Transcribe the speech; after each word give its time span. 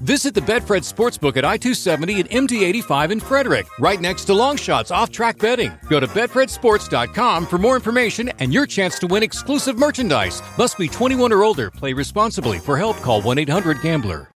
Visit 0.00 0.34
the 0.34 0.40
Betfred 0.40 0.82
Sportsbook 0.82 1.36
at 1.36 1.44
I 1.44 1.56
270 1.56 2.20
and 2.20 2.30
MD 2.30 2.62
85 2.62 3.10
in 3.12 3.20
Frederick, 3.20 3.66
right 3.78 4.00
next 4.00 4.24
to 4.26 4.32
Longshots 4.32 4.94
off 4.94 5.10
track 5.10 5.38
betting. 5.38 5.72
Go 5.88 6.00
to 6.00 6.06
BetfredSports.com 6.06 7.46
for 7.46 7.58
more 7.58 7.76
information 7.76 8.28
and 8.38 8.52
your 8.52 8.66
chance 8.66 8.98
to 8.98 9.06
win 9.06 9.22
exclusive 9.22 9.78
merchandise. 9.78 10.42
Must 10.58 10.76
be 10.78 10.88
21 10.88 11.32
or 11.32 11.42
older. 11.42 11.70
Play 11.70 11.92
responsibly. 11.92 12.58
For 12.58 12.76
help, 12.76 12.96
call 12.98 13.22
1 13.22 13.38
800 13.38 13.80
Gambler. 13.82 14.28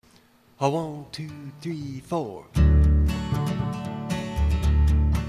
One, 0.59 1.07
two, 1.11 1.31
three, 1.63 2.03
four. 2.07 2.45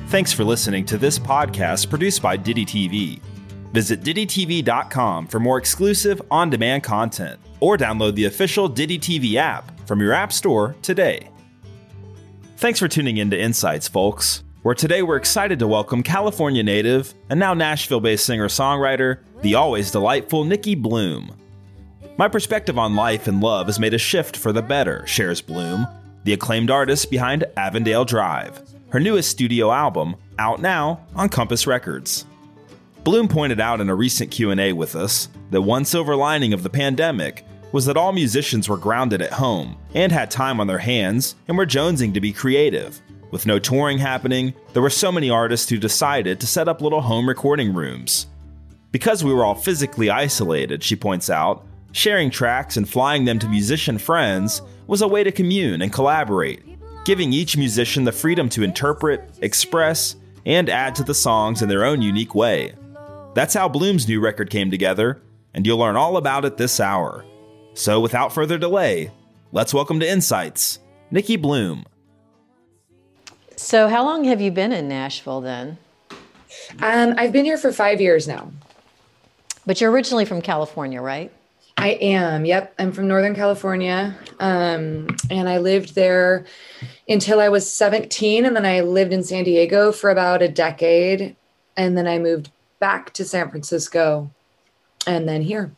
Thanks 0.07 0.33
for 0.33 0.43
listening 0.43 0.85
to 0.87 0.97
this 0.97 1.17
podcast 1.17 1.89
produced 1.89 2.21
by 2.21 2.37
DittyTV. 2.37 3.21
Visit 3.71 4.01
DittyTV.com 4.01 5.27
for 5.27 5.39
more 5.39 5.57
exclusive 5.57 6.21
on 6.29 6.49
demand 6.49 6.83
content 6.83 7.39
or 7.61 7.77
download 7.77 8.15
the 8.15 8.25
official 8.25 8.69
DittyTV 8.69 9.35
app 9.35 9.70
from 9.85 9.99
your 9.99 10.13
App 10.13 10.31
Store 10.33 10.75
today. 10.81 11.29
Thanks 12.57 12.79
for 12.79 12.87
tuning 12.87 13.17
in 13.17 13.29
to 13.31 13.39
Insights, 13.39 13.87
folks, 13.87 14.43
where 14.61 14.75
today 14.75 15.01
we're 15.01 15.17
excited 15.17 15.59
to 15.59 15.67
welcome 15.67 16.03
California 16.03 16.61
native 16.61 17.13
and 17.29 17.39
now 17.39 17.53
Nashville 17.53 17.99
based 17.99 18.25
singer 18.25 18.47
songwriter, 18.47 19.19
the 19.41 19.55
always 19.55 19.89
delightful 19.91 20.43
Nicki 20.43 20.75
Bluhm. 20.75 21.35
My 22.17 22.27
perspective 22.27 22.77
on 22.77 22.95
life 22.95 23.27
and 23.27 23.41
love 23.41 23.65
has 23.65 23.79
made 23.79 23.95
a 23.95 23.97
shift 23.97 24.37
for 24.37 24.51
the 24.51 24.61
better, 24.61 25.05
shares 25.07 25.41
Bluhm, 25.41 25.91
the 26.23 26.33
acclaimed 26.33 26.69
artist 26.69 27.09
behind 27.09 27.45
Avondale 27.57 28.05
Drive, 28.05 28.61
her 28.89 28.99
newest 28.99 29.31
studio 29.31 29.71
album, 29.71 30.15
out 30.37 30.61
now 30.61 31.05
on 31.15 31.29
Compass 31.29 31.65
Records. 31.65 32.25
Bluhm 33.03 33.27
pointed 33.27 33.59
out 33.59 33.81
in 33.81 33.89
a 33.89 33.95
recent 33.95 34.29
Q&A 34.29 34.73
with 34.73 34.95
us 34.95 35.29
that 35.49 35.63
one 35.63 35.85
silver 35.85 36.15
lining 36.15 36.53
of 36.53 36.61
the 36.61 36.69
pandemic 36.69 37.43
was 37.71 37.85
that 37.85 37.97
all 37.97 38.11
musicians 38.11 38.67
were 38.67 38.77
grounded 38.77 39.21
at 39.21 39.33
home 39.33 39.77
and 39.93 40.11
had 40.11 40.29
time 40.29 40.59
on 40.59 40.67
their 40.67 40.77
hands 40.77 41.35
and 41.47 41.57
were 41.57 41.65
jonesing 41.65 42.13
to 42.13 42.21
be 42.21 42.33
creative. 42.33 43.01
With 43.31 43.45
no 43.45 43.59
touring 43.59 43.97
happening, 43.97 44.53
there 44.73 44.81
were 44.81 44.89
so 44.89 45.11
many 45.11 45.29
artists 45.29 45.69
who 45.69 45.77
decided 45.77 46.39
to 46.39 46.47
set 46.47 46.67
up 46.67 46.81
little 46.81 47.01
home 47.01 47.27
recording 47.27 47.73
rooms. 47.73 48.27
Because 48.91 49.23
we 49.23 49.33
were 49.33 49.45
all 49.45 49.55
physically 49.55 50.09
isolated, 50.09 50.83
she 50.83 50.97
points 50.97 51.29
out, 51.29 51.65
sharing 51.93 52.29
tracks 52.29 52.75
and 52.75 52.87
flying 52.87 53.23
them 53.23 53.39
to 53.39 53.47
musician 53.47 53.97
friends 53.97 54.61
was 54.87 55.01
a 55.01 55.07
way 55.07 55.23
to 55.23 55.31
commune 55.31 55.81
and 55.81 55.93
collaborate, 55.93 56.61
giving 57.05 57.31
each 57.31 57.55
musician 57.55 58.03
the 58.03 58.11
freedom 58.11 58.49
to 58.49 58.63
interpret, 58.63 59.23
express, 59.41 60.17
and 60.45 60.69
add 60.69 60.95
to 60.95 61.03
the 61.03 61.13
songs 61.13 61.61
in 61.61 61.69
their 61.69 61.85
own 61.85 62.01
unique 62.01 62.35
way. 62.35 62.73
That's 63.33 63.53
how 63.53 63.69
Bluhm's 63.69 64.07
new 64.09 64.19
record 64.19 64.49
came 64.49 64.69
together, 64.71 65.21
and 65.53 65.65
you'll 65.65 65.77
learn 65.77 65.95
all 65.95 66.17
about 66.17 66.43
it 66.43 66.57
this 66.57 66.81
hour. 66.81 67.23
So, 67.73 67.99
without 67.99 68.33
further 68.33 68.57
delay, 68.57 69.11
let's 69.51 69.73
welcome 69.73 69.99
to 70.01 70.09
Insights, 70.09 70.79
Nicki 71.09 71.37
Bluhm. 71.37 71.85
So, 73.55 73.87
how 73.87 74.03
long 74.03 74.25
have 74.25 74.41
you 74.41 74.51
been 74.51 74.71
in 74.73 74.87
Nashville 74.89 75.41
then? 75.41 75.77
Um, 76.81 77.13
I've 77.17 77.31
been 77.31 77.45
here 77.45 77.57
for 77.57 77.71
five 77.71 78.01
years 78.01 78.27
now. 78.27 78.51
But 79.65 79.79
you're 79.79 79.91
originally 79.91 80.25
from 80.25 80.41
California, 80.41 81.01
right? 81.01 81.31
I 81.77 81.91
am. 82.01 82.45
Yep. 82.45 82.75
I'm 82.77 82.91
from 82.91 83.07
Northern 83.07 83.35
California. 83.35 84.15
Um, 84.39 85.07
and 85.29 85.47
I 85.47 85.59
lived 85.59 85.95
there 85.95 86.45
until 87.07 87.39
I 87.39 87.49
was 87.49 87.71
17. 87.71 88.45
And 88.45 88.55
then 88.55 88.65
I 88.65 88.81
lived 88.81 89.13
in 89.13 89.23
San 89.23 89.43
Diego 89.43 89.91
for 89.91 90.09
about 90.09 90.41
a 90.41 90.47
decade. 90.47 91.35
And 91.77 91.97
then 91.97 92.07
I 92.07 92.19
moved 92.19 92.51
back 92.79 93.13
to 93.13 93.25
San 93.25 93.49
Francisco 93.49 94.29
and 95.07 95.27
then 95.27 95.41
here. 95.41 95.71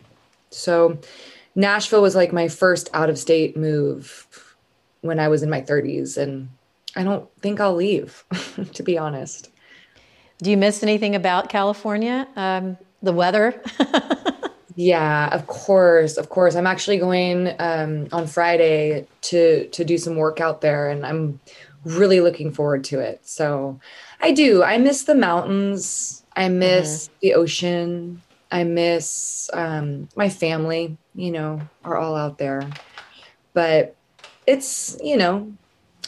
So 0.50 1.00
Nashville 1.56 2.02
was 2.02 2.16
like 2.16 2.34
my 2.34 2.48
first 2.48 2.90
out 2.94 3.10
of 3.10 3.18
state 3.18 3.56
move 3.56 4.56
when 5.02 5.20
I 5.20 5.28
was 5.28 5.44
in 5.44 5.50
my 5.50 5.62
30s. 5.62 6.18
And 6.18 6.50
I 6.96 7.04
don't 7.04 7.30
think 7.42 7.60
I'll 7.60 7.76
leave, 7.76 8.24
to 8.74 8.84
be 8.84 8.98
honest. 8.98 9.50
Do 10.40 10.50
you 10.50 10.58
miss 10.58 10.84
anything 10.84 11.16
about 11.16 11.50
California? 11.50 12.28
Um, 12.36 12.78
the 13.02 13.14
weather? 13.14 13.62
yeah, 14.76 15.30
of 15.32 15.48
course, 15.48 16.18
of 16.18 16.30
course. 16.30 16.56
I'm 16.56 16.68
actually 16.68 16.98
going 16.98 17.54
um, 17.60 18.08
on 18.12 18.28
Friday 18.28 19.08
to 19.22 19.68
to 19.68 19.86
do 19.86 19.98
some 19.98 20.16
work 20.16 20.42
out 20.42 20.62
there, 20.62 20.90
and 20.90 21.06
I'm 21.06 21.40
really 21.86 22.20
looking 22.20 22.52
forward 22.52 22.84
to 22.86 23.00
it. 23.00 23.22
So, 23.28 23.80
I 24.22 24.32
do. 24.32 24.64
I 24.64 24.78
miss 24.80 25.04
the 25.04 25.16
mountains. 25.16 26.24
I 26.36 26.50
miss 26.50 27.08
mm-hmm. 27.08 27.14
the 27.22 27.34
ocean. 27.36 28.22
I 28.54 28.64
miss 28.64 29.50
um, 29.52 30.08
my 30.16 30.30
family. 30.30 30.96
You 31.16 31.32
know, 31.32 31.62
are 31.84 31.98
all 31.98 32.16
out 32.16 32.38
there, 32.38 32.70
but 33.54 33.96
it's 34.46 34.98
you 35.04 35.18
know, 35.18 35.52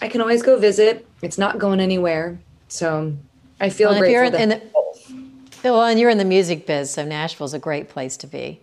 I 0.01 0.07
can 0.07 0.21
always 0.21 0.43
go 0.43 0.57
visit. 0.57 1.07
It's 1.23 1.39
not 1.39 1.57
going 1.57 1.79
anywhere, 1.79 2.39
so 2.67 3.17
I 3.59 3.69
feel 3.69 3.89
well, 3.89 3.99
grateful. 3.99 4.25
If 4.25 4.31
you're 4.31 4.41
in 4.41 4.49
the, 4.49 5.71
well, 5.71 5.83
and 5.83 5.99
you're 5.99 6.11
in 6.11 6.19
the 6.19 6.25
music 6.25 6.67
biz, 6.67 6.91
so 6.91 7.03
Nashville's 7.03 7.55
a 7.55 7.59
great 7.59 7.89
place 7.89 8.15
to 8.17 8.27
be. 8.27 8.59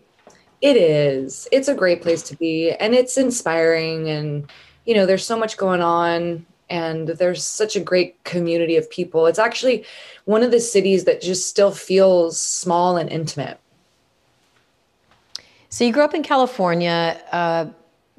It 0.60 0.76
is. 0.76 1.48
It's 1.50 1.66
a 1.66 1.74
great 1.74 2.02
place 2.02 2.22
to 2.24 2.36
be, 2.36 2.70
and 2.70 2.94
it's 2.94 3.18
inspiring. 3.18 4.08
And 4.08 4.48
you 4.84 4.94
know, 4.94 5.06
there's 5.06 5.26
so 5.26 5.36
much 5.36 5.56
going 5.56 5.82
on, 5.82 6.46
and 6.70 7.08
there's 7.08 7.44
such 7.44 7.74
a 7.74 7.80
great 7.80 8.22
community 8.22 8.76
of 8.76 8.88
people. 8.90 9.26
It's 9.26 9.40
actually 9.40 9.84
one 10.24 10.44
of 10.44 10.52
the 10.52 10.60
cities 10.60 11.02
that 11.04 11.20
just 11.20 11.48
still 11.48 11.72
feels 11.72 12.40
small 12.40 12.96
and 12.96 13.10
intimate. 13.10 13.58
So 15.72 15.84
you 15.84 15.92
grew 15.94 16.02
up 16.02 16.12
in 16.12 16.22
California. 16.22 17.19
Uh, 17.32 17.64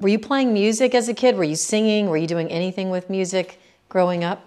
were 0.00 0.08
you 0.08 0.18
playing 0.18 0.52
music 0.52 0.92
as 0.92 1.08
a 1.08 1.14
kid? 1.14 1.36
Were 1.36 1.44
you 1.44 1.54
singing? 1.54 2.08
Were 2.08 2.16
you 2.16 2.26
doing 2.26 2.50
anything 2.50 2.90
with 2.90 3.08
music 3.08 3.60
growing 3.88 4.24
up? 4.24 4.44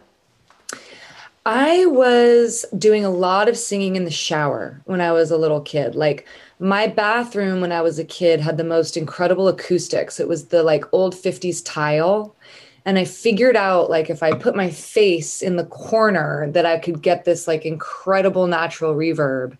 I 1.45 1.85
was 1.85 2.65
doing 2.77 3.05
a 3.05 3.09
lot 3.09 3.47
of 3.47 3.55
singing 3.55 3.95
in 3.95 4.03
the 4.03 4.11
shower 4.11 4.81
when 4.83 4.99
I 4.99 5.13
was 5.13 5.31
a 5.31 5.37
little 5.37 5.61
kid. 5.61 5.95
Like 5.95 6.27
my 6.59 6.85
bathroom 6.85 7.61
when 7.61 7.71
I 7.71 7.79
was 7.79 7.97
a 7.97 8.03
kid 8.03 8.41
had 8.41 8.57
the 8.57 8.65
most 8.65 8.97
incredible 8.97 9.47
acoustics. 9.47 10.19
It 10.19 10.27
was 10.27 10.47
the 10.47 10.61
like 10.61 10.83
old 10.91 11.15
50s 11.15 11.63
tile 11.63 12.35
and 12.83 12.99
I 12.99 13.05
figured 13.05 13.55
out 13.55 13.89
like 13.89 14.09
if 14.09 14.21
I 14.21 14.33
put 14.33 14.53
my 14.53 14.69
face 14.69 15.41
in 15.41 15.55
the 15.55 15.65
corner 15.65 16.49
that 16.51 16.65
I 16.65 16.77
could 16.77 17.01
get 17.01 17.23
this 17.23 17.47
like 17.47 17.65
incredible 17.65 18.47
natural 18.47 18.95
reverb. 18.95 19.57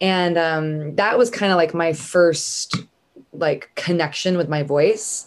And 0.00 0.36
um, 0.36 0.94
that 0.96 1.18
was 1.18 1.30
kind 1.30 1.52
of 1.52 1.56
like 1.56 1.74
my 1.74 1.92
first 1.92 2.76
like 3.32 3.70
connection 3.74 4.36
with 4.36 4.48
my 4.48 4.62
voice. 4.62 5.26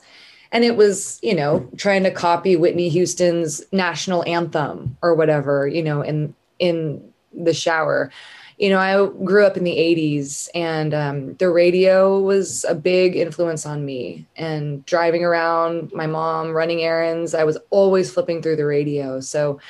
And 0.52 0.64
it 0.64 0.76
was, 0.76 1.20
you 1.22 1.36
know, 1.36 1.70
trying 1.78 2.04
to 2.04 2.12
copy 2.12 2.56
Whitney 2.56 2.90
Houston's 2.90 3.62
national 3.72 4.28
anthem 4.28 4.98
or 5.02 5.14
whatever, 5.14 5.68
you 5.68 5.84
know, 5.84 6.02
in 6.02 6.34
in 6.58 7.14
the 7.34 7.54
shower 7.54 8.12
you 8.60 8.70
know, 8.70 8.78
I 8.78 9.08
grew 9.24 9.46
up 9.46 9.56
in 9.56 9.64
the 9.64 9.78
80s 9.78 10.50
and 10.54 10.94
um, 10.94 11.34
the 11.36 11.50
radio 11.50 12.20
was 12.20 12.66
a 12.68 12.76
big 12.76 13.16
influence 13.16 13.66
on 13.66 13.86
me. 13.86 14.28
And 14.36 14.86
driving 14.86 15.24
around, 15.24 15.94
my 15.94 16.08
mom 16.08 16.52
running 16.52 16.82
errands, 16.82 17.34
I 17.34 17.46
was 17.46 17.58
always 17.70 18.12
flipping 18.12 18.42
through 18.42 18.58
the 18.58 18.66
radio. 18.66 19.22
So 19.22 19.62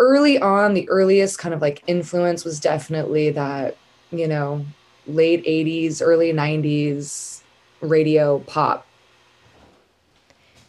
early 0.00 0.36
on, 0.40 0.74
the 0.74 0.88
earliest 0.88 1.38
kind 1.38 1.54
of 1.54 1.62
like 1.62 1.84
influence 1.86 2.44
was 2.44 2.58
definitely 2.58 3.30
that, 3.30 3.76
you 4.10 4.28
know, 4.28 4.64
late 5.06 5.44
80s, 5.44 6.00
early 6.02 6.32
90s 6.32 7.42
radio 7.80 8.38
pop. 8.40 8.86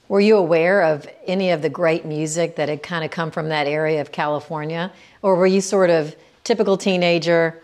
Were 0.08 0.20
you 0.20 0.38
aware 0.38 0.84
of 0.84 1.08
any 1.26 1.50
of 1.50 1.62
the 1.62 1.70
great 1.70 2.06
music 2.06 2.58
that 2.58 2.70
had 2.70 2.84
kind 2.84 3.04
of 3.04 3.12
come 3.12 3.32
from 3.32 3.50
that 3.50 3.66
area 3.66 4.02
of 4.02 4.12
California? 4.12 4.92
Or 5.24 5.36
were 5.36 5.48
you 5.48 5.62
sort 5.62 5.90
of 5.90 6.16
typical 6.44 6.78
teenager 6.78 7.60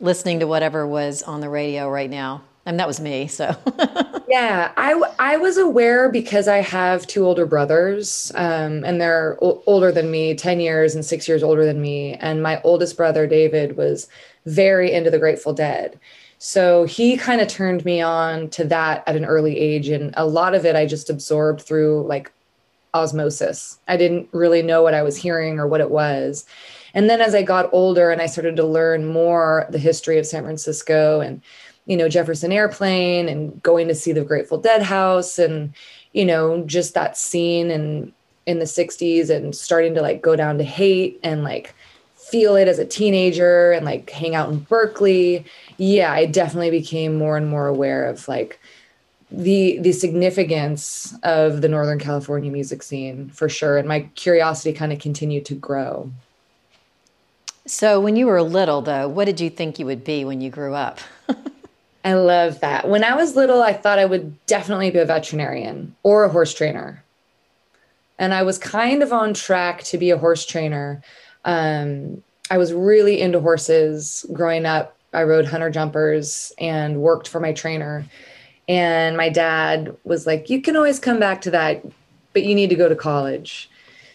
listening 0.00 0.40
to 0.40 0.46
whatever 0.46 0.86
was 0.86 1.22
on 1.22 1.40
the 1.40 1.48
radio 1.48 1.88
right 1.90 2.10
now. 2.10 2.42
I 2.64 2.70
mean, 2.70 2.78
that 2.78 2.86
was 2.86 3.00
me. 3.00 3.26
So, 3.26 3.54
yeah, 4.28 4.72
I, 4.76 5.00
I 5.18 5.36
was 5.36 5.58
aware 5.58 6.10
because 6.10 6.48
I 6.48 6.58
have 6.58 7.06
two 7.06 7.24
older 7.24 7.46
brothers, 7.46 8.32
um, 8.34 8.84
and 8.84 9.00
they're 9.00 9.38
o- 9.42 9.62
older 9.66 9.92
than 9.92 10.10
me, 10.10 10.34
10 10.34 10.60
years 10.60 10.94
and 10.94 11.04
six 11.04 11.26
years 11.26 11.42
older 11.42 11.64
than 11.64 11.80
me. 11.80 12.14
And 12.14 12.42
my 12.42 12.60
oldest 12.62 12.96
brother, 12.96 13.26
David, 13.26 13.76
was 13.76 14.08
very 14.46 14.92
into 14.92 15.10
the 15.10 15.18
Grateful 15.18 15.52
Dead. 15.52 15.98
So 16.38 16.84
he 16.84 17.16
kind 17.16 17.40
of 17.40 17.48
turned 17.48 17.84
me 17.84 18.00
on 18.00 18.48
to 18.50 18.64
that 18.64 19.04
at 19.06 19.16
an 19.16 19.26
early 19.26 19.58
age. 19.58 19.88
And 19.88 20.14
a 20.16 20.26
lot 20.26 20.54
of 20.54 20.64
it 20.64 20.74
I 20.74 20.86
just 20.86 21.10
absorbed 21.10 21.60
through 21.60 22.06
like 22.06 22.32
osmosis. 22.94 23.78
I 23.88 23.96
didn't 23.96 24.28
really 24.32 24.62
know 24.62 24.82
what 24.82 24.94
I 24.94 25.02
was 25.02 25.16
hearing 25.16 25.58
or 25.58 25.66
what 25.66 25.82
it 25.82 25.90
was. 25.90 26.46
And 26.94 27.08
then 27.08 27.20
as 27.20 27.34
I 27.34 27.42
got 27.42 27.72
older 27.72 28.10
and 28.10 28.20
I 28.20 28.26
started 28.26 28.56
to 28.56 28.64
learn 28.64 29.06
more 29.06 29.66
the 29.70 29.78
history 29.78 30.18
of 30.18 30.26
San 30.26 30.42
Francisco 30.42 31.20
and, 31.20 31.42
you 31.86 31.96
know, 31.96 32.08
Jefferson 32.08 32.52
Airplane 32.52 33.28
and 33.28 33.62
going 33.62 33.86
to 33.88 33.94
see 33.94 34.12
the 34.12 34.24
Grateful 34.24 34.58
Dead 34.58 34.82
house 34.82 35.38
and, 35.38 35.74
you 36.12 36.24
know, 36.24 36.64
just 36.64 36.94
that 36.94 37.16
scene 37.16 37.70
and 37.70 38.12
in 38.46 38.58
the 38.58 38.64
60s 38.64 39.30
and 39.30 39.54
starting 39.54 39.94
to 39.94 40.02
like 40.02 40.22
go 40.22 40.34
down 40.34 40.58
to 40.58 40.64
Haight 40.64 41.20
and 41.22 41.44
like 41.44 41.74
feel 42.30 42.56
it 42.56 42.68
as 42.68 42.78
a 42.78 42.84
teenager 42.84 43.72
and 43.72 43.84
like 43.84 44.10
hang 44.10 44.34
out 44.34 44.50
in 44.50 44.60
Berkeley. 44.60 45.44
Yeah, 45.76 46.12
I 46.12 46.26
definitely 46.26 46.70
became 46.70 47.16
more 47.16 47.36
and 47.36 47.48
more 47.48 47.66
aware 47.66 48.06
of 48.06 48.28
like 48.28 48.60
the 49.30 49.78
the 49.78 49.92
significance 49.92 51.14
of 51.22 51.62
the 51.62 51.68
Northern 51.68 51.98
California 51.98 52.50
music 52.50 52.82
scene 52.82 53.30
for 53.30 53.48
sure. 53.48 53.78
And 53.78 53.88
my 53.88 54.00
curiosity 54.14 54.72
kind 54.72 54.92
of 54.92 54.98
continued 54.98 55.44
to 55.46 55.54
grow. 55.54 56.10
So, 57.66 58.00
when 58.00 58.16
you 58.16 58.26
were 58.26 58.42
little, 58.42 58.80
though, 58.80 59.06
what 59.06 59.26
did 59.26 59.40
you 59.40 59.50
think 59.50 59.78
you 59.78 59.86
would 59.86 60.02
be 60.02 60.24
when 60.24 60.40
you 60.40 60.50
grew 60.50 60.74
up? 60.74 60.98
I 62.04 62.14
love 62.14 62.60
that. 62.60 62.88
When 62.88 63.04
I 63.04 63.14
was 63.14 63.36
little, 63.36 63.62
I 63.62 63.74
thought 63.74 63.98
I 63.98 64.06
would 64.06 64.44
definitely 64.46 64.90
be 64.90 64.98
a 64.98 65.04
veterinarian 65.04 65.94
or 66.02 66.24
a 66.24 66.30
horse 66.30 66.54
trainer. 66.54 67.04
And 68.18 68.34
I 68.34 68.42
was 68.42 68.58
kind 68.58 69.02
of 69.02 69.12
on 69.12 69.34
track 69.34 69.82
to 69.84 69.98
be 69.98 70.10
a 70.10 70.18
horse 70.18 70.44
trainer. 70.44 71.02
Um, 71.44 72.22
I 72.50 72.58
was 72.58 72.72
really 72.72 73.20
into 73.20 73.40
horses 73.40 74.26
growing 74.32 74.66
up. 74.66 74.96
I 75.12 75.24
rode 75.24 75.46
hunter 75.46 75.70
jumpers 75.70 76.52
and 76.58 77.00
worked 77.00 77.28
for 77.28 77.40
my 77.40 77.52
trainer. 77.52 78.04
And 78.68 79.16
my 79.16 79.28
dad 79.28 79.96
was 80.04 80.26
like, 80.26 80.48
You 80.50 80.62
can 80.62 80.76
always 80.76 80.98
come 80.98 81.18
back 81.18 81.40
to 81.42 81.50
that, 81.50 81.84
but 82.32 82.44
you 82.44 82.54
need 82.54 82.70
to 82.70 82.76
go 82.76 82.88
to 82.88 82.96
college. 82.96 83.70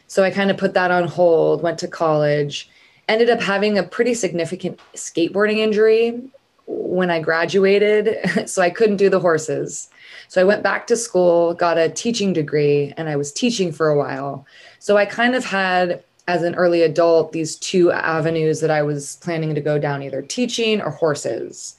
So 0.07 0.23
I 0.23 0.31
kind 0.31 0.51
of 0.51 0.57
put 0.57 0.73
that 0.75 0.91
on 0.91 1.07
hold, 1.07 1.61
went 1.63 1.79
to 1.79 1.87
college 1.87 2.69
ended 3.07 3.29
up 3.29 3.41
having 3.41 3.77
a 3.77 3.83
pretty 3.83 4.13
significant 4.13 4.79
skateboarding 4.93 5.57
injury 5.57 6.21
when 6.67 7.11
I 7.11 7.19
graduated. 7.19 8.17
so 8.49 8.61
I 8.61 8.69
couldn't 8.69 8.97
do 8.97 9.09
the 9.09 9.19
horses. 9.19 9.89
So 10.27 10.41
I 10.41 10.43
went 10.43 10.63
back 10.63 10.87
to 10.87 10.95
school, 10.95 11.53
got 11.53 11.77
a 11.77 11.89
teaching 11.89 12.33
degree, 12.33 12.93
and 12.97 13.09
I 13.09 13.15
was 13.15 13.31
teaching 13.31 13.71
for 13.71 13.89
a 13.89 13.97
while. 13.97 14.45
So 14.79 14.97
I 14.97 15.05
kind 15.05 15.35
of 15.35 15.45
had, 15.45 16.03
as 16.27 16.43
an 16.43 16.55
early 16.55 16.81
adult, 16.81 17.31
these 17.31 17.55
two 17.55 17.91
avenues 17.91 18.59
that 18.61 18.71
I 18.71 18.81
was 18.81 19.17
planning 19.17 19.53
to 19.53 19.61
go 19.61 19.77
down 19.77 20.01
either 20.01 20.21
teaching 20.21 20.81
or 20.81 20.89
horses. 20.89 21.75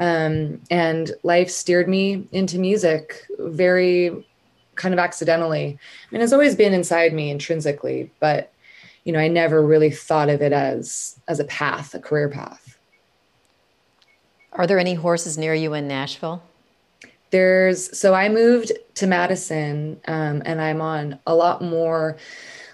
Um, 0.00 0.60
and 0.70 1.12
life 1.22 1.48
steered 1.48 1.88
me 1.88 2.26
into 2.32 2.58
music 2.58 3.24
very 3.38 4.26
kind 4.74 4.92
of 4.92 4.98
accidentally. 4.98 5.78
I 5.78 6.14
mean, 6.14 6.22
it's 6.22 6.32
always 6.32 6.56
been 6.56 6.74
inside 6.74 7.12
me 7.12 7.30
intrinsically, 7.30 8.10
but 8.18 8.50
you 9.04 9.12
know, 9.12 9.20
I 9.20 9.28
never 9.28 9.62
really 9.62 9.90
thought 9.90 10.28
of 10.28 10.42
it 10.42 10.52
as 10.52 11.16
as 11.28 11.38
a 11.38 11.44
path, 11.44 11.94
a 11.94 12.00
career 12.00 12.28
path. 12.28 12.78
Are 14.52 14.66
there 14.66 14.78
any 14.78 14.94
horses 14.94 15.36
near 15.36 15.54
you 15.54 15.74
in 15.74 15.86
Nashville? 15.86 16.42
There's 17.30 17.96
so 17.96 18.14
I 18.14 18.28
moved 18.28 18.72
to 18.94 19.06
Madison, 19.06 20.00
um, 20.06 20.42
and 20.44 20.60
I'm 20.60 20.80
on 20.80 21.18
a 21.26 21.34
lot 21.34 21.62
more 21.62 22.16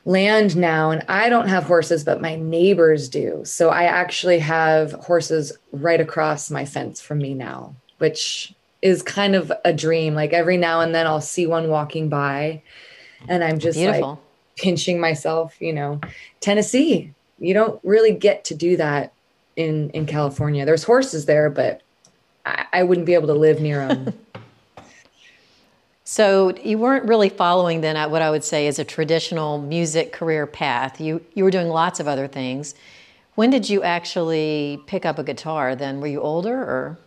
land 0.04 0.56
now, 0.56 0.90
and 0.90 1.04
I 1.08 1.28
don't 1.28 1.48
have 1.48 1.64
horses, 1.64 2.04
but 2.04 2.20
my 2.20 2.36
neighbors 2.36 3.08
do. 3.08 3.42
So 3.44 3.70
I 3.70 3.84
actually 3.84 4.38
have 4.38 4.92
horses 4.92 5.52
right 5.72 6.00
across 6.00 6.50
my 6.50 6.64
fence 6.64 7.00
from 7.00 7.18
me 7.18 7.34
now, 7.34 7.74
which 7.98 8.54
is 8.82 9.02
kind 9.02 9.34
of 9.34 9.52
a 9.64 9.72
dream. 9.72 10.14
Like 10.14 10.32
every 10.32 10.56
now 10.56 10.80
and 10.80 10.94
then, 10.94 11.06
I'll 11.06 11.20
see 11.20 11.46
one 11.46 11.68
walking 11.68 12.08
by, 12.08 12.62
and 13.28 13.44
I'm 13.44 13.58
just 13.58 13.78
Beautiful. 13.78 14.10
like 14.10 14.18
pinching 14.56 15.00
myself, 15.00 15.56
you 15.60 15.72
know, 15.72 16.00
Tennessee, 16.40 17.12
you 17.38 17.54
don't 17.54 17.80
really 17.82 18.12
get 18.12 18.44
to 18.46 18.54
do 18.54 18.76
that 18.76 19.12
in 19.56 19.90
in 19.90 20.06
California. 20.06 20.64
There's 20.64 20.84
horses 20.84 21.26
there, 21.26 21.50
but 21.50 21.82
I, 22.46 22.66
I 22.72 22.82
wouldn't 22.82 23.06
be 23.06 23.14
able 23.14 23.28
to 23.28 23.34
live 23.34 23.60
near 23.60 23.86
them. 23.86 24.14
so 26.10 26.52
you 26.64 26.76
weren't 26.76 27.04
really 27.04 27.28
following 27.28 27.82
then 27.82 27.96
uh, 27.96 28.08
what 28.08 28.20
I 28.20 28.32
would 28.32 28.42
say 28.42 28.66
is 28.66 28.80
a 28.80 28.84
traditional 28.84 29.62
music 29.62 30.12
career 30.12 30.44
path. 30.44 31.00
You 31.00 31.24
you 31.34 31.44
were 31.44 31.52
doing 31.52 31.68
lots 31.68 32.00
of 32.00 32.08
other 32.08 32.26
things. 32.26 32.74
When 33.36 33.50
did 33.50 33.70
you 33.70 33.84
actually 33.84 34.82
pick 34.88 35.06
up 35.06 35.20
a 35.20 35.22
guitar? 35.22 35.76
Then 35.76 36.00
were 36.00 36.08
you 36.08 36.20
older 36.20 36.56
or? 36.56 36.98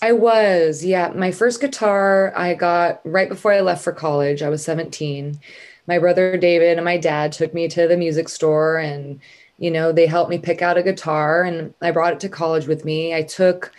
I 0.00 0.12
was, 0.12 0.84
yeah. 0.84 1.08
My 1.08 1.32
first 1.32 1.60
guitar 1.60 2.32
I 2.36 2.54
got 2.54 3.00
right 3.04 3.28
before 3.28 3.52
I 3.52 3.62
left 3.62 3.82
for 3.82 3.90
college. 3.90 4.42
I 4.42 4.48
was 4.48 4.64
17 4.64 5.40
my 5.88 5.98
brother 5.98 6.36
David 6.36 6.78
and 6.78 6.84
my 6.84 6.98
dad 6.98 7.32
took 7.32 7.52
me 7.52 7.66
to 7.66 7.88
the 7.88 7.96
music 7.96 8.28
store 8.28 8.78
and 8.78 9.18
you 9.58 9.72
know 9.72 9.90
they 9.90 10.06
helped 10.06 10.30
me 10.30 10.38
pick 10.38 10.62
out 10.62 10.78
a 10.78 10.84
guitar 10.84 11.42
and 11.42 11.74
I 11.82 11.90
brought 11.90 12.12
it 12.12 12.20
to 12.20 12.28
college 12.28 12.68
with 12.68 12.84
me. 12.84 13.12
I 13.12 13.22
took 13.22 13.72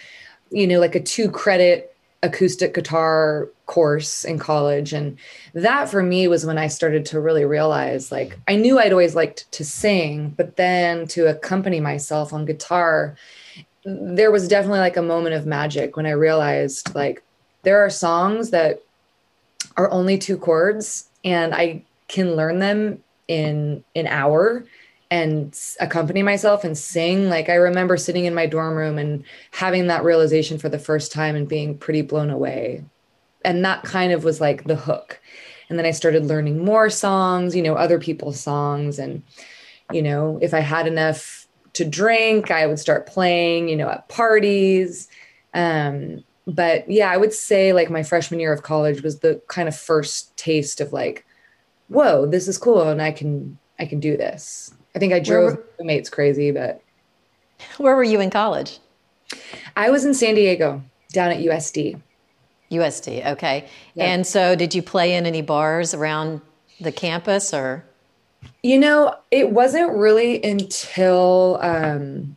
you 0.52 0.68
know 0.68 0.82
like 0.82 0.96
a 0.96 1.00
2 1.00 1.32
credit 1.32 1.93
acoustic 2.24 2.74
guitar 2.74 3.50
course 3.68 4.24
in 4.24 4.40
college. 4.40 4.94
And 4.94 5.18
that 5.54 5.90
for 5.90 6.02
me 6.02 6.28
was 6.28 6.46
when 6.46 6.58
I 6.58 6.68
started 6.68 7.06
to 7.08 7.20
really 7.20 7.46
realize 7.46 8.12
like 8.12 8.40
I 8.48 8.56
knew 8.56 8.80
I'd 8.80 8.92
always 8.92 9.14
liked 9.16 9.52
to 9.52 9.64
sing 9.64 10.34
but 10.36 10.56
then 10.56 11.08
to 11.10 11.28
accompany 11.28 11.80
myself 11.80 12.34
on 12.34 12.46
guitar 12.46 13.16
there 13.86 14.32
was 14.32 14.48
definitely 14.48 14.80
like 14.80 14.98
a 14.98 15.02
moment 15.02 15.36
of 15.36 15.46
magic 15.46 15.98
when 15.98 16.06
I 16.06 16.12
realized 16.12 16.96
like 16.96 17.22
there 17.64 17.84
are 17.84 17.90
songs 17.90 18.52
that 18.52 18.82
are 19.76 19.92
only 19.92 20.18
two 20.18 20.38
chords 20.38 21.10
and 21.26 21.54
I 21.54 21.84
can 22.08 22.36
learn 22.36 22.60
them 22.60 23.04
in 23.28 23.84
an 23.96 24.08
hour 24.08 24.66
and 25.14 25.56
accompany 25.80 26.24
myself 26.24 26.64
and 26.64 26.76
sing. 26.76 27.30
Like 27.30 27.48
I 27.48 27.54
remember 27.54 27.98
sitting 27.98 28.26
in 28.26 28.34
my 28.34 28.48
dorm 28.48 28.76
room 28.76 28.98
and 28.98 29.24
having 29.52 29.86
that 29.86 30.04
realization 30.04 30.58
for 30.58 30.70
the 30.70 30.80
first 30.80 31.12
time 31.12 31.36
and 31.36 31.48
being 31.48 31.78
pretty 31.78 32.02
blown 32.02 32.32
away. 32.32 32.84
And 33.46 33.64
that 33.64 33.84
kind 33.84 34.12
of 34.12 34.24
was 34.24 34.42
like 34.42 34.64
the 34.64 34.76
hook. 34.76 35.22
And 35.70 35.78
then 35.78 35.86
I 35.86 35.92
started 35.92 36.26
learning 36.26 36.66
more 36.66 36.90
songs, 36.90 37.56
you 37.56 37.62
know, 37.62 37.76
other 37.76 38.00
people's 38.00 38.40
songs. 38.40 38.98
And, 38.98 39.22
you 39.92 40.02
know, 40.02 40.40
if 40.42 40.52
I 40.52 40.62
had 40.62 40.88
enough 40.88 41.48
to 41.74 41.86
drink, 41.86 42.50
I 42.50 42.66
would 42.66 42.80
start 42.80 43.06
playing, 43.06 43.70
you 43.70 43.76
know, 43.76 43.90
at 43.90 44.10
parties. 44.10 45.10
Um, 45.54 46.24
but 46.48 46.90
yeah, 46.90 47.12
I 47.12 47.18
would 47.18 47.34
say 47.34 47.72
like 47.72 47.92
my 47.92 48.02
freshman 48.02 48.40
year 48.40 48.52
of 48.52 48.64
college 48.64 49.04
was 49.04 49.20
the 49.20 49.40
kind 49.48 49.68
of 49.68 49.76
first 49.76 50.36
taste 50.38 50.82
of 50.82 50.92
like, 50.92 51.24
whoa, 51.88 52.26
this 52.26 52.48
is 52.48 52.58
cool, 52.58 52.90
and 52.90 53.00
I 53.00 53.12
can 53.12 53.60
I 53.78 53.86
can 53.86 54.00
do 54.00 54.18
this. 54.18 54.74
I 54.96 55.00
think 55.00 55.14
I 55.14 55.20
drove 55.20 55.56
were, 55.56 55.66
roommates 55.80 56.10
crazy, 56.10 56.52
but 56.52 56.82
where 57.78 57.96
were 57.96 58.04
you 58.04 58.20
in 58.20 58.30
college? 58.30 58.80
I 59.76 59.90
was 59.90 60.06
in 60.06 60.14
San 60.14 60.36
Diego, 60.36 60.84
down 61.12 61.32
at 61.32 61.40
USD. 61.40 62.00
USD, 62.72 63.26
okay. 63.34 63.68
And 63.98 64.26
so, 64.26 64.56
did 64.56 64.74
you 64.74 64.82
play 64.82 65.14
in 65.14 65.26
any 65.26 65.42
bars 65.42 65.94
around 65.94 66.42
the 66.80 66.92
campus 66.92 67.54
or? 67.54 67.86
You 68.62 68.80
know, 68.80 69.16
it 69.32 69.52
wasn't 69.52 69.92
really 69.94 70.44
until 70.44 71.60
um, 71.62 72.36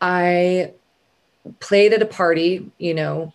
I 0.00 0.72
played 1.60 1.92
at 1.92 2.02
a 2.02 2.06
party, 2.06 2.70
you 2.78 2.94
know, 2.94 3.32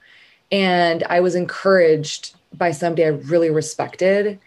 and 0.52 1.04
I 1.04 1.20
was 1.20 1.36
encouraged 1.36 2.36
by 2.54 2.72
somebody 2.72 3.06
I 3.06 3.10
really 3.10 3.50
respected 3.50 4.40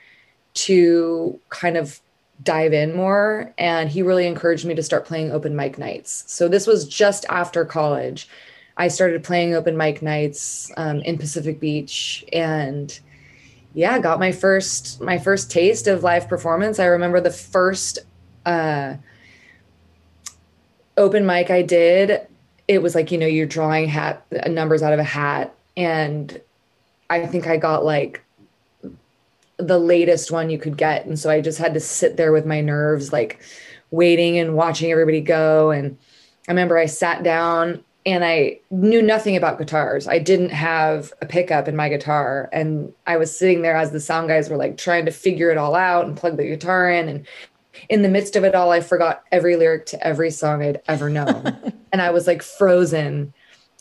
to 0.55 1.39
kind 1.49 1.77
of 1.77 2.01
dive 2.43 2.73
in 2.73 2.95
more. 2.95 3.53
And 3.59 3.91
he 3.91 4.03
really 4.03 4.27
encouraged 4.27 4.65
me 4.65 4.75
to 4.75 4.83
start 4.83 5.05
playing 5.05 5.31
open 5.31 5.55
mic 5.55 5.79
nights. 5.79 6.25
So 6.27 6.49
this 6.49 6.67
was 6.67 6.87
just 6.87 7.25
after 7.29 7.65
college. 7.65 8.29
I 8.77 8.89
started 8.89 9.23
playing 9.23 9.55
open 9.55 9.77
mic 9.77 10.03
nights 10.03 10.71
um, 10.77 11.01
in 11.01 11.19
Pacific 11.19 11.61
Beach 11.61 12.25
and 12.33 12.99
yeah, 13.75 13.99
got 13.99 14.19
my 14.19 14.33
first 14.33 15.01
my 15.01 15.19
first 15.19 15.51
taste 15.51 15.87
of 15.87 16.03
live 16.03 16.29
performance. 16.29 16.79
I 16.79 16.87
remember 16.87 17.21
the 17.21 17.31
first 17.31 18.01
uh, 18.45 18.97
open 20.97 21.25
mic 21.25 21.51
I 21.51 21.63
did. 21.63 22.27
It 22.69 22.83
was 22.83 22.95
like 22.95 23.11
you 23.11 23.19
know 23.19 23.27
you're 23.27 23.47
drawing 23.47 23.89
hat 23.89 24.25
numbers 24.47 24.83
out 24.83 24.93
of 24.93 24.99
a 24.99 25.05
hat, 25.05 25.55
and 25.77 26.41
I 27.09 27.27
think 27.27 27.47
I 27.47 27.57
got 27.57 27.85
like 27.85 28.23
the 29.67 29.79
latest 29.79 30.31
one 30.31 30.51
you 30.51 30.59
could 30.59 30.77
get, 30.77 31.07
and 31.07 31.19
so 31.19 31.31
I 31.31 31.41
just 31.41 31.59
had 31.59 31.75
to 31.75 31.81
sit 31.81 32.17
there 32.17 32.33
with 32.33 32.47
my 32.47 32.61
nerves, 32.61 33.13
like 33.13 33.41
waiting 33.91 34.39
and 34.39 34.57
watching 34.57 34.91
everybody 34.91 35.21
go. 35.21 35.71
And 35.71 35.97
I 36.49 36.53
remember 36.53 36.77
I 36.77 36.87
sat 36.87 37.23
down 37.23 37.85
and 38.05 38.25
I 38.25 38.59
knew 38.71 39.01
nothing 39.01 39.37
about 39.37 39.59
guitars. 39.59 40.09
I 40.09 40.19
didn't 40.19 40.51
have 40.51 41.13
a 41.23 41.27
pickup 41.27 41.69
in 41.69 41.77
my 41.77 41.89
guitar. 41.89 42.49
And 42.53 42.93
I 43.07 43.17
was 43.17 43.37
sitting 43.37 43.63
there 43.63 43.77
as 43.77 43.93
the 43.93 44.01
sound 44.01 44.29
guys 44.29 44.51
were 44.51 44.57
like 44.57 44.77
trying 44.77 45.05
to 45.05 45.13
figure 45.13 45.51
it 45.51 45.59
all 45.59 45.77
out 45.77 46.07
and 46.07 46.17
plug 46.17 46.37
the 46.37 46.45
guitar 46.45 46.91
in. 46.91 47.09
And 47.09 47.27
in 47.89 48.03
the 48.03 48.09
midst 48.09 48.35
of 48.35 48.45
it 48.45 48.55
all, 48.55 48.73
I 48.73 48.81
forgot 48.81 49.23
every 49.31 49.57
lyric 49.57 49.87
to 49.87 50.05
every 50.05 50.31
song 50.31 50.63
I'd 50.63 50.83
ever 50.89 51.09
known. 51.09 51.73
and 51.93 52.03
I 52.03 52.11
was 52.11 52.27
like 52.27 52.43
frozen. 52.43 53.33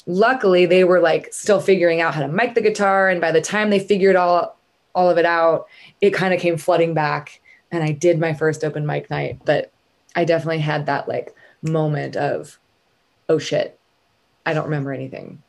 Luckily, 0.05 0.65
they 0.65 0.83
were 0.83 1.00
like 1.00 1.33
still 1.33 1.59
figuring 1.59 2.01
out 2.01 2.13
how 2.13 2.21
to 2.21 2.27
mic 2.27 2.53
the 2.53 2.61
guitar. 2.61 3.09
And 3.09 3.21
by 3.21 3.31
the 3.31 3.41
time 3.41 3.69
they 3.71 3.79
figured 3.79 4.15
it 4.15 4.17
all, 4.17 4.57
all 4.93 5.10
of 5.10 5.17
it 5.17 5.25
out, 5.25 5.67
it 6.01 6.12
kind 6.12 6.33
of 6.33 6.39
came 6.39 6.57
flooding 6.57 6.93
back. 6.93 7.41
And 7.71 7.83
I 7.83 7.91
did 7.91 8.19
my 8.19 8.33
first 8.33 8.63
open 8.63 8.86
mic 8.86 9.10
night. 9.10 9.39
But 9.45 9.71
I 10.15 10.25
definitely 10.25 10.60
had 10.60 10.86
that 10.88 11.07
like 11.07 11.36
moment 11.62 12.15
of, 12.15 12.60
oh 13.29 13.38
shit, 13.38 13.79
I 14.45 14.53
don't 14.53 14.65
remember 14.65 14.91
anything. 14.91 15.41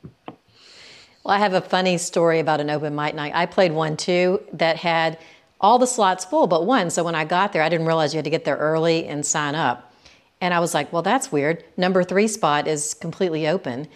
Well, 1.24 1.34
I 1.34 1.38
have 1.38 1.54
a 1.54 1.60
funny 1.60 1.98
story 1.98 2.40
about 2.40 2.60
an 2.60 2.70
open 2.70 2.94
mic 2.94 3.14
night. 3.14 3.32
I 3.34 3.46
played 3.46 3.72
one 3.72 3.96
too 3.96 4.42
that 4.52 4.76
had 4.76 5.18
all 5.60 5.78
the 5.78 5.86
slots 5.86 6.24
full 6.24 6.46
but 6.46 6.66
one. 6.66 6.90
So 6.90 7.04
when 7.04 7.14
I 7.14 7.24
got 7.24 7.52
there, 7.52 7.62
I 7.62 7.68
didn't 7.68 7.86
realize 7.86 8.12
you 8.12 8.18
had 8.18 8.24
to 8.24 8.30
get 8.30 8.44
there 8.44 8.56
early 8.56 9.06
and 9.06 9.24
sign 9.24 9.54
up. 9.54 9.92
And 10.40 10.52
I 10.52 10.58
was 10.58 10.74
like, 10.74 10.92
well, 10.92 11.02
that's 11.02 11.30
weird. 11.30 11.64
Number 11.76 12.02
three 12.02 12.26
spot 12.26 12.66
is 12.66 12.94
completely 12.94 13.46
open. 13.46 13.86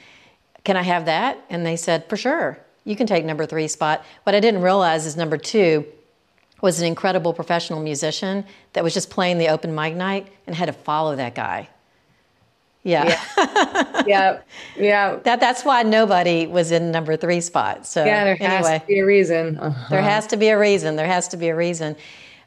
Can 0.63 0.77
I 0.77 0.83
have 0.83 1.07
that? 1.07 1.45
And 1.51 1.67
they 1.67 1.77
said, 1.77 2.09
for 2.09 2.17
sure. 2.17 2.59
You 2.87 2.97
can 2.97 3.07
take 3.07 3.25
number 3.25 3.45
three 3.45 3.69
spot. 3.69 4.05
What 4.23 4.35
I 4.35 4.41
didn't 4.41 4.63
realize 4.63 5.05
is 5.05 5.17
number 5.17 5.37
two 5.37 5.85
was 6.63 6.81
an 6.81 6.87
incredible 6.87 7.35
professional 7.35 7.81
musician 7.81 8.45
that 8.73 8.83
was 8.83 8.95
just 8.95 9.11
playing 9.11 9.39
the 9.39 9.49
open 9.49 9.75
mic 9.75 9.95
night 9.95 10.29
and 10.47 10.55
had 10.55 10.67
to 10.67 10.73
follow 10.73 11.17
that 11.17 11.35
guy. 11.35 11.69
Yeah. 12.85 13.19
Yeah. 13.37 14.03
yeah. 14.07 14.41
yeah. 14.77 15.17
That 15.25 15.41
that's 15.41 15.65
why 15.65 15.83
nobody 15.83 16.47
was 16.47 16.71
in 16.71 16.93
number 16.93 17.17
three 17.17 17.41
spot. 17.41 17.85
So 17.87 18.05
yeah, 18.05 18.23
there 18.23 18.37
anyway, 18.41 18.71
has 18.71 18.81
to 18.81 18.87
be 18.87 19.01
a 19.01 19.05
reason. 19.05 19.59
Uh-huh. 19.59 19.89
There 19.91 20.03
has 20.03 20.27
to 20.29 20.37
be 20.37 20.49
a 20.49 20.59
reason. 20.59 20.95
There 20.95 21.07
has 21.07 21.27
to 21.29 21.37
be 21.37 21.49
a 21.49 21.57
reason. 21.57 21.97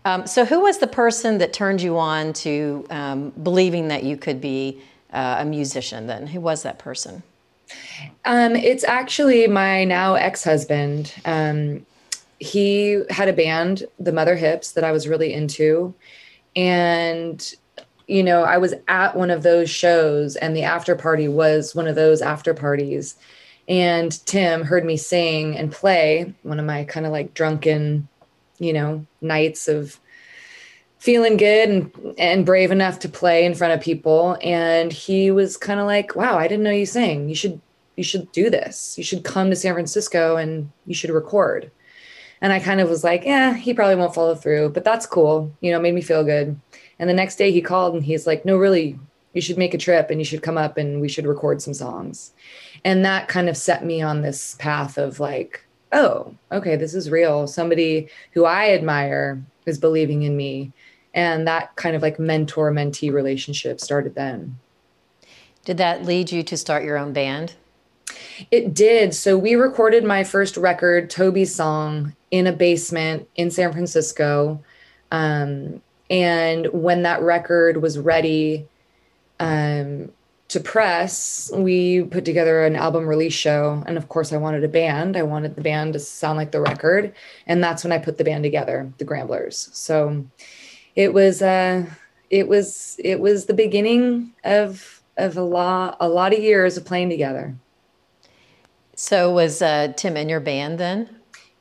Um, 0.05 0.25
so 0.25 0.45
who 0.45 0.61
was 0.61 0.77
the 0.77 0.87
person 0.87 1.39
that 1.39 1.51
turned 1.51 1.81
you 1.81 1.97
on 1.97 2.31
to 2.33 2.85
um, 2.89 3.31
believing 3.43 3.89
that 3.89 4.03
you 4.05 4.15
could 4.15 4.39
be 4.39 4.81
uh, 5.11 5.37
a 5.39 5.45
musician? 5.45 6.07
Then 6.07 6.25
who 6.25 6.39
was 6.39 6.63
that 6.63 6.79
person? 6.79 7.21
Um, 8.25 8.55
it's 8.55 8.83
actually 8.83 9.47
my 9.47 9.83
now 9.83 10.15
ex-husband. 10.15 11.13
Um, 11.25 11.85
he 12.39 13.03
had 13.09 13.27
a 13.27 13.33
band, 13.33 13.83
the 13.99 14.11
Mother 14.11 14.35
Hips, 14.35 14.71
that 14.73 14.83
I 14.83 14.91
was 14.91 15.07
really 15.07 15.33
into, 15.33 15.93
and 16.55 17.53
you 18.09 18.23
know, 18.23 18.41
I 18.41 18.57
was 18.57 18.73
at 18.87 19.15
one 19.15 19.29
of 19.29 19.43
those 19.43 19.69
shows 19.69 20.35
and 20.35 20.55
the 20.55 20.63
after 20.63 20.95
party 20.95 21.27
was 21.27 21.75
one 21.75 21.87
of 21.87 21.93
those 21.95 22.23
after 22.23 22.55
parties. 22.55 23.15
And 23.67 24.11
Tim 24.25 24.63
heard 24.63 24.83
me 24.83 24.97
sing 24.97 25.55
and 25.55 25.71
play 25.71 26.33
one 26.41 26.59
of 26.59 26.65
my 26.65 26.85
kind 26.85 27.05
of 27.05 27.11
like 27.11 27.35
drunken, 27.35 28.07
you 28.57 28.73
know, 28.73 29.05
nights 29.21 29.67
of 29.67 29.99
feeling 30.99 31.37
good 31.37 31.69
and, 31.69 32.15
and 32.17 32.45
brave 32.45 32.71
enough 32.71 32.99
to 32.99 33.09
play 33.09 33.45
in 33.45 33.55
front 33.55 33.73
of 33.73 33.81
people. 33.81 34.37
And 34.43 34.91
he 34.91 35.31
was 35.31 35.57
kind 35.57 35.79
of 35.79 35.85
like, 35.85 36.15
wow, 36.15 36.37
I 36.37 36.47
didn't 36.47 36.63
know 36.63 36.71
you 36.71 36.85
sang. 36.85 37.29
You 37.29 37.35
should, 37.35 37.59
you 37.95 38.03
should 38.03 38.31
do 38.31 38.49
this. 38.49 38.97
You 38.97 39.03
should 39.03 39.23
come 39.23 39.49
to 39.49 39.55
San 39.55 39.73
Francisco 39.73 40.35
and 40.35 40.71
you 40.85 40.93
should 40.93 41.09
record. 41.09 41.71
And 42.41 42.53
I 42.53 42.59
kind 42.59 42.79
of 42.79 42.89
was 42.89 43.03
like, 43.03 43.25
yeah, 43.25 43.53
he 43.53 43.73
probably 43.73 43.95
won't 43.95 44.13
follow 44.13 44.35
through, 44.35 44.69
but 44.69 44.83
that's 44.83 45.05
cool. 45.05 45.51
You 45.61 45.71
know, 45.71 45.79
made 45.79 45.95
me 45.95 46.01
feel 46.01 46.23
good. 46.23 46.59
And 46.99 47.09
the 47.09 47.13
next 47.13 47.37
day 47.37 47.51
he 47.51 47.61
called 47.61 47.95
and 47.95 48.03
he's 48.03 48.27
like, 48.27 48.45
no, 48.45 48.57
really, 48.57 48.99
you 49.33 49.41
should 49.41 49.57
make 49.57 49.73
a 49.73 49.77
trip 49.77 50.09
and 50.09 50.19
you 50.19 50.25
should 50.25 50.43
come 50.43 50.57
up 50.57 50.77
and 50.77 51.01
we 51.01 51.09
should 51.09 51.25
record 51.25 51.61
some 51.61 51.73
songs. 51.73 52.33
And 52.83 53.03
that 53.05 53.27
kind 53.27 53.49
of 53.49 53.57
set 53.57 53.85
me 53.85 54.01
on 54.01 54.21
this 54.21 54.55
path 54.55 54.97
of 54.97 55.19
like, 55.19 55.65
oh, 55.91 56.35
okay, 56.51 56.75
this 56.75 56.93
is 56.93 57.09
real. 57.09 57.47
Somebody 57.47 58.09
who 58.33 58.45
I 58.45 58.71
admire 58.71 59.41
is 59.65 59.77
believing 59.77 60.23
in 60.23 60.35
me. 60.35 60.71
And 61.13 61.47
that 61.47 61.75
kind 61.75 61.95
of 61.95 62.01
like 62.01 62.19
mentor 62.19 62.71
mentee 62.71 63.11
relationship 63.11 63.79
started 63.79 64.15
then. 64.15 64.59
Did 65.65 65.77
that 65.77 66.05
lead 66.05 66.31
you 66.31 66.43
to 66.43 66.57
start 66.57 66.83
your 66.83 66.97
own 66.97 67.13
band? 67.13 67.53
It 68.51 68.73
did. 68.73 69.13
So 69.13 69.37
we 69.37 69.55
recorded 69.55 70.03
my 70.03 70.23
first 70.23 70.57
record, 70.57 71.09
Toby's 71.09 71.53
Song, 71.53 72.15
in 72.31 72.47
a 72.47 72.53
basement 72.53 73.27
in 73.35 73.51
San 73.51 73.71
Francisco. 73.71 74.63
Um, 75.11 75.81
and 76.09 76.67
when 76.67 77.03
that 77.03 77.21
record 77.21 77.81
was 77.81 77.99
ready 77.99 78.67
um, 79.39 80.11
to 80.47 80.59
press, 80.59 81.51
we 81.53 82.03
put 82.03 82.25
together 82.25 82.65
an 82.65 82.75
album 82.75 83.07
release 83.07 83.33
show. 83.33 83.83
And 83.85 83.97
of 83.97 84.09
course, 84.09 84.33
I 84.33 84.37
wanted 84.37 84.63
a 84.63 84.67
band. 84.67 85.15
I 85.17 85.23
wanted 85.23 85.55
the 85.55 85.61
band 85.61 85.93
to 85.93 85.99
sound 85.99 86.37
like 86.37 86.51
the 86.51 86.61
record. 86.61 87.13
And 87.45 87.63
that's 87.63 87.83
when 87.83 87.91
I 87.91 87.99
put 87.99 88.17
the 88.17 88.23
band 88.23 88.43
together, 88.43 88.91
the 88.97 89.05
Gramblers. 89.05 89.69
So 89.75 90.25
it 90.99 91.13
was 91.13 91.41
uh 91.41 91.85
it 92.29 92.49
was 92.49 92.99
it 93.01 93.21
was 93.21 93.45
the 93.45 93.53
beginning 93.53 94.33
of 94.43 95.01
of 95.15 95.37
a 95.37 95.41
lot 95.41 95.95
a 96.01 96.09
lot 96.09 96.33
of 96.33 96.39
years 96.39 96.75
of 96.75 96.83
playing 96.83 97.09
together. 97.09 97.55
So 98.95 99.31
was 99.31 99.61
uh, 99.61 99.93
Tim 99.95 100.17
in 100.17 100.27
your 100.27 100.41
band 100.41 100.77
then? 100.77 101.09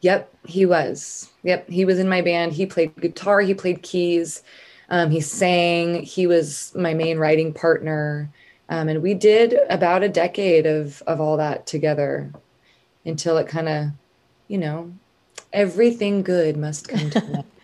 Yep, 0.00 0.34
he 0.44 0.66
was. 0.66 1.30
Yep, 1.44 1.70
he 1.70 1.84
was 1.84 2.00
in 2.00 2.08
my 2.08 2.20
band. 2.20 2.52
He 2.52 2.66
played 2.66 2.96
guitar, 2.96 3.40
he 3.40 3.54
played 3.54 3.82
keys, 3.82 4.42
um, 4.90 5.08
he 5.12 5.20
sang. 5.20 6.02
He 6.02 6.26
was 6.26 6.72
my 6.74 6.92
main 6.92 7.16
writing 7.16 7.54
partner, 7.54 8.28
um, 8.68 8.88
and 8.88 9.02
we 9.02 9.14
did 9.14 9.56
about 9.70 10.02
a 10.02 10.08
decade 10.08 10.66
of 10.66 11.00
of 11.02 11.20
all 11.20 11.36
that 11.36 11.64
together 11.64 12.32
until 13.04 13.38
it 13.38 13.46
kind 13.46 13.68
of, 13.68 13.86
you 14.48 14.58
know, 14.58 14.92
everything 15.52 16.24
good 16.24 16.56
must 16.56 16.88
come 16.88 17.10
to 17.10 17.18
an 17.18 17.36
end. 17.36 17.44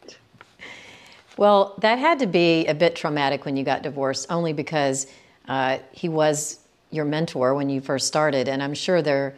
Well, 1.36 1.74
that 1.80 1.98
had 1.98 2.20
to 2.20 2.26
be 2.26 2.66
a 2.66 2.74
bit 2.74 2.94
traumatic 2.94 3.44
when 3.44 3.56
you 3.56 3.64
got 3.64 3.82
divorced, 3.82 4.26
only 4.30 4.52
because 4.52 5.06
uh, 5.48 5.78
he 5.90 6.08
was 6.08 6.58
your 6.90 7.04
mentor 7.04 7.54
when 7.54 7.68
you 7.68 7.80
first 7.80 8.06
started, 8.06 8.48
and 8.48 8.62
I'm 8.62 8.74
sure 8.74 9.02
there 9.02 9.34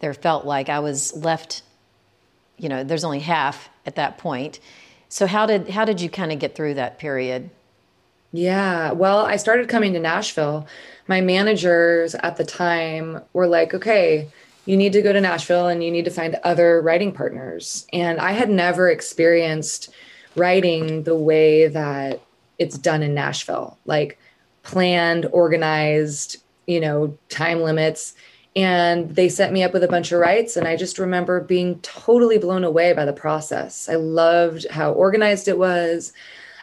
there 0.00 0.12
felt 0.14 0.44
like 0.44 0.68
I 0.68 0.80
was 0.80 1.14
left 1.16 1.62
you 2.62 2.68
know, 2.68 2.84
there's 2.84 3.04
only 3.04 3.18
half 3.18 3.68
at 3.84 3.96
that 3.96 4.18
point. 4.18 4.60
So 5.08 5.26
how 5.26 5.44
did 5.46 5.68
how 5.68 5.84
did 5.84 6.00
you 6.00 6.08
kind 6.08 6.32
of 6.32 6.38
get 6.38 6.54
through 6.54 6.74
that 6.74 6.98
period? 6.98 7.50
Yeah, 8.30 8.92
well, 8.92 9.26
I 9.26 9.36
started 9.36 9.68
coming 9.68 9.92
to 9.92 10.00
Nashville. 10.00 10.66
My 11.06 11.20
managers 11.20 12.14
at 12.14 12.36
the 12.36 12.44
time 12.44 13.20
were 13.34 13.46
like, 13.46 13.74
"Okay, 13.74 14.28
you 14.64 14.76
need 14.76 14.94
to 14.94 15.02
go 15.02 15.12
to 15.12 15.20
Nashville 15.20 15.66
and 15.68 15.84
you 15.84 15.90
need 15.90 16.06
to 16.06 16.10
find 16.10 16.36
other 16.44 16.80
writing 16.80 17.12
partners." 17.12 17.86
And 17.92 18.18
I 18.20 18.32
had 18.32 18.48
never 18.48 18.88
experienced 18.88 19.90
writing 20.36 21.02
the 21.04 21.16
way 21.16 21.68
that 21.68 22.20
it's 22.58 22.78
done 22.78 23.02
in 23.02 23.14
Nashville. 23.14 23.78
Like 23.84 24.18
planned, 24.62 25.26
organized, 25.32 26.36
you 26.66 26.80
know, 26.80 27.16
time 27.28 27.62
limits. 27.62 28.14
And 28.54 29.14
they 29.14 29.28
set 29.28 29.52
me 29.52 29.62
up 29.62 29.72
with 29.72 29.82
a 29.82 29.88
bunch 29.88 30.12
of 30.12 30.20
rights. 30.20 30.56
And 30.56 30.68
i 30.68 30.76
just 30.76 30.98
remember 30.98 31.40
being 31.40 31.80
totally 31.80 32.38
blown 32.38 32.64
away 32.64 32.92
by 32.92 33.04
the 33.04 33.12
process. 33.12 33.88
I 33.88 33.94
loved 33.94 34.66
how 34.70 34.92
organized 34.92 35.48
it 35.48 35.58
was. 35.58 36.12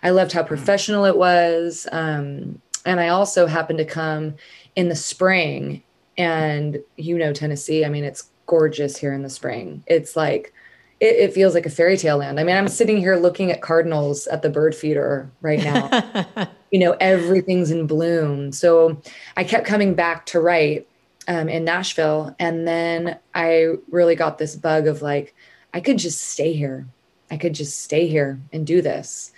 I 0.03 0.11
loved 0.11 0.31
how 0.31 0.43
professional 0.43 1.05
it 1.05 1.17
was. 1.17 1.87
Um, 1.91 2.61
and 2.85 2.99
i 2.99 3.09
also 3.09 3.45
happened 3.45 3.79
to 3.79 3.85
come 3.85 4.35
in 4.75 4.89
the 4.89 4.95
spring. 4.95 5.83
And 6.17 6.79
you 6.97 7.17
know 7.17 7.33
tennessee 7.33 7.85
i 7.85 7.89
mean 7.89 8.03
it's 8.03 8.29
gorgeous 8.49 8.97
here 8.97 9.13
in 9.13 9.21
the 9.21 9.29
spring. 9.29 9.83
It's 9.85 10.15
like 10.15 10.53
it, 10.99 11.15
it, 11.15 11.33
feels 11.33 11.53
like 11.53 11.65
a 11.65 11.69
fairy 11.69 11.97
tale 11.97 12.17
land. 12.17 12.39
I 12.39 12.43
mean, 12.43 12.55
I'm 12.55 12.67
sitting 12.67 12.97
here 12.97 13.15
looking 13.15 13.51
at 13.51 13.61
cardinals 13.61 14.27
at 14.27 14.41
the 14.41 14.49
bird 14.49 14.75
feeder 14.75 15.29
right 15.41 15.63
now. 15.63 16.49
you 16.71 16.79
know, 16.79 16.95
everything's 16.99 17.71
in 17.71 17.87
bloom. 17.87 18.51
So 18.51 19.01
I 19.37 19.43
kept 19.43 19.65
coming 19.65 19.93
back 19.93 20.25
to 20.27 20.39
write 20.39 20.87
um, 21.27 21.47
in 21.47 21.63
Nashville. 21.63 22.35
And 22.39 22.67
then 22.67 23.17
I 23.33 23.75
really 23.89 24.15
got 24.15 24.37
this 24.37 24.55
bug 24.55 24.87
of 24.87 25.01
like, 25.01 25.33
I 25.73 25.79
could 25.79 25.97
just 25.97 26.21
stay 26.21 26.53
here. 26.53 26.87
I 27.31 27.37
could 27.37 27.53
just 27.53 27.81
stay 27.81 28.07
here 28.07 28.39
and 28.51 28.65
do 28.65 28.81
this 28.81 29.31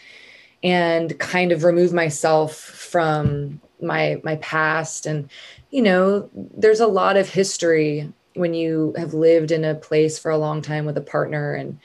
and 0.64 1.18
kind 1.20 1.52
of 1.52 1.64
remove 1.64 1.94
myself 1.94 2.56
from 2.56 3.60
my 3.82 4.22
my 4.24 4.36
past 4.38 5.08
and 5.08 5.30
you 5.72 5.82
know 5.82 6.30
there's 6.36 6.80
a 6.80 6.88
lot 6.88 7.18
of 7.18 7.28
history 7.28 8.12
when 8.34 8.54
you 8.54 8.94
have 8.98 9.14
lived 9.14 9.52
in 9.52 9.64
a 9.64 9.76
place 9.76 10.18
for 10.18 10.32
a 10.32 10.38
long 10.38 10.62
time 10.62 10.86
with 10.86 10.98
a 10.98 11.02
partner 11.02 11.54
and 11.54 11.80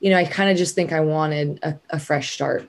you 0.00 0.10
know 0.10 0.16
i 0.16 0.24
kind 0.24 0.50
of 0.50 0.56
just 0.56 0.74
think 0.74 0.92
i 0.92 1.00
wanted 1.00 1.58
a, 1.62 1.78
a, 1.90 1.98
fresh 1.98 2.32
start. 2.32 2.68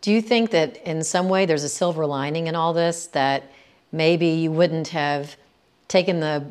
Do 0.00 0.10
you 0.12 0.20
think 0.20 0.50
that 0.50 0.78
in 0.78 1.04
some 1.04 1.28
way 1.28 1.46
there's 1.46 1.62
a 1.62 1.68
silver 1.68 2.04
lining 2.06 2.48
in 2.48 2.56
all 2.56 2.72
this 2.72 3.06
that 3.08 3.44
maybe 3.92 4.26
you 4.26 4.50
wouldn't 4.50 4.88
have 4.88 5.36
taken 5.86 6.18
the 6.18 6.44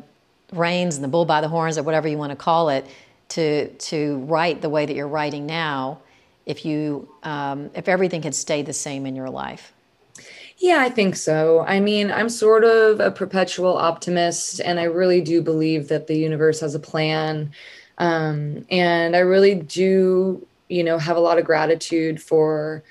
reins 0.52 0.94
and 0.94 1.04
the 1.04 1.08
bull 1.08 1.24
by 1.24 1.40
the 1.40 1.48
horns 1.48 1.76
or 1.76 1.82
whatever 1.82 2.08
you 2.08 2.16
want 2.16 2.30
to 2.30 2.36
call 2.36 2.68
it 2.68 2.86
to 3.28 3.68
to 3.74 4.18
write 4.20 4.62
the 4.62 4.68
way 4.68 4.86
that 4.86 4.94
you're 4.94 5.08
writing 5.08 5.46
now 5.46 5.98
if 6.46 6.64
you 6.64 7.08
um, 7.22 7.70
if 7.74 7.88
everything 7.88 8.22
had 8.22 8.34
stayed 8.34 8.66
the 8.66 8.72
same 8.72 9.06
in 9.06 9.16
your 9.16 9.30
life 9.30 9.72
yeah, 10.62 10.78
I 10.80 10.90
think 10.90 11.16
so. 11.16 11.64
I 11.66 11.80
mean, 11.80 12.12
I'm 12.12 12.28
sort 12.28 12.62
of 12.62 13.00
a 13.00 13.10
perpetual 13.10 13.76
optimist, 13.76 14.60
and 14.60 14.78
I 14.78 14.84
really 14.84 15.20
do 15.20 15.42
believe 15.42 15.88
that 15.88 16.06
the 16.06 16.16
universe 16.16 16.60
has 16.60 16.76
a 16.76 16.78
plan. 16.78 17.50
Um, 17.98 18.64
and 18.70 19.16
I 19.16 19.18
really 19.20 19.56
do, 19.56 20.46
you 20.68 20.84
know, 20.84 20.98
have 20.98 21.16
a 21.16 21.20
lot 21.20 21.38
of 21.38 21.44
gratitude 21.44 22.22
for 22.22 22.84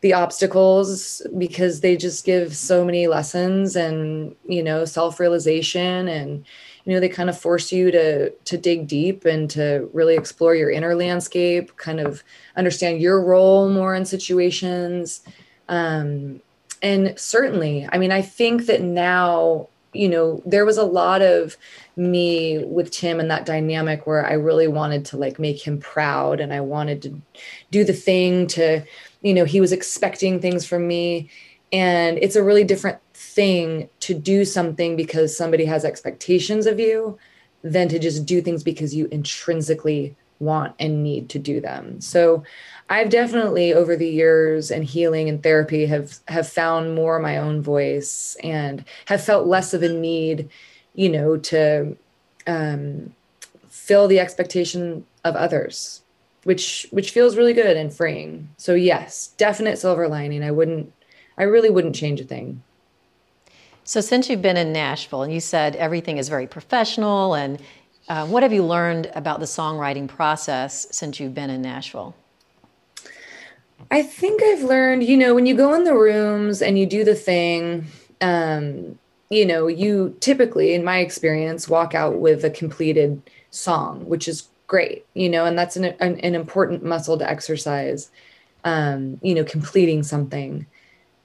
the 0.00 0.14
obstacles 0.14 1.24
because 1.38 1.80
they 1.80 1.96
just 1.96 2.24
give 2.24 2.56
so 2.56 2.84
many 2.84 3.06
lessons 3.06 3.76
and, 3.76 4.34
you 4.48 4.62
know, 4.64 4.84
self 4.84 5.20
realization 5.20 6.08
and, 6.08 6.44
you 6.84 6.92
know 6.92 6.98
they 6.98 7.08
kind 7.08 7.30
of 7.30 7.38
force 7.38 7.70
you 7.70 7.92
to 7.92 8.30
to 8.30 8.58
dig 8.58 8.88
deep 8.88 9.24
and 9.24 9.48
to 9.48 9.88
really 9.92 10.16
explore 10.16 10.56
your 10.56 10.68
inner 10.68 10.96
landscape 10.96 11.76
kind 11.76 12.00
of 12.00 12.24
understand 12.56 13.00
your 13.00 13.22
role 13.22 13.68
more 13.68 13.94
in 13.94 14.04
situations 14.04 15.20
um, 15.68 16.40
and 16.82 17.18
certainly 17.18 17.88
i 17.92 17.98
mean 17.98 18.12
i 18.12 18.20
think 18.20 18.66
that 18.66 18.82
now 18.82 19.66
you 19.94 20.08
know 20.08 20.42
there 20.46 20.64
was 20.64 20.78
a 20.78 20.84
lot 20.84 21.22
of 21.22 21.56
me 21.96 22.64
with 22.64 22.90
tim 22.90 23.20
and 23.20 23.30
that 23.30 23.46
dynamic 23.46 24.06
where 24.06 24.26
i 24.26 24.32
really 24.32 24.68
wanted 24.68 25.04
to 25.04 25.16
like 25.16 25.38
make 25.38 25.66
him 25.66 25.78
proud 25.78 26.40
and 26.40 26.52
i 26.52 26.60
wanted 26.60 27.02
to 27.02 27.20
do 27.70 27.84
the 27.84 27.92
thing 27.92 28.46
to 28.46 28.82
you 29.22 29.32
know 29.32 29.44
he 29.44 29.60
was 29.60 29.72
expecting 29.72 30.40
things 30.40 30.66
from 30.66 30.86
me. 30.86 31.30
And 31.72 32.18
it's 32.18 32.36
a 32.36 32.42
really 32.42 32.64
different 32.64 32.98
thing 33.14 33.88
to 34.00 34.12
do 34.12 34.44
something 34.44 34.94
because 34.94 35.34
somebody 35.34 35.64
has 35.64 35.84
expectations 35.86 36.66
of 36.66 36.78
you 36.78 37.18
than 37.62 37.88
to 37.88 37.98
just 37.98 38.26
do 38.26 38.42
things 38.42 38.62
because 38.62 38.94
you 38.94 39.08
intrinsically 39.10 40.14
want 40.42 40.74
and 40.78 41.02
need 41.02 41.28
to 41.28 41.38
do 41.38 41.60
them 41.60 42.00
so 42.00 42.42
I've 42.92 43.08
definitely 43.08 43.72
over 43.72 43.96
the 43.96 44.06
years 44.06 44.70
and 44.70 44.84
healing 44.84 45.30
and 45.30 45.42
therapy 45.42 45.86
have 45.86 46.18
have 46.28 46.46
found 46.46 46.94
more 46.94 47.18
my 47.18 47.38
own 47.38 47.62
voice 47.62 48.36
and 48.42 48.84
have 49.06 49.24
felt 49.24 49.46
less 49.46 49.72
of 49.72 49.82
a 49.82 49.88
need, 49.88 50.50
you 50.94 51.08
know, 51.08 51.38
to 51.38 51.96
um, 52.46 53.14
fill 53.68 54.08
the 54.08 54.20
expectation 54.20 55.06
of 55.24 55.36
others, 55.36 56.02
which 56.44 56.86
which 56.90 57.12
feels 57.12 57.34
really 57.34 57.54
good 57.54 57.78
and 57.78 57.94
freeing. 57.94 58.50
So 58.58 58.74
yes, 58.74 59.28
definite 59.38 59.78
silver 59.78 60.06
lining. 60.06 60.44
I 60.44 60.50
wouldn't, 60.50 60.92
I 61.38 61.44
really 61.44 61.70
wouldn't 61.70 61.96
change 61.96 62.20
a 62.20 62.24
thing. 62.24 62.62
So 63.84 64.02
since 64.02 64.28
you've 64.28 64.42
been 64.42 64.58
in 64.58 64.70
Nashville 64.70 65.22
and 65.22 65.32
you 65.32 65.40
said 65.40 65.76
everything 65.76 66.18
is 66.18 66.28
very 66.28 66.46
professional, 66.46 67.32
and 67.32 67.58
uh, 68.08 68.26
what 68.26 68.42
have 68.42 68.52
you 68.52 68.64
learned 68.64 69.10
about 69.14 69.40
the 69.40 69.46
songwriting 69.46 70.08
process 70.08 70.86
since 70.90 71.20
you've 71.20 71.34
been 71.34 71.50
in 71.50 71.62
Nashville? 71.62 72.14
I 73.90 74.02
think 74.02 74.42
I've 74.42 74.62
learned, 74.62 75.04
you 75.04 75.16
know, 75.16 75.34
when 75.34 75.46
you 75.46 75.54
go 75.54 75.74
in 75.74 75.84
the 75.84 75.94
rooms 75.94 76.62
and 76.62 76.78
you 76.78 76.86
do 76.86 77.04
the 77.04 77.14
thing, 77.14 77.86
um, 78.20 78.98
you 79.30 79.46
know, 79.46 79.66
you 79.66 80.16
typically, 80.20 80.74
in 80.74 80.84
my 80.84 80.98
experience, 80.98 81.68
walk 81.68 81.94
out 81.94 82.18
with 82.18 82.44
a 82.44 82.50
completed 82.50 83.22
song, 83.50 84.06
which 84.06 84.28
is 84.28 84.48
great, 84.66 85.04
you 85.14 85.28
know, 85.28 85.44
and 85.44 85.58
that's 85.58 85.76
an, 85.76 85.84
an, 85.84 86.18
an 86.20 86.34
important 86.34 86.84
muscle 86.84 87.18
to 87.18 87.28
exercise, 87.28 88.10
um, 88.64 89.18
you 89.22 89.34
know, 89.34 89.44
completing 89.44 90.02
something. 90.02 90.66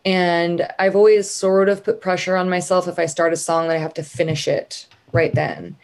And 0.05 0.67
I've 0.79 0.95
always 0.95 1.29
sort 1.29 1.69
of 1.69 1.83
put 1.83 2.01
pressure 2.01 2.35
on 2.35 2.49
myself 2.49 2.87
if 2.87 2.97
I 2.97 3.05
start 3.05 3.33
a 3.33 3.37
song 3.37 3.67
that 3.67 3.75
I 3.75 3.79
have 3.79 3.93
to 3.95 4.03
finish 4.03 4.47
it 4.47 4.87
right 5.11 5.33
then. 5.33 5.75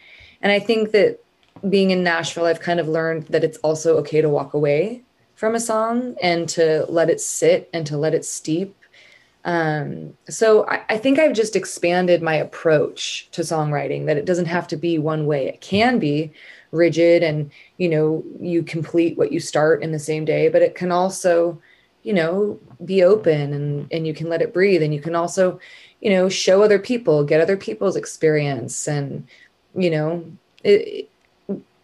And 0.44 0.52
I 0.52 0.60
think 0.60 0.92
that 0.92 1.20
being 1.70 1.90
in 1.90 2.04
Nashville, 2.04 2.44
I've 2.44 2.60
kind 2.60 2.78
of 2.78 2.86
learned 2.86 3.28
that 3.28 3.42
it's 3.42 3.56
also 3.58 3.96
okay 3.96 4.20
to 4.20 4.28
walk 4.28 4.52
away 4.52 5.02
from 5.34 5.54
a 5.54 5.60
song 5.60 6.16
and 6.22 6.46
to 6.50 6.84
let 6.90 7.08
it 7.08 7.18
sit 7.20 7.70
and 7.72 7.86
to 7.86 7.96
let 7.96 8.12
it 8.12 8.26
steep. 8.26 8.76
Um, 9.46 10.16
so 10.28 10.66
I, 10.68 10.82
I 10.90 10.98
think 10.98 11.18
I've 11.18 11.32
just 11.32 11.56
expanded 11.56 12.22
my 12.22 12.34
approach 12.34 13.28
to 13.32 13.40
songwriting 13.40 14.04
that 14.04 14.18
it 14.18 14.26
doesn't 14.26 14.44
have 14.44 14.68
to 14.68 14.76
be 14.76 14.98
one 14.98 15.24
way. 15.24 15.48
It 15.48 15.62
can 15.62 15.98
be 15.98 16.30
rigid 16.72 17.22
and, 17.22 17.50
you 17.78 17.88
know, 17.88 18.22
you 18.38 18.62
complete 18.62 19.16
what 19.16 19.32
you 19.32 19.40
start 19.40 19.82
in 19.82 19.92
the 19.92 19.98
same 19.98 20.26
day, 20.26 20.50
but 20.50 20.60
it 20.60 20.74
can 20.74 20.92
also, 20.92 21.58
you 22.02 22.12
know, 22.12 22.60
be 22.84 23.02
open 23.02 23.54
and, 23.54 23.88
and 23.90 24.06
you 24.06 24.12
can 24.12 24.28
let 24.28 24.42
it 24.42 24.52
breathe. 24.52 24.82
And 24.82 24.94
you 24.94 25.00
can 25.00 25.14
also, 25.14 25.58
you 26.02 26.10
know, 26.10 26.28
show 26.28 26.62
other 26.62 26.78
people, 26.78 27.24
get 27.24 27.40
other 27.40 27.56
people's 27.56 27.96
experience 27.96 28.86
and, 28.86 29.26
you 29.74 29.90
know, 29.90 30.24
it, 30.62 31.10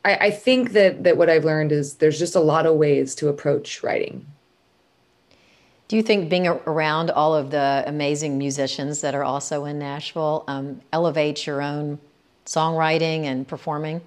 I, 0.05 0.15
I 0.15 0.31
think 0.31 0.73
that 0.73 1.05
that 1.05 1.17
what 1.17 1.29
I've 1.29 1.45
learned 1.45 1.73
is 1.73 1.95
there's 1.95 2.19
just 2.19 2.35
a 2.35 2.41
lot 2.41 2.67
of 2.67 2.77
ways 2.77 3.15
to 3.17 3.29
approach 3.29 3.83
writing. 3.83 4.27
Do 5.89 5.97
you 5.97 6.03
think 6.03 6.31
being 6.31 6.47
around 6.47 7.11
all 7.11 7.35
of 7.35 7.51
the 7.51 7.83
amazing 7.87 8.39
musicians 8.39 9.01
that 9.01 9.15
are 9.15 9.25
also 9.25 9.65
in 9.65 9.79
Nashville 9.79 10.45
um, 10.47 10.81
elevates 10.93 11.47
your 11.47 11.61
own 11.61 11.99
songwriting 12.47 13.25
and 13.25 13.47
performing? 13.47 14.01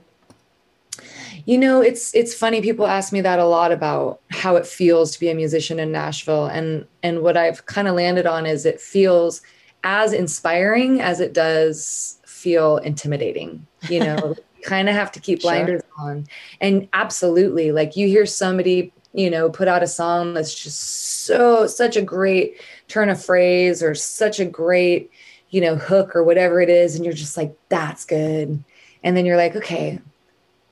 You 1.46 1.58
know, 1.58 1.82
it's 1.82 2.16
it's 2.16 2.34
funny. 2.34 2.62
People 2.62 2.88
ask 2.88 3.12
me 3.12 3.20
that 3.22 3.40
a 3.40 3.46
lot 3.46 3.72
about 3.72 4.22
how 4.30 4.56
it 4.56 4.66
feels 4.66 5.12
to 5.12 5.20
be 5.20 5.30
a 5.30 5.36
musician 5.36 5.80
in 5.80 5.92
Nashville, 5.92 6.46
and 6.46 6.86
and 7.04 7.22
what 7.22 7.36
I've 7.36 7.66
kind 7.66 7.88
of 7.88 7.96
landed 7.96 8.26
on 8.26 8.46
is 8.46 8.66
it 8.66 8.80
feels 8.80 9.42
as 9.84 10.14
inspiring 10.14 11.02
as 11.02 11.20
it 11.20 11.34
does 11.34 12.18
feel 12.44 12.78
intimidating. 12.78 13.66
You 13.90 14.02
know, 14.02 14.36
kind 14.64 14.90
of 14.90 14.96
have 14.96 15.12
to 15.14 15.20
keep 15.20 15.42
blinders 15.42 15.82
sure. 15.98 16.10
on. 16.10 16.28
And 16.60 16.88
absolutely, 16.94 17.72
like 17.72 17.96
you 17.96 18.08
hear 18.08 18.26
somebody, 18.26 18.92
you 19.14 19.30
know, 19.30 19.50
put 19.50 19.68
out 19.68 19.82
a 19.82 19.88
song 19.88 20.34
that's 20.34 20.54
just 20.54 20.80
so, 21.26 21.66
such 21.68 21.96
a 21.96 22.02
great 22.02 22.62
turn 22.90 23.10
of 23.10 23.24
phrase 23.24 23.82
or 23.82 23.96
such 23.96 24.40
a 24.40 24.46
great, 24.46 25.10
you 25.50 25.62
know, 25.62 25.76
hook 25.76 26.16
or 26.16 26.24
whatever 26.24 26.60
it 26.60 26.70
is. 26.70 26.96
And 26.96 27.06
you're 27.06 27.14
just 27.14 27.38
like, 27.38 27.56
that's 27.70 28.06
good. 28.06 28.64
And 29.04 29.18
then 29.18 29.26
you're 29.26 29.38
like, 29.38 29.56
okay, 29.56 30.00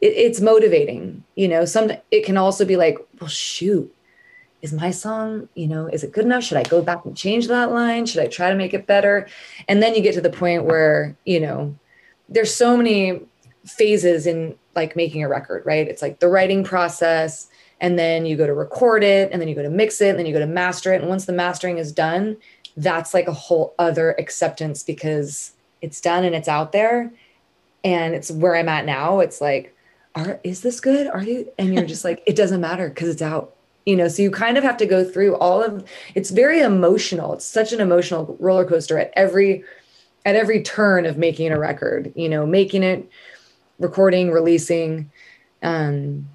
it, 0.02 0.06
it's 0.06 0.42
motivating. 0.42 1.24
You 1.36 1.48
know, 1.48 1.66
some, 1.66 1.92
it 2.12 2.26
can 2.26 2.38
also 2.38 2.66
be 2.66 2.76
like, 2.76 2.98
well, 3.20 3.30
shoot, 3.30 3.94
is 4.62 4.74
my 4.74 4.92
song, 4.92 5.50
you 5.56 5.68
know, 5.68 5.88
is 5.88 6.04
it 6.04 6.12
good 6.12 6.26
enough? 6.26 6.44
Should 6.44 6.58
I 6.58 6.64
go 6.64 6.82
back 6.82 7.06
and 7.06 7.18
change 7.18 7.48
that 7.48 7.72
line? 7.72 8.06
Should 8.06 8.22
I 8.22 8.28
try 8.28 8.50
to 8.50 8.56
make 8.56 8.74
it 8.74 8.86
better? 8.86 9.28
And 9.68 9.82
then 9.82 9.96
you 9.96 10.02
get 10.02 10.14
to 10.16 10.22
the 10.22 10.30
point 10.30 10.66
where, 10.66 11.16
you 11.26 11.40
know, 11.40 11.76
there's 12.30 12.54
so 12.54 12.78
many 12.78 13.22
phases 13.66 14.28
in 14.28 14.56
like 14.76 14.96
making 14.96 15.24
a 15.24 15.28
record, 15.28 15.66
right? 15.66 15.88
It's 15.88 16.02
like 16.02 16.20
the 16.20 16.28
writing 16.28 16.64
process, 16.64 17.50
and 17.80 17.98
then 17.98 18.26
you 18.26 18.38
go 18.38 18.46
to 18.46 18.54
record 18.54 19.04
it, 19.04 19.32
and 19.32 19.42
then 19.42 19.50
you 19.50 19.56
go 19.56 19.64
to 19.64 19.70
mix 19.70 20.00
it, 20.02 20.10
and 20.10 20.20
then 20.20 20.26
you 20.26 20.34
go 20.34 20.40
to 20.40 20.48
master 20.48 20.94
it. 20.94 21.02
And 21.02 21.10
once 21.10 21.26
the 21.26 21.34
mastering 21.34 21.78
is 21.78 21.92
done, 21.92 22.38
that's 22.78 23.14
like 23.14 23.28
a 23.28 23.34
whole 23.34 23.74
other 23.80 24.12
acceptance 24.18 24.84
because 24.84 25.54
it's 25.82 26.00
done 26.00 26.24
and 26.24 26.36
it's 26.36 26.48
out 26.48 26.72
there. 26.72 27.12
And 27.84 28.14
it's 28.14 28.30
where 28.30 28.56
I'm 28.56 28.70
at 28.70 28.86
now. 28.86 29.20
It's 29.20 29.42
like, 29.42 29.76
are 30.14 30.40
is 30.44 30.62
this 30.62 30.80
good? 30.80 31.08
Are 31.08 31.24
you? 31.24 31.52
And 31.58 31.74
you're 31.74 31.86
just 31.86 32.06
like, 32.10 32.22
it 32.26 32.36
doesn't 32.36 32.62
matter 32.62 32.88
because 32.88 33.10
it's 33.10 33.22
out. 33.22 33.56
You 33.86 33.96
know, 33.96 34.08
so 34.08 34.22
you 34.22 34.30
kind 34.30 34.58
of 34.58 34.64
have 34.64 34.78
to 34.78 34.86
go 34.86 35.04
through 35.04 35.36
all 35.38 35.64
of 35.64 35.84
it's 36.14 36.30
very 36.30 36.62
emotional. 36.62 37.34
It's 37.34 37.46
such 37.46 37.74
an 37.74 37.80
emotional 37.80 38.38
roller 38.40 38.66
coaster 38.66 38.98
at 39.00 39.12
every 39.16 39.64
at 40.26 40.36
every 40.36 40.62
turn 40.62 41.06
of 41.06 41.18
making 41.18 41.52
a 41.52 41.60
record, 41.60 42.14
you 42.16 42.30
know, 42.30 42.46
making 42.46 42.84
it 42.84 43.10
recording, 43.80 44.32
releasing. 44.32 45.12
Um, 45.64 46.28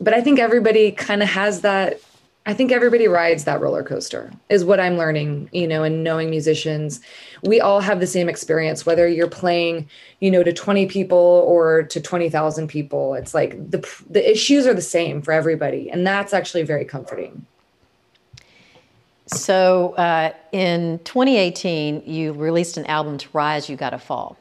but 0.00 0.14
I 0.14 0.20
think 0.20 0.38
everybody 0.38 0.92
kind 0.92 1.22
of 1.22 1.28
has 1.28 1.60
that 1.62 2.00
I 2.48 2.54
think 2.54 2.70
everybody 2.70 3.08
rides 3.08 3.42
that 3.44 3.60
roller 3.60 3.82
coaster, 3.82 4.30
is 4.48 4.64
what 4.64 4.78
I'm 4.78 4.96
learning, 4.96 5.50
you 5.52 5.66
know, 5.66 5.82
and 5.82 6.04
knowing 6.04 6.30
musicians. 6.30 7.00
We 7.42 7.60
all 7.60 7.80
have 7.80 7.98
the 7.98 8.06
same 8.06 8.28
experience, 8.28 8.86
whether 8.86 9.08
you're 9.08 9.28
playing, 9.28 9.88
you 10.20 10.30
know, 10.30 10.44
to 10.44 10.52
20 10.52 10.86
people 10.86 11.44
or 11.44 11.82
to 11.82 12.00
20,000 12.00 12.68
people. 12.68 13.14
It's 13.14 13.34
like 13.34 13.70
the, 13.70 13.84
the 14.08 14.30
issues 14.30 14.64
are 14.64 14.74
the 14.74 14.80
same 14.80 15.22
for 15.22 15.32
everybody. 15.32 15.90
And 15.90 16.06
that's 16.06 16.32
actually 16.32 16.62
very 16.62 16.84
comforting. 16.84 17.44
So 19.26 19.94
uh, 19.94 20.32
in 20.52 21.00
2018, 21.00 22.04
you 22.06 22.32
released 22.32 22.76
an 22.76 22.86
album 22.86 23.18
to 23.18 23.28
Rise, 23.32 23.68
You 23.68 23.76
Gotta 23.76 23.98
Fall. 23.98 24.36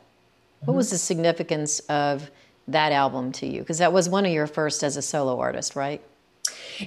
What 0.60 0.68
mm-hmm. 0.68 0.78
was 0.78 0.92
the 0.92 1.00
significance 1.00 1.80
of 1.90 2.30
that 2.68 2.92
album 2.92 3.32
to 3.32 3.48
you? 3.48 3.62
Because 3.62 3.80
that 3.80 3.92
was 3.92 4.08
one 4.10 4.28
of 4.28 4.32
your 4.32 4.46
first 4.46 4.84
as 4.84 4.96
a 4.96 5.02
solo 5.02 5.40
artist, 5.40 5.76
right? 5.76 6.04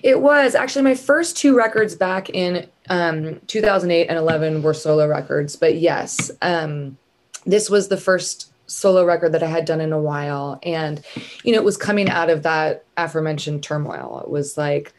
It 0.02 0.20
was 0.20 0.54
actually 0.54 0.82
my 0.82 0.94
first 0.94 1.36
two 1.36 1.56
records 1.56 1.94
back 1.94 2.30
in 2.30 2.68
um, 2.88 3.40
2008 3.46 4.06
and 4.08 4.18
11 4.18 4.62
were 4.62 4.74
solo 4.74 5.06
records. 5.06 5.56
But 5.56 5.76
yes, 5.76 6.30
um, 6.42 6.98
this 7.44 7.70
was 7.70 7.88
the 7.88 7.96
first 7.96 8.52
solo 8.66 9.04
record 9.04 9.32
that 9.32 9.42
I 9.42 9.46
had 9.46 9.64
done 9.64 9.80
in 9.80 9.92
a 9.92 10.00
while. 10.00 10.58
And, 10.62 11.02
you 11.42 11.52
know, 11.52 11.58
it 11.58 11.64
was 11.64 11.76
coming 11.76 12.08
out 12.08 12.30
of 12.30 12.42
that 12.42 12.84
aforementioned 12.96 13.62
turmoil. 13.62 14.22
It 14.24 14.30
was 14.30 14.58
like, 14.58 14.92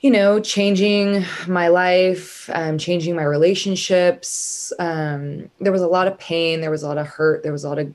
you 0.00 0.10
know, 0.10 0.38
changing 0.38 1.24
my 1.48 1.68
life, 1.68 2.48
um, 2.52 2.78
changing 2.78 3.16
my 3.16 3.24
relationships. 3.24 4.72
Um, 4.78 5.50
there 5.60 5.72
was 5.72 5.82
a 5.82 5.88
lot 5.88 6.06
of 6.06 6.18
pain, 6.18 6.60
there 6.60 6.70
was 6.70 6.82
a 6.82 6.88
lot 6.88 6.98
of 6.98 7.06
hurt, 7.06 7.42
there 7.42 7.52
was 7.52 7.64
a 7.64 7.68
lot 7.68 7.78
of 7.78 7.92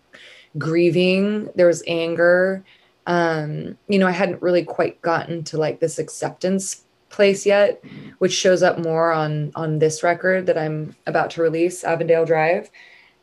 grieving, 0.58 1.50
there 1.56 1.68
was 1.68 1.84
anger 1.88 2.64
um, 3.10 3.76
you 3.88 3.98
know, 3.98 4.06
I 4.06 4.12
hadn't 4.12 4.42
really 4.42 4.64
quite 4.64 5.02
gotten 5.02 5.44
to 5.46 5.58
like 5.58 5.80
this 5.80 5.98
acceptance 5.98 6.84
place 7.10 7.44
yet, 7.44 7.84
which 8.20 8.32
shows 8.32 8.62
up 8.62 8.78
more 8.78 9.12
on 9.12 9.52
on 9.56 9.80
this 9.80 10.04
record 10.04 10.46
that 10.46 10.60
I'm 10.60 10.96
about 11.08 11.32
to 11.32 11.42
release, 11.42 11.84
Avondale 11.84 12.24
Drive. 12.24 12.70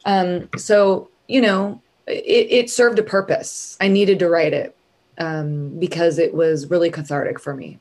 Um, 0.05 0.49
so 0.57 1.09
you 1.29 1.41
know, 1.41 1.81
it, 2.09 2.49
it 2.51 2.71
served 2.71 2.99
a 2.99 3.05
purpose. 3.05 3.77
I 3.81 3.87
needed 3.87 4.19
to 4.19 4.29
write 4.29 4.53
it 4.53 4.77
um, 5.19 5.79
because 5.79 6.19
it 6.19 6.35
was 6.35 6.69
really 6.69 6.91
cathartic 6.91 7.39
for 7.39 7.55
me. 7.55 7.79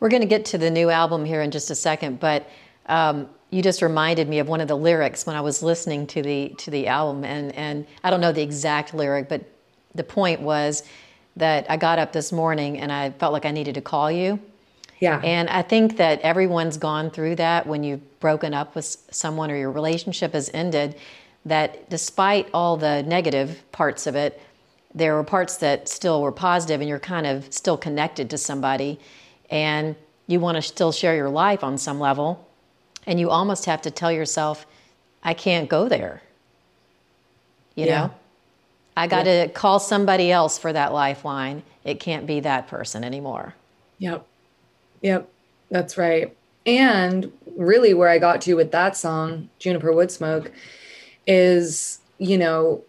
We're 0.00 0.08
going 0.08 0.22
to 0.22 0.28
get 0.28 0.46
to 0.46 0.58
the 0.58 0.70
new 0.70 0.88
album 0.88 1.26
here 1.26 1.42
in 1.42 1.50
just 1.50 1.70
a 1.70 1.74
second, 1.74 2.20
but 2.20 2.48
um, 2.86 3.28
you 3.50 3.62
just 3.62 3.82
reminded 3.82 4.30
me 4.30 4.38
of 4.38 4.48
one 4.48 4.62
of 4.62 4.68
the 4.68 4.76
lyrics 4.76 5.26
when 5.26 5.36
I 5.36 5.42
was 5.42 5.62
listening 5.62 6.06
to 6.08 6.22
the 6.22 6.54
to 6.56 6.70
the 6.70 6.86
album, 6.86 7.22
and 7.22 7.54
and 7.54 7.86
I 8.02 8.08
don't 8.08 8.22
know 8.22 8.32
the 8.32 8.42
exact 8.42 8.94
lyric, 8.94 9.28
but 9.28 9.44
the 9.96 10.04
point 10.04 10.40
was 10.40 10.82
that 11.36 11.70
I 11.70 11.76
got 11.76 11.98
up 11.98 12.12
this 12.12 12.32
morning 12.32 12.78
and 12.78 12.90
I 12.90 13.10
felt 13.10 13.32
like 13.32 13.44
I 13.44 13.50
needed 13.50 13.74
to 13.74 13.80
call 13.80 14.10
you. 14.10 14.40
Yeah. 15.00 15.20
And 15.22 15.48
I 15.50 15.62
think 15.62 15.98
that 15.98 16.20
everyone's 16.20 16.78
gone 16.78 17.10
through 17.10 17.36
that 17.36 17.66
when 17.66 17.84
you've 17.84 18.20
broken 18.20 18.54
up 18.54 18.74
with 18.74 18.96
someone 19.10 19.50
or 19.50 19.56
your 19.56 19.70
relationship 19.70 20.32
has 20.32 20.50
ended, 20.54 20.96
that 21.44 21.90
despite 21.90 22.48
all 22.54 22.76
the 22.76 23.02
negative 23.02 23.62
parts 23.72 24.06
of 24.06 24.16
it, 24.16 24.40
there 24.94 25.14
were 25.14 25.24
parts 25.24 25.58
that 25.58 25.88
still 25.88 26.22
were 26.22 26.32
positive 26.32 26.80
and 26.80 26.88
you're 26.88 26.98
kind 26.98 27.26
of 27.26 27.52
still 27.52 27.76
connected 27.76 28.30
to 28.30 28.38
somebody 28.38 28.98
and 29.50 29.94
you 30.26 30.40
want 30.40 30.56
to 30.56 30.62
still 30.62 30.90
share 30.90 31.14
your 31.14 31.28
life 31.28 31.62
on 31.62 31.76
some 31.76 32.00
level. 32.00 32.48
And 33.06 33.20
you 33.20 33.30
almost 33.30 33.66
have 33.66 33.82
to 33.82 33.90
tell 33.90 34.10
yourself, 34.10 34.66
I 35.22 35.34
can't 35.34 35.68
go 35.68 35.88
there. 35.88 36.22
You 37.74 37.86
yeah. 37.86 38.06
know? 38.06 38.14
I 38.96 39.06
got 39.06 39.24
to 39.24 39.48
call 39.48 39.78
somebody 39.78 40.32
else 40.32 40.58
for 40.58 40.72
that 40.72 40.92
lifeline. 40.92 41.62
It 41.84 42.00
can't 42.00 42.26
be 42.26 42.40
that 42.40 42.66
person 42.66 43.04
anymore. 43.04 43.54
Yep. 43.98 44.26
Yep. 45.02 45.28
That's 45.70 45.98
right. 45.98 46.34
And 46.64 47.30
really, 47.56 47.94
where 47.94 48.08
I 48.08 48.18
got 48.18 48.40
to 48.42 48.54
with 48.54 48.72
that 48.72 48.96
song, 48.96 49.48
Juniper 49.58 49.92
Woodsmoke, 49.92 50.50
is, 51.26 52.00
you 52.18 52.38
know, 52.38 52.82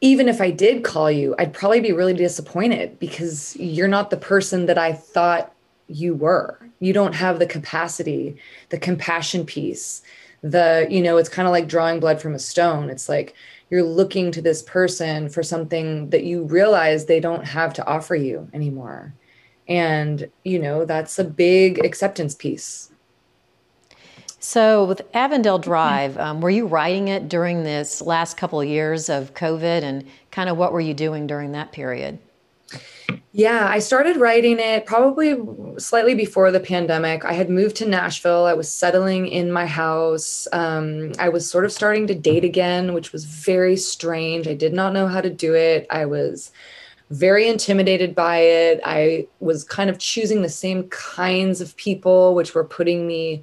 even 0.00 0.28
if 0.28 0.40
I 0.40 0.50
did 0.50 0.84
call 0.84 1.10
you, 1.10 1.34
I'd 1.38 1.54
probably 1.54 1.80
be 1.80 1.92
really 1.92 2.14
disappointed 2.14 2.98
because 2.98 3.56
you're 3.56 3.88
not 3.88 4.10
the 4.10 4.16
person 4.16 4.66
that 4.66 4.76
I 4.76 4.92
thought 4.92 5.52
you 5.88 6.14
were. 6.14 6.58
You 6.78 6.92
don't 6.92 7.14
have 7.14 7.38
the 7.38 7.46
capacity, 7.46 8.36
the 8.68 8.78
compassion 8.78 9.46
piece, 9.46 10.02
the, 10.42 10.86
you 10.90 11.00
know, 11.00 11.16
it's 11.16 11.30
kind 11.30 11.48
of 11.48 11.52
like 11.52 11.68
drawing 11.68 12.00
blood 12.00 12.20
from 12.20 12.34
a 12.34 12.38
stone. 12.38 12.90
It's 12.90 13.08
like, 13.08 13.34
you're 13.74 13.82
looking 13.82 14.30
to 14.30 14.40
this 14.40 14.62
person 14.62 15.28
for 15.28 15.42
something 15.42 16.08
that 16.10 16.22
you 16.22 16.44
realize 16.44 17.06
they 17.06 17.18
don't 17.18 17.44
have 17.44 17.74
to 17.74 17.84
offer 17.84 18.14
you 18.14 18.48
anymore. 18.52 19.12
And 19.66 20.30
you 20.44 20.60
know 20.60 20.84
that's 20.84 21.18
a 21.18 21.24
big 21.24 21.84
acceptance 21.84 22.36
piece. 22.36 22.92
So 24.38 24.84
with 24.84 25.02
avondale 25.12 25.58
drive 25.58 26.16
um, 26.18 26.40
were 26.40 26.50
you 26.50 26.68
writing 26.68 27.08
it 27.08 27.28
during 27.28 27.64
this 27.64 28.00
last 28.00 28.36
couple 28.36 28.60
of 28.60 28.68
years 28.68 29.08
of 29.08 29.34
covid? 29.34 29.82
And 29.82 30.06
kind 30.30 30.48
of 30.48 30.56
what 30.56 30.72
were 30.72 30.80
you 30.80 30.94
doing 30.94 31.26
during 31.26 31.50
that 31.50 31.72
period 31.72 32.20
yeah, 33.36 33.66
I 33.68 33.80
started 33.80 34.16
writing 34.16 34.60
it 34.60 34.86
probably 34.86 35.36
slightly 35.76 36.14
before 36.14 36.52
the 36.52 36.60
pandemic. 36.60 37.24
I 37.24 37.32
had 37.32 37.50
moved 37.50 37.74
to 37.76 37.88
Nashville. 37.88 38.44
I 38.44 38.52
was 38.52 38.70
settling 38.70 39.26
in 39.26 39.50
my 39.50 39.66
house. 39.66 40.46
Um, 40.52 41.10
I 41.18 41.28
was 41.30 41.50
sort 41.50 41.64
of 41.64 41.72
starting 41.72 42.06
to 42.06 42.14
date 42.14 42.44
again, 42.44 42.94
which 42.94 43.12
was 43.12 43.24
very 43.24 43.76
strange. 43.76 44.46
I 44.46 44.54
did 44.54 44.72
not 44.72 44.92
know 44.92 45.08
how 45.08 45.20
to 45.20 45.30
do 45.30 45.52
it. 45.52 45.86
I 45.90 46.06
was 46.06 46.52
very 47.10 47.48
intimidated 47.48 48.14
by 48.14 48.38
it. 48.38 48.80
I 48.84 49.26
was 49.40 49.64
kind 49.64 49.90
of 49.90 49.98
choosing 49.98 50.42
the 50.42 50.48
same 50.48 50.88
kinds 50.90 51.60
of 51.60 51.76
people, 51.76 52.36
which 52.36 52.54
were 52.54 52.64
putting 52.64 53.04
me, 53.06 53.42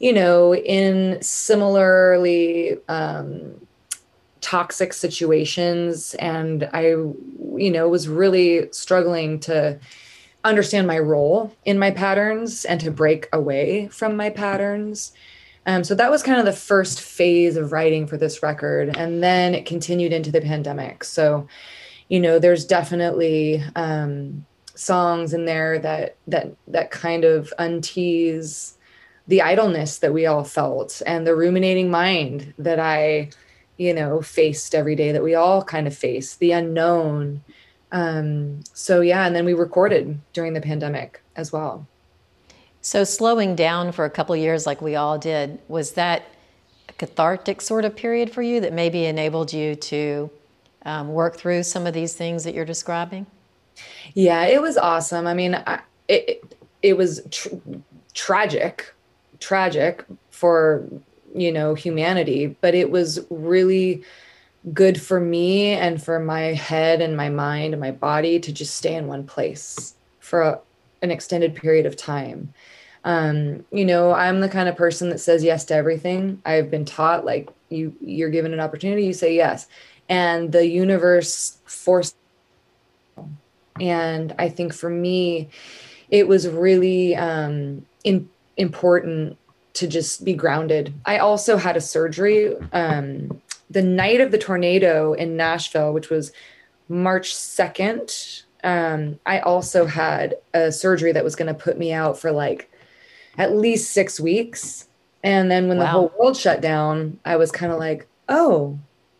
you 0.00 0.12
know, 0.12 0.52
in 0.52 1.22
similarly 1.22 2.76
um, 2.88 3.54
toxic 4.42 4.92
situations. 4.92 6.14
And 6.14 6.68
i 6.72 6.82
you 7.54 7.70
know 7.70 7.88
was 7.88 8.08
really 8.08 8.70
struggling 8.72 9.40
to 9.40 9.78
understand 10.44 10.86
my 10.86 10.98
role 10.98 11.54
in 11.64 11.78
my 11.78 11.90
patterns 11.90 12.64
and 12.64 12.80
to 12.80 12.90
break 12.90 13.28
away 13.32 13.88
from 13.88 14.16
my 14.16 14.28
patterns. 14.28 15.12
Um, 15.64 15.84
so 15.84 15.94
that 15.94 16.10
was 16.10 16.22
kind 16.22 16.40
of 16.40 16.44
the 16.44 16.52
first 16.52 17.00
phase 17.00 17.56
of 17.56 17.72
writing 17.72 18.06
for 18.06 18.16
this 18.16 18.42
record. 18.42 18.96
And 18.96 19.22
then 19.22 19.54
it 19.54 19.64
continued 19.64 20.12
into 20.12 20.32
the 20.32 20.40
pandemic. 20.40 21.04
So 21.04 21.46
you 22.12 22.20
know 22.20 22.38
there's 22.38 22.66
definitely 22.66 23.64
um, 23.74 24.44
songs 24.74 25.32
in 25.32 25.46
there 25.46 25.78
that 25.78 26.16
that 26.26 26.54
that 26.68 26.90
kind 26.90 27.24
of 27.24 27.54
untease 27.58 28.74
the 29.28 29.40
idleness 29.40 29.98
that 29.98 30.12
we 30.12 30.26
all 30.26 30.44
felt 30.44 31.00
and 31.06 31.26
the 31.26 31.34
ruminating 31.34 31.90
mind 31.90 32.52
that 32.58 32.78
i 32.78 33.30
you 33.82 33.92
know 33.92 34.22
faced 34.22 34.74
every 34.74 34.94
day 34.94 35.12
that 35.12 35.22
we 35.22 35.34
all 35.34 35.62
kind 35.62 35.86
of 35.86 35.96
face 35.96 36.36
the 36.36 36.52
unknown. 36.52 37.42
Um, 37.90 38.60
so 38.72 39.00
yeah 39.00 39.26
and 39.26 39.34
then 39.36 39.44
we 39.44 39.52
recorded 39.52 40.18
during 40.32 40.54
the 40.54 40.60
pandemic 40.60 41.22
as 41.36 41.52
well. 41.52 41.86
So 42.80 43.04
slowing 43.04 43.54
down 43.54 43.92
for 43.92 44.04
a 44.04 44.10
couple 44.10 44.34
years 44.36 44.66
like 44.66 44.80
we 44.80 44.96
all 44.96 45.18
did 45.18 45.58
was 45.68 45.92
that 45.92 46.22
a 46.88 46.92
cathartic 46.94 47.60
sort 47.60 47.84
of 47.84 47.94
period 47.94 48.30
for 48.32 48.42
you 48.42 48.60
that 48.60 48.72
maybe 48.72 49.04
enabled 49.04 49.52
you 49.52 49.74
to 49.76 50.30
um, 50.84 51.12
work 51.12 51.36
through 51.36 51.62
some 51.62 51.86
of 51.86 51.94
these 51.94 52.14
things 52.14 52.44
that 52.44 52.54
you're 52.54 52.64
describing? 52.64 53.26
Yeah 54.14 54.44
it 54.44 54.62
was 54.62 54.76
awesome. 54.78 55.26
I 55.26 55.34
mean 55.34 55.54
I, 55.54 55.80
it, 56.08 56.54
it 56.82 56.96
was 56.96 57.20
tr- 57.30 57.48
tragic 58.14 58.94
tragic 59.40 60.04
for 60.30 60.86
you 61.34 61.50
know 61.52 61.74
humanity 61.74 62.56
but 62.60 62.74
it 62.74 62.90
was 62.90 63.20
really 63.30 64.02
good 64.72 65.00
for 65.00 65.18
me 65.18 65.68
and 65.70 66.02
for 66.02 66.20
my 66.20 66.54
head 66.54 67.00
and 67.00 67.16
my 67.16 67.28
mind 67.28 67.74
and 67.74 67.80
my 67.80 67.90
body 67.90 68.38
to 68.38 68.52
just 68.52 68.76
stay 68.76 68.94
in 68.94 69.08
one 69.08 69.24
place 69.24 69.94
for 70.20 70.42
a, 70.42 70.60
an 71.02 71.10
extended 71.10 71.54
period 71.54 71.84
of 71.84 71.96
time. 71.96 72.52
Um, 73.04 73.64
you 73.72 73.84
know 73.84 74.12
i'm 74.12 74.38
the 74.38 74.48
kind 74.48 74.68
of 74.68 74.76
person 74.76 75.08
that 75.08 75.18
says 75.18 75.42
yes 75.42 75.64
to 75.66 75.74
everything. 75.74 76.40
I've 76.46 76.70
been 76.70 76.84
taught 76.84 77.24
like 77.24 77.50
you 77.68 77.92
you're 78.00 78.30
given 78.30 78.52
an 78.52 78.60
opportunity 78.60 79.04
you 79.04 79.12
say 79.12 79.34
yes. 79.34 79.66
And 80.08 80.52
the 80.52 80.66
universe 80.66 81.58
forced 81.64 82.16
and 83.80 84.34
i 84.38 84.48
think 84.48 84.74
for 84.74 84.90
me 84.90 85.48
it 86.10 86.28
was 86.28 86.46
really 86.46 87.16
um, 87.16 87.86
in, 88.04 88.28
important 88.58 89.38
to 89.74 89.86
just 89.86 90.24
be 90.24 90.34
grounded. 90.34 90.92
I 91.06 91.18
also 91.18 91.56
had 91.56 91.76
a 91.76 91.80
surgery 91.80 92.54
um, 92.72 93.40
the 93.70 93.82
night 93.82 94.20
of 94.20 94.30
the 94.30 94.38
tornado 94.38 95.14
in 95.14 95.36
Nashville, 95.36 95.92
which 95.92 96.10
was 96.10 96.32
March 96.88 97.34
2nd. 97.34 98.42
Um, 98.64 99.18
I 99.26 99.40
also 99.40 99.86
had 99.86 100.36
a 100.54 100.70
surgery 100.70 101.12
that 101.12 101.24
was 101.24 101.34
going 101.34 101.52
to 101.52 101.58
put 101.58 101.78
me 101.78 101.92
out 101.92 102.18
for 102.18 102.30
like 102.30 102.70
at 103.38 103.56
least 103.56 103.92
six 103.92 104.20
weeks. 104.20 104.88
And 105.24 105.50
then 105.50 105.68
when 105.68 105.78
wow. 105.78 105.84
the 105.84 105.90
whole 105.90 106.12
world 106.18 106.36
shut 106.36 106.60
down, 106.60 107.18
I 107.24 107.36
was 107.36 107.50
kind 107.50 107.72
of 107.72 107.78
like, 107.78 108.06
oh, 108.28 108.78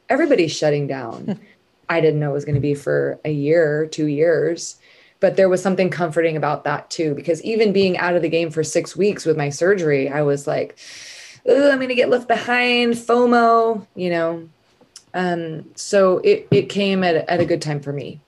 everybody's 0.09 0.55
shutting 0.55 0.87
down. 0.87 1.41
I 1.89 2.01
didn't 2.01 2.21
know 2.21 2.31
it 2.31 2.35
was 2.35 2.45
going 2.45 2.55
to 2.55 2.61
be 2.61 2.75
for 2.75 3.19
a 3.25 3.31
year, 3.31 3.87
two 3.87 4.07
years. 4.07 4.77
But 5.23 5.37
there 5.37 5.49
was 5.49 5.63
something 5.63 5.89
comforting 5.89 6.37
about 6.37 6.65
that 6.65 6.91
too 6.91 7.15
because 7.15 7.41
even 7.43 7.73
being 7.73 7.97
out 7.97 8.15
of 8.15 8.21
the 8.21 8.29
game 8.29 8.51
for 8.51 8.63
six 8.63 8.95
weeks 8.95 9.25
with 9.25 9.39
my 9.39 9.49
surgery 9.49 10.11
i 10.11 10.21
was 10.21 10.47
like 10.47 10.77
i'm 11.49 11.81
gonna 11.81 11.95
get 11.95 12.11
left 12.11 12.29
behind 12.29 12.93
fomo 12.93 13.87
you 13.95 14.11
know? 14.11 14.49
Um, 15.15 15.67
so 15.75 16.19
it, 16.19 16.49
it 16.51 16.71
came 16.71 17.05
at, 17.05 17.29
at 17.29 17.39
a 17.39 17.45
good 17.45 17.61
time 17.61 17.81
for 17.81 17.93
me. 17.93 18.19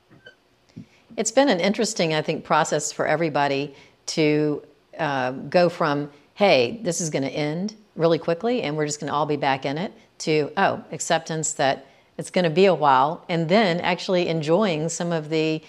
It's 1.17 1.31
been 1.31 1.49
an 1.49 1.61
interesting 1.61 2.15
i 2.15 2.23
think 2.23 2.45
process 2.45 2.93
for 2.93 3.07
everybody 3.07 3.75
to 4.07 4.63
uh, 4.99 5.33
go 5.33 5.69
from 5.69 6.11
hey 6.35 6.81
this 6.83 7.01
is 7.01 7.11
to 7.25 7.31
end 7.31 7.75
really 7.97 8.19
quickly 8.19 8.63
and 8.63 8.77
we're 8.77 8.87
just 8.87 9.01
to 9.11 9.15
all 9.17 9.27
be 9.27 9.37
back 9.37 9.65
in 9.65 9.79
it 9.79 9.93
to 10.19 10.53
oh 10.57 10.83
acceptance 10.93 11.53
that 11.55 11.87
it's 12.17 12.31
going 12.31 12.45
to 12.45 12.51
be 12.51 12.67
a 12.67 12.75
while 12.75 13.25
and 13.29 13.49
then 13.49 13.81
actually 13.81 14.29
enjoying 14.29 14.89
some 14.89 15.11
of 15.11 15.31
the 15.31 15.63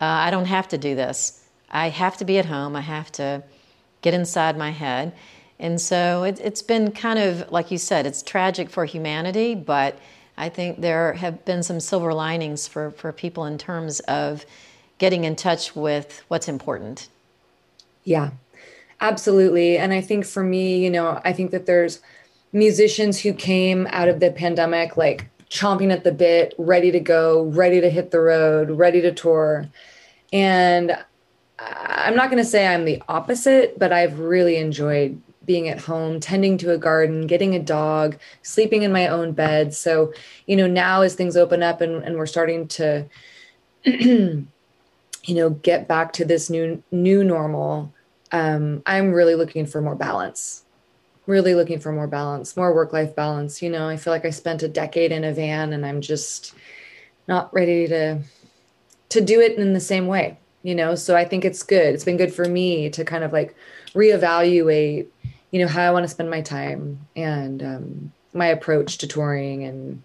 uh, 0.00 0.04
I 0.04 0.30
don't 0.30 0.46
have 0.46 0.68
to 0.68 0.78
do 0.78 0.94
this. 0.94 1.42
I 1.70 1.88
have 1.88 2.16
to 2.18 2.24
be 2.24 2.38
at 2.38 2.46
home. 2.46 2.76
I 2.76 2.80
have 2.80 3.10
to 3.12 3.42
get 4.02 4.14
inside 4.14 4.56
my 4.56 4.70
head. 4.70 5.12
And 5.58 5.80
so 5.80 6.24
it, 6.24 6.40
it's 6.40 6.62
been 6.62 6.92
kind 6.92 7.18
of, 7.18 7.50
like 7.50 7.70
you 7.70 7.78
said, 7.78 8.06
it's 8.06 8.22
tragic 8.22 8.70
for 8.70 8.84
humanity, 8.84 9.54
but 9.54 9.98
I 10.36 10.48
think 10.48 10.80
there 10.80 11.12
have 11.14 11.44
been 11.44 11.62
some 11.62 11.80
silver 11.80 12.12
linings 12.12 12.66
for, 12.66 12.90
for 12.92 13.12
people 13.12 13.44
in 13.44 13.56
terms 13.56 14.00
of 14.00 14.44
getting 14.98 15.24
in 15.24 15.36
touch 15.36 15.74
with 15.76 16.22
what's 16.28 16.48
important. 16.48 17.08
Yeah, 18.04 18.30
absolutely. 19.00 19.78
And 19.78 19.92
I 19.92 20.00
think 20.00 20.26
for 20.26 20.42
me, 20.42 20.82
you 20.84 20.90
know, 20.90 21.20
I 21.24 21.32
think 21.32 21.50
that 21.52 21.66
there's 21.66 22.00
musicians 22.52 23.20
who 23.20 23.32
came 23.32 23.86
out 23.90 24.08
of 24.08 24.20
the 24.20 24.30
pandemic 24.30 24.96
like 24.96 25.26
chomping 25.54 25.92
at 25.92 26.02
the 26.02 26.10
bit, 26.10 26.52
ready 26.58 26.90
to 26.90 26.98
go, 26.98 27.44
ready 27.44 27.80
to 27.80 27.88
hit 27.88 28.10
the 28.10 28.20
road, 28.20 28.70
ready 28.70 29.00
to 29.00 29.12
tour. 29.12 29.68
And 30.32 30.98
I'm 31.60 32.16
not 32.16 32.28
going 32.28 32.42
to 32.42 32.48
say 32.48 32.66
I'm 32.66 32.84
the 32.84 33.00
opposite, 33.08 33.78
but 33.78 33.92
I've 33.92 34.18
really 34.18 34.56
enjoyed 34.56 35.22
being 35.44 35.68
at 35.68 35.78
home, 35.78 36.18
tending 36.18 36.58
to 36.58 36.72
a 36.72 36.78
garden, 36.78 37.28
getting 37.28 37.54
a 37.54 37.60
dog, 37.60 38.18
sleeping 38.42 38.82
in 38.82 38.90
my 38.90 39.06
own 39.06 39.30
bed. 39.32 39.72
So, 39.72 40.12
you 40.46 40.56
know, 40.56 40.66
now 40.66 41.02
as 41.02 41.14
things 41.14 41.36
open 41.36 41.62
up 41.62 41.80
and, 41.80 42.02
and 42.02 42.16
we're 42.16 42.26
starting 42.26 42.66
to, 42.68 43.06
you 43.84 44.46
know, 45.28 45.50
get 45.50 45.86
back 45.86 46.12
to 46.14 46.24
this 46.24 46.50
new 46.50 46.82
new 46.90 47.22
normal, 47.22 47.94
um, 48.32 48.82
I'm 48.86 49.12
really 49.12 49.36
looking 49.36 49.66
for 49.66 49.80
more 49.80 49.94
balance 49.94 50.63
really 51.26 51.54
looking 51.54 51.78
for 51.78 51.92
more 51.92 52.06
balance, 52.06 52.56
more 52.56 52.74
work 52.74 52.92
life 52.92 53.14
balance. 53.14 53.62
You 53.62 53.70
know, 53.70 53.88
I 53.88 53.96
feel 53.96 54.12
like 54.12 54.24
I 54.24 54.30
spent 54.30 54.62
a 54.62 54.68
decade 54.68 55.12
in 55.12 55.24
a 55.24 55.32
van 55.32 55.72
and 55.72 55.84
I'm 55.84 56.00
just 56.00 56.54
not 57.26 57.52
ready 57.54 57.86
to 57.88 58.20
to 59.10 59.20
do 59.20 59.40
it 59.40 59.56
in 59.58 59.72
the 59.72 59.80
same 59.80 60.06
way, 60.06 60.36
you 60.62 60.74
know. 60.74 60.94
So 60.94 61.16
I 61.16 61.24
think 61.24 61.44
it's 61.44 61.62
good. 61.62 61.94
It's 61.94 62.04
been 62.04 62.16
good 62.16 62.34
for 62.34 62.46
me 62.46 62.90
to 62.90 63.04
kind 63.04 63.24
of 63.24 63.32
like 63.32 63.54
reevaluate, 63.94 65.06
you 65.50 65.60
know, 65.60 65.68
how 65.68 65.82
I 65.82 65.92
want 65.92 66.04
to 66.04 66.08
spend 66.08 66.30
my 66.30 66.40
time 66.40 67.06
and 67.14 67.62
um, 67.62 68.12
my 68.32 68.46
approach 68.46 68.98
to 68.98 69.06
touring 69.06 69.64
and 69.64 70.02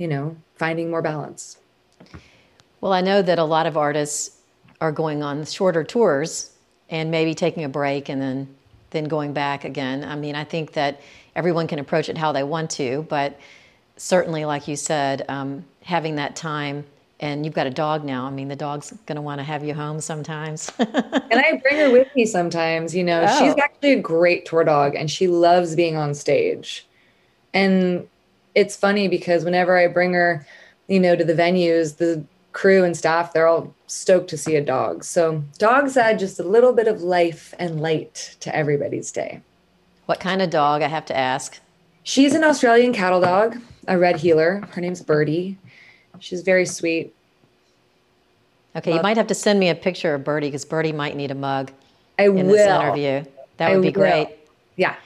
you 0.00 0.08
know, 0.08 0.34
finding 0.56 0.90
more 0.90 1.02
balance. 1.02 1.58
Well, 2.80 2.94
I 2.94 3.02
know 3.02 3.20
that 3.20 3.38
a 3.38 3.44
lot 3.44 3.66
of 3.66 3.76
artists 3.76 4.38
are 4.80 4.90
going 4.90 5.22
on 5.22 5.44
shorter 5.44 5.84
tours 5.84 6.52
and 6.88 7.10
maybe 7.10 7.34
taking 7.34 7.64
a 7.64 7.68
break 7.68 8.08
and 8.08 8.20
then 8.20 8.56
then 8.90 9.04
going 9.04 9.32
back 9.32 9.64
again. 9.64 10.04
I 10.04 10.16
mean, 10.16 10.34
I 10.34 10.44
think 10.44 10.72
that 10.72 11.00
everyone 11.36 11.66
can 11.66 11.78
approach 11.78 12.08
it 12.08 12.18
how 12.18 12.32
they 12.32 12.42
want 12.42 12.70
to, 12.72 13.06
but 13.08 13.38
certainly, 13.96 14.44
like 14.44 14.66
you 14.66 14.76
said, 14.76 15.24
um, 15.28 15.64
having 15.82 16.16
that 16.16 16.36
time. 16.36 16.84
And 17.20 17.44
you've 17.44 17.54
got 17.54 17.66
a 17.66 17.70
dog 17.70 18.02
now. 18.02 18.24
I 18.24 18.30
mean, 18.30 18.48
the 18.48 18.56
dog's 18.56 18.92
going 19.04 19.16
to 19.16 19.22
want 19.22 19.40
to 19.40 19.44
have 19.44 19.62
you 19.62 19.74
home 19.74 20.00
sometimes. 20.00 20.72
and 20.78 21.34
I 21.34 21.60
bring 21.62 21.76
her 21.76 21.90
with 21.90 22.08
me 22.16 22.24
sometimes. 22.24 22.94
You 22.94 23.04
know, 23.04 23.26
oh. 23.28 23.38
she's 23.38 23.54
actually 23.62 23.92
a 23.92 24.00
great 24.00 24.46
tour 24.46 24.64
dog 24.64 24.94
and 24.94 25.10
she 25.10 25.28
loves 25.28 25.74
being 25.76 25.98
on 25.98 26.14
stage. 26.14 26.86
And 27.52 28.08
it's 28.54 28.74
funny 28.74 29.06
because 29.06 29.44
whenever 29.44 29.76
I 29.76 29.86
bring 29.86 30.14
her, 30.14 30.46
you 30.88 30.98
know, 30.98 31.14
to 31.14 31.22
the 31.22 31.34
venues, 31.34 31.98
the 31.98 32.24
crew 32.52 32.84
and 32.84 32.96
staff, 32.96 33.34
they're 33.34 33.46
all 33.46 33.74
stoked 33.90 34.30
to 34.30 34.38
see 34.38 34.54
a 34.56 34.64
dog. 34.64 35.02
So 35.02 35.42
dogs 35.58 35.96
add 35.96 36.18
just 36.18 36.38
a 36.38 36.44
little 36.44 36.72
bit 36.72 36.86
of 36.86 37.02
life 37.02 37.52
and 37.58 37.80
light 37.80 38.36
to 38.40 38.54
everybody's 38.54 39.10
day. 39.10 39.40
What 40.06 40.20
kind 40.20 40.40
of 40.40 40.50
dog, 40.50 40.82
I 40.82 40.88
have 40.88 41.04
to 41.06 41.16
ask? 41.16 41.58
She's 42.04 42.34
an 42.34 42.44
Australian 42.44 42.92
cattle 42.92 43.20
dog, 43.20 43.58
a 43.88 43.98
red 43.98 44.16
heeler. 44.20 44.62
Her 44.72 44.80
name's 44.80 45.02
Birdie. 45.02 45.58
She's 46.20 46.42
very 46.42 46.66
sweet. 46.66 47.14
Okay, 48.76 48.90
Love 48.90 48.98
you 48.98 49.02
might 49.02 49.16
have 49.16 49.26
to 49.26 49.34
send 49.34 49.58
me 49.58 49.68
a 49.68 49.74
picture 49.74 50.14
of 50.14 50.22
Birdie 50.22 50.48
because 50.48 50.64
Birdie 50.64 50.92
might 50.92 51.16
need 51.16 51.30
a 51.30 51.34
mug 51.34 51.72
I 52.18 52.24
in 52.24 52.34
will. 52.34 52.46
this 52.46 52.66
interview. 52.66 53.24
That 53.56 53.70
would 53.70 53.78
I 53.78 53.80
be 53.80 53.92
great. 53.92 54.28
Will. 54.28 54.36
Yeah. 54.76 54.96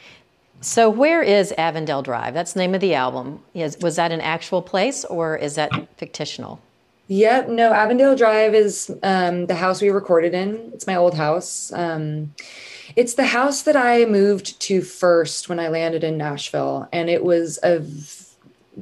So, 0.60 0.90
where 0.90 1.22
is 1.22 1.52
Avondale 1.56 2.02
Drive? 2.02 2.34
That's 2.34 2.52
the 2.52 2.60
name 2.60 2.74
of 2.74 2.80
the 2.80 2.94
album. 2.94 3.42
Is, 3.54 3.78
was 3.80 3.96
that 3.96 4.12
an 4.12 4.20
actual 4.20 4.62
place 4.62 5.04
or 5.04 5.36
is 5.36 5.54
that 5.54 5.70
fictional? 5.98 6.60
Yep. 7.08 7.48
No, 7.48 7.72
Avondale 7.72 8.16
Drive 8.16 8.54
is 8.54 8.90
um, 9.02 9.46
the 9.46 9.54
house 9.54 9.82
we 9.82 9.90
recorded 9.90 10.32
in. 10.32 10.70
It's 10.72 10.86
my 10.86 10.96
old 10.96 11.14
house. 11.14 11.70
Um, 11.72 12.34
it's 12.96 13.14
the 13.14 13.26
house 13.26 13.62
that 13.62 13.76
I 13.76 14.06
moved 14.06 14.58
to 14.60 14.80
first 14.80 15.48
when 15.48 15.60
I 15.60 15.68
landed 15.68 16.02
in 16.02 16.16
Nashville, 16.16 16.88
and 16.92 17.10
it 17.10 17.22
was 17.22 17.58
a 17.62 17.84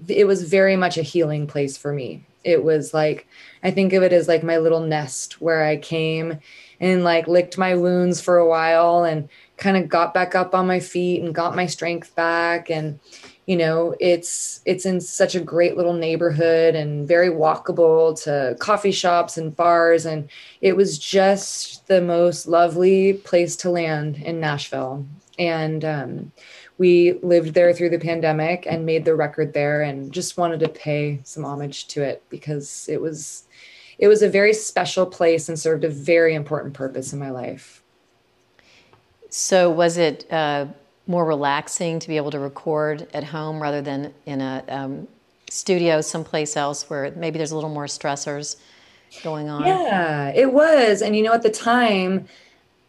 it 0.08 0.26
was 0.26 0.48
very 0.48 0.76
much 0.76 0.96
a 0.96 1.02
healing 1.02 1.46
place 1.46 1.76
for 1.76 1.92
me. 1.92 2.24
It 2.44 2.64
was 2.64 2.94
like 2.94 3.26
I 3.62 3.70
think 3.70 3.92
of 3.92 4.02
it 4.02 4.12
as 4.12 4.28
like 4.28 4.42
my 4.42 4.58
little 4.58 4.80
nest 4.80 5.40
where 5.40 5.64
I 5.64 5.76
came 5.76 6.38
and 6.80 7.04
like 7.04 7.26
licked 7.26 7.58
my 7.58 7.74
wounds 7.74 8.20
for 8.20 8.38
a 8.38 8.48
while 8.48 9.04
and 9.04 9.28
kind 9.56 9.76
of 9.76 9.88
got 9.88 10.14
back 10.14 10.34
up 10.34 10.54
on 10.54 10.66
my 10.66 10.80
feet 10.80 11.22
and 11.22 11.34
got 11.34 11.56
my 11.56 11.66
strength 11.66 12.14
back 12.14 12.70
and 12.70 12.98
you 13.46 13.56
know 13.56 13.94
it's 13.98 14.60
it's 14.64 14.86
in 14.86 15.00
such 15.00 15.34
a 15.34 15.40
great 15.40 15.76
little 15.76 15.94
neighborhood 15.94 16.74
and 16.74 17.08
very 17.08 17.28
walkable 17.28 18.20
to 18.22 18.56
coffee 18.60 18.92
shops 18.92 19.36
and 19.36 19.56
bars. 19.56 20.06
And 20.06 20.28
it 20.60 20.76
was 20.76 20.98
just 20.98 21.86
the 21.88 22.00
most 22.00 22.46
lovely 22.46 23.14
place 23.14 23.56
to 23.56 23.70
land 23.70 24.16
in 24.16 24.40
nashville. 24.40 25.04
And 25.38 25.84
um, 25.84 26.32
we 26.78 27.14
lived 27.22 27.54
there 27.54 27.72
through 27.72 27.90
the 27.90 27.98
pandemic 27.98 28.66
and 28.68 28.86
made 28.86 29.04
the 29.04 29.14
record 29.14 29.52
there 29.54 29.82
and 29.82 30.12
just 30.12 30.36
wanted 30.36 30.60
to 30.60 30.68
pay 30.68 31.20
some 31.24 31.44
homage 31.44 31.88
to 31.88 32.02
it 32.02 32.22
because 32.28 32.88
it 32.88 33.00
was 33.00 33.44
it 33.98 34.08
was 34.08 34.22
a 34.22 34.28
very 34.28 34.52
special 34.54 35.06
place 35.06 35.48
and 35.48 35.58
served 35.58 35.84
a 35.84 35.88
very 35.88 36.34
important 36.34 36.74
purpose 36.74 37.12
in 37.12 37.18
my 37.18 37.30
life. 37.30 37.82
So 39.30 39.68
was 39.68 39.96
it 39.96 40.30
uh 40.32 40.66
more 41.06 41.24
relaxing 41.24 41.98
to 41.98 42.08
be 42.08 42.16
able 42.16 42.30
to 42.30 42.38
record 42.38 43.08
at 43.12 43.24
home 43.24 43.60
rather 43.60 43.82
than 43.82 44.14
in 44.26 44.40
a 44.40 44.64
um, 44.68 45.08
studio 45.50 46.00
someplace 46.00 46.56
else 46.56 46.88
where 46.88 47.12
maybe 47.16 47.38
there's 47.38 47.50
a 47.50 47.54
little 47.54 47.70
more 47.70 47.86
stressors 47.86 48.56
going 49.22 49.48
on? 49.48 49.66
Yeah, 49.66 50.32
it 50.34 50.52
was. 50.52 51.02
And 51.02 51.16
you 51.16 51.22
know, 51.22 51.32
at 51.32 51.42
the 51.42 51.50
time 51.50 52.26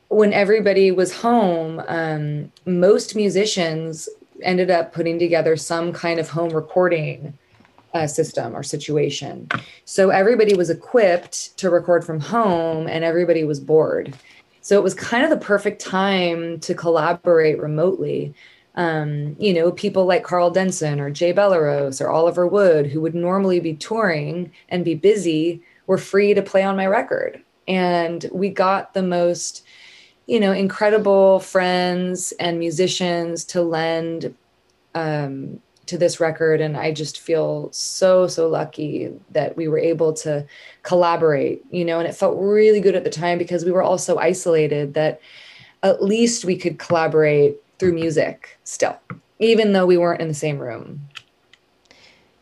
when 0.09 0.31
everybody 0.31 0.91
was 0.91 1.13
home, 1.13 1.83
um, 1.87 2.51
most 2.65 3.15
musicians 3.15 4.07
ended 4.41 4.69
up 4.69 4.93
putting 4.93 5.19
together 5.19 5.55
some 5.55 5.91
kind 5.91 6.19
of 6.19 6.29
home 6.29 6.51
recording 6.51 7.37
uh, 7.93 8.07
system 8.07 8.55
or 8.55 8.63
situation. 8.63 9.47
So 9.85 10.09
everybody 10.09 10.55
was 10.55 10.69
equipped 10.69 11.57
to 11.57 11.69
record 11.69 12.03
from 12.03 12.19
home 12.19 12.87
and 12.87 13.03
everybody 13.03 13.43
was 13.43 13.59
bored. 13.59 14.13
So 14.63 14.77
it 14.77 14.83
was 14.83 14.93
kind 14.93 15.25
of 15.25 15.29
the 15.29 15.45
perfect 15.45 15.81
time 15.81 16.59
to 16.61 16.73
collaborate 16.73 17.59
remotely. 17.59 18.33
Um, 18.75 19.35
you 19.37 19.53
know, 19.53 19.73
people 19.73 20.05
like 20.05 20.23
Karl 20.23 20.49
Denson 20.49 21.01
or 21.01 21.11
Jay 21.11 21.33
Bellerose 21.33 22.01
or 22.01 22.09
Oliver 22.09 22.47
Wood, 22.47 22.87
who 22.87 23.01
would 23.01 23.13
normally 23.13 23.59
be 23.59 23.75
touring 23.75 24.51
and 24.69 24.85
be 24.85 24.95
busy, 24.95 25.61
were 25.85 25.97
free 25.97 26.33
to 26.33 26.41
play 26.41 26.63
on 26.63 26.77
my 26.77 26.87
record. 26.87 27.43
And 27.67 28.25
we 28.31 28.49
got 28.49 28.93
the 28.93 29.03
most, 29.03 29.65
you 30.27 30.39
know, 30.39 30.53
incredible 30.53 31.41
friends 31.41 32.31
and 32.39 32.57
musicians 32.57 33.43
to 33.45 33.61
lend 33.61 34.33
um, 34.95 35.61
to 35.93 35.97
this 35.99 36.19
record 36.19 36.59
and 36.59 36.75
i 36.75 36.91
just 36.91 37.19
feel 37.19 37.71
so 37.71 38.25
so 38.25 38.49
lucky 38.49 39.11
that 39.29 39.55
we 39.55 39.67
were 39.67 39.77
able 39.77 40.11
to 40.11 40.43
collaborate 40.81 41.63
you 41.69 41.85
know 41.85 41.99
and 41.99 42.07
it 42.07 42.15
felt 42.15 42.35
really 42.39 42.81
good 42.81 42.95
at 42.95 43.03
the 43.03 43.11
time 43.11 43.37
because 43.37 43.63
we 43.63 43.71
were 43.71 43.83
all 43.83 43.99
so 43.99 44.17
isolated 44.17 44.95
that 44.95 45.21
at 45.83 46.01
least 46.01 46.45
we 46.45 46.57
could 46.57 46.79
collaborate 46.79 47.57
through 47.77 47.93
music 47.93 48.57
still 48.63 48.97
even 49.37 49.73
though 49.73 49.85
we 49.85 49.95
weren't 49.95 50.19
in 50.19 50.27
the 50.27 50.33
same 50.33 50.57
room 50.57 50.99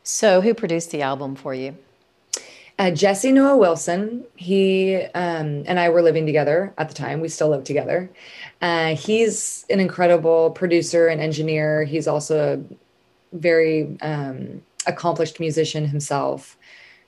so 0.04 0.40
who 0.40 0.54
produced 0.54 0.92
the 0.92 1.02
album 1.02 1.36
for 1.36 1.54
you 1.54 1.76
uh, 2.80 2.90
Jesse 2.90 3.32
Noah 3.32 3.58
Wilson, 3.58 4.24
he 4.36 4.96
um, 5.14 5.64
and 5.68 5.80
I 5.80 5.90
were 5.90 6.02
living 6.02 6.26
together 6.26 6.74
at 6.80 6.88
the 6.88 6.96
time. 6.96 7.22
We 7.22 7.28
still 7.28 7.50
live 7.50 7.64
together. 7.64 8.10
Uh, 8.60 8.96
he's 8.96 9.68
an 9.70 9.80
incredible 9.80 10.50
producer 10.50 11.08
and 11.08 11.22
engineer. 11.22 11.84
He's 11.84 12.08
also 12.08 12.64
very 13.34 13.98
um, 14.02 14.62
accomplished 14.86 15.40
musician 15.40 15.86
himself. 15.86 16.58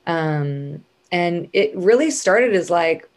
Um, 0.07 0.83
and 1.12 1.47
it 1.53 1.75
really 1.75 2.12
started 2.12 2.53
as 2.53 2.69
like 2.69 3.09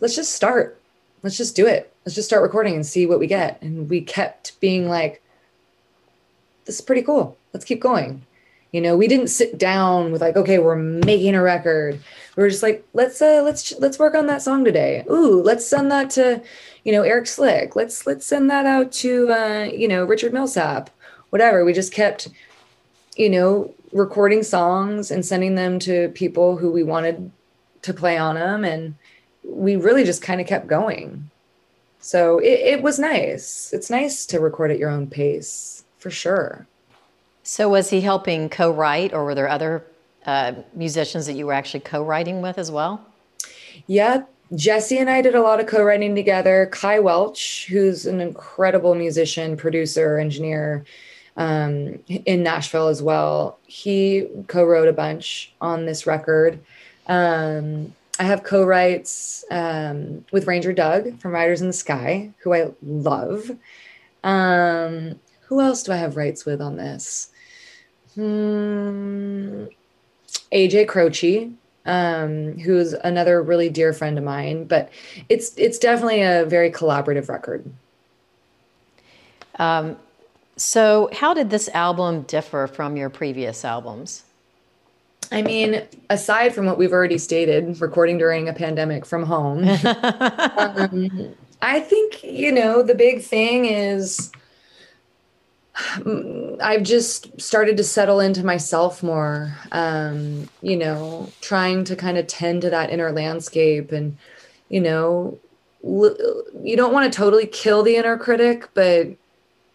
let's 0.00 0.16
just 0.16 0.32
start. 0.32 0.80
Let's 1.22 1.36
just 1.36 1.54
do 1.54 1.66
it. 1.66 1.92
Let's 2.04 2.14
just 2.14 2.28
start 2.28 2.42
recording 2.42 2.74
and 2.74 2.86
see 2.86 3.06
what 3.06 3.18
we 3.18 3.26
get. 3.26 3.60
And 3.62 3.88
we 3.88 4.00
kept 4.00 4.58
being 4.60 4.88
like, 4.88 5.22
this 6.64 6.76
is 6.76 6.80
pretty 6.80 7.02
cool. 7.02 7.36
Let's 7.52 7.64
keep 7.64 7.80
going. 7.80 8.24
You 8.72 8.80
know, 8.80 8.96
we 8.96 9.08
didn't 9.08 9.28
sit 9.28 9.58
down 9.58 10.12
with 10.12 10.20
like, 10.20 10.36
okay, 10.36 10.58
we're 10.58 10.76
making 10.76 11.34
a 11.34 11.42
record. 11.42 12.00
We 12.36 12.42
were 12.42 12.48
just 12.48 12.62
like, 12.62 12.86
let's 12.94 13.20
uh 13.20 13.42
let's 13.44 13.78
let's 13.80 13.98
work 13.98 14.14
on 14.14 14.26
that 14.26 14.42
song 14.42 14.64
today. 14.64 15.04
Ooh, 15.10 15.42
let's 15.42 15.66
send 15.66 15.90
that 15.90 16.10
to, 16.10 16.40
you 16.84 16.92
know, 16.92 17.02
Eric 17.02 17.26
Slick. 17.26 17.74
Let's 17.74 18.06
let's 18.06 18.24
send 18.24 18.48
that 18.50 18.66
out 18.66 18.92
to 18.92 19.28
uh, 19.30 19.64
you 19.64 19.88
know, 19.88 20.04
Richard 20.04 20.32
Millsap. 20.32 20.90
Whatever. 21.30 21.64
We 21.64 21.72
just 21.72 21.92
kept, 21.92 22.28
you 23.16 23.30
know, 23.30 23.74
recording 23.92 24.42
songs 24.42 25.10
and 25.10 25.24
sending 25.24 25.54
them 25.54 25.78
to 25.80 26.08
people 26.10 26.56
who 26.56 26.70
we 26.70 26.82
wanted 26.82 27.30
to 27.82 27.94
play 27.94 28.18
on 28.18 28.34
them 28.34 28.64
and 28.64 28.94
we 29.42 29.76
really 29.76 30.04
just 30.04 30.22
kind 30.22 30.40
of 30.40 30.46
kept 30.46 30.66
going. 30.66 31.30
So 32.00 32.38
it, 32.38 32.60
it 32.60 32.82
was 32.82 32.98
nice. 32.98 33.72
It's 33.72 33.90
nice 33.90 34.26
to 34.26 34.40
record 34.40 34.70
at 34.70 34.78
your 34.78 34.90
own 34.90 35.06
pace 35.06 35.84
for 35.98 36.10
sure. 36.10 36.66
So 37.42 37.68
was 37.68 37.90
he 37.90 38.00
helping 38.00 38.48
co-write 38.48 39.12
or 39.12 39.24
were 39.24 39.34
there 39.34 39.48
other 39.48 39.84
uh, 40.26 40.52
musicians 40.74 41.26
that 41.26 41.34
you 41.34 41.46
were 41.46 41.52
actually 41.52 41.80
co-writing 41.80 42.42
with 42.42 42.58
as 42.58 42.70
well? 42.70 43.04
Yeah 43.86 44.22
jesse 44.54 44.98
and 44.98 45.08
i 45.08 45.22
did 45.22 45.34
a 45.34 45.42
lot 45.42 45.60
of 45.60 45.66
co-writing 45.66 46.14
together. 46.14 46.68
Kai 46.72 46.98
welch 46.98 47.66
who's 47.66 48.06
an 48.06 48.20
incredible 48.20 48.94
musician 48.94 49.56
producer 49.56 50.18
engineer 50.18 50.84
um, 51.40 51.98
in 52.06 52.42
Nashville 52.42 52.88
as 52.88 53.02
well. 53.02 53.58
He 53.66 54.28
co-wrote 54.46 54.88
a 54.88 54.92
bunch 54.92 55.52
on 55.60 55.86
this 55.86 56.06
record. 56.06 56.60
Um, 57.06 57.94
I 58.18 58.24
have 58.24 58.42
co-writes 58.42 59.42
um, 59.50 60.26
with 60.32 60.46
Ranger 60.46 60.74
Doug 60.74 61.18
from 61.18 61.32
Riders 61.32 61.62
in 61.62 61.66
the 61.66 61.72
Sky, 61.72 62.30
who 62.42 62.52
I 62.52 62.70
love. 62.82 63.50
Um, 64.22 65.18
who 65.46 65.62
else 65.62 65.82
do 65.82 65.92
I 65.92 65.96
have 65.96 66.16
writes 66.18 66.44
with 66.44 66.60
on 66.60 66.76
this? 66.76 67.30
Hmm, 68.14 69.64
AJ 70.52 70.88
Croce, 70.88 71.50
um, 71.86 72.58
who's 72.58 72.92
another 72.92 73.40
really 73.40 73.70
dear 73.70 73.94
friend 73.94 74.18
of 74.18 74.24
mine. 74.24 74.64
But 74.64 74.90
it's 75.30 75.56
it's 75.56 75.78
definitely 75.78 76.20
a 76.20 76.44
very 76.44 76.70
collaborative 76.70 77.30
record. 77.30 77.64
Um, 79.58 79.96
so, 80.60 81.08
how 81.14 81.32
did 81.32 81.48
this 81.48 81.70
album 81.70 82.20
differ 82.22 82.66
from 82.66 82.94
your 82.94 83.08
previous 83.08 83.64
albums? 83.64 84.24
I 85.32 85.40
mean, 85.40 85.82
aside 86.10 86.54
from 86.54 86.66
what 86.66 86.76
we've 86.76 86.92
already 86.92 87.16
stated, 87.16 87.80
recording 87.80 88.18
during 88.18 88.46
a 88.46 88.52
pandemic 88.52 89.06
from 89.06 89.24
home, 89.24 89.66
um, 89.84 91.34
I 91.62 91.80
think, 91.80 92.22
you 92.22 92.52
know, 92.52 92.82
the 92.82 92.94
big 92.94 93.22
thing 93.22 93.64
is 93.64 94.30
I've 96.60 96.82
just 96.82 97.40
started 97.40 97.78
to 97.78 97.84
settle 97.84 98.20
into 98.20 98.44
myself 98.44 99.02
more, 99.02 99.56
um, 99.72 100.46
you 100.60 100.76
know, 100.76 101.32
trying 101.40 101.84
to 101.84 101.96
kind 101.96 102.18
of 102.18 102.26
tend 102.26 102.60
to 102.62 102.70
that 102.70 102.90
inner 102.90 103.12
landscape 103.12 103.92
and, 103.92 104.18
you 104.68 104.80
know, 104.80 105.38
you 105.82 106.76
don't 106.76 106.92
want 106.92 107.10
to 107.10 107.16
totally 107.16 107.46
kill 107.46 107.82
the 107.82 107.96
inner 107.96 108.18
critic, 108.18 108.68
but 108.74 109.08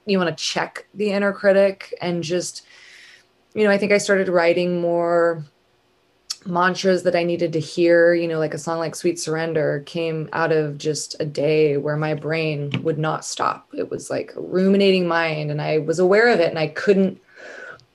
you 0.06 0.18
want 0.18 0.36
to 0.36 0.44
check 0.44 0.88
the 0.94 1.12
inner 1.12 1.34
critic 1.34 1.94
and 2.02 2.24
just 2.24 2.66
you 3.54 3.64
know 3.64 3.72
i 3.72 3.78
think 3.78 3.92
i 3.92 3.98
started 3.98 4.28
writing 4.28 4.82
more 4.82 5.44
mantras 6.46 7.04
that 7.04 7.16
i 7.16 7.24
needed 7.24 7.52
to 7.54 7.60
hear 7.60 8.14
you 8.14 8.28
know 8.28 8.38
like 8.38 8.54
a 8.54 8.58
song 8.58 8.78
like 8.78 8.96
sweet 8.96 9.20
surrender 9.20 9.82
came 9.86 10.30
out 10.34 10.52
of 10.52 10.78
just 10.78 11.16
a 11.20 11.26
day 11.26 11.78
where 11.78 11.98
my 11.98 12.14
brain 12.14 12.72
would 12.84 13.00
not 13.00 13.26
stop. 13.26 13.68
It 13.74 13.90
was 13.90 14.12
like 14.12 14.32
a 14.36 14.42
ruminating 14.42 15.08
mind 15.08 15.50
and 15.50 15.62
i 15.62 15.80
was 15.80 15.98
aware 15.98 16.28
of 16.28 16.40
it 16.40 16.50
and 16.50 16.60
i 16.60 16.68
couldn't 16.68 17.20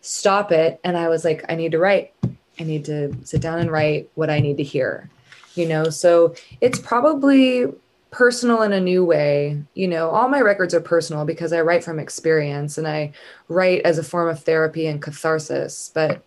stop 0.00 0.50
it 0.50 0.80
and 0.82 0.96
i 0.96 1.08
was 1.08 1.24
like 1.24 1.44
i 1.48 1.54
need 1.54 1.72
to 1.72 1.78
write. 1.78 2.12
I 2.58 2.64
need 2.64 2.84
to 2.86 3.16
sit 3.24 3.40
down 3.40 3.60
and 3.60 3.70
write 3.70 4.10
what 4.16 4.30
i 4.30 4.40
need 4.40 4.56
to 4.56 4.64
hear 4.64 5.08
you 5.54 5.66
know? 5.66 5.90
So 5.90 6.34
it's 6.60 6.78
probably 6.78 7.66
personal 8.10 8.62
in 8.62 8.72
a 8.72 8.80
new 8.80 9.04
way. 9.04 9.62
You 9.74 9.88
know, 9.88 10.10
all 10.10 10.28
my 10.28 10.40
records 10.40 10.74
are 10.74 10.80
personal 10.80 11.24
because 11.24 11.52
I 11.52 11.60
write 11.60 11.84
from 11.84 11.98
experience 11.98 12.78
and 12.78 12.86
I 12.86 13.12
write 13.48 13.82
as 13.82 13.98
a 13.98 14.04
form 14.04 14.28
of 14.28 14.42
therapy 14.42 14.86
and 14.86 15.00
catharsis. 15.00 15.90
But 15.94 16.22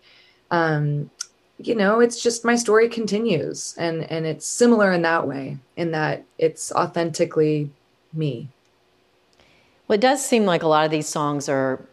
um, 0.50 1.10
you 1.58 1.74
know, 1.74 2.00
it's 2.00 2.22
just 2.22 2.44
my 2.44 2.56
story 2.56 2.88
continues 2.88 3.74
and 3.78 4.10
and 4.10 4.26
it's 4.26 4.46
similar 4.46 4.92
in 4.92 5.02
that 5.02 5.26
way, 5.26 5.58
in 5.76 5.92
that 5.92 6.24
it's 6.38 6.72
authentically 6.72 7.70
me. 8.12 8.48
Well, 9.86 9.94
it 9.94 10.00
does 10.00 10.24
seem 10.24 10.46
like 10.46 10.62
a 10.62 10.66
lot 10.66 10.84
of 10.84 10.90
these 10.90 11.08
songs 11.08 11.48
are 11.48 11.84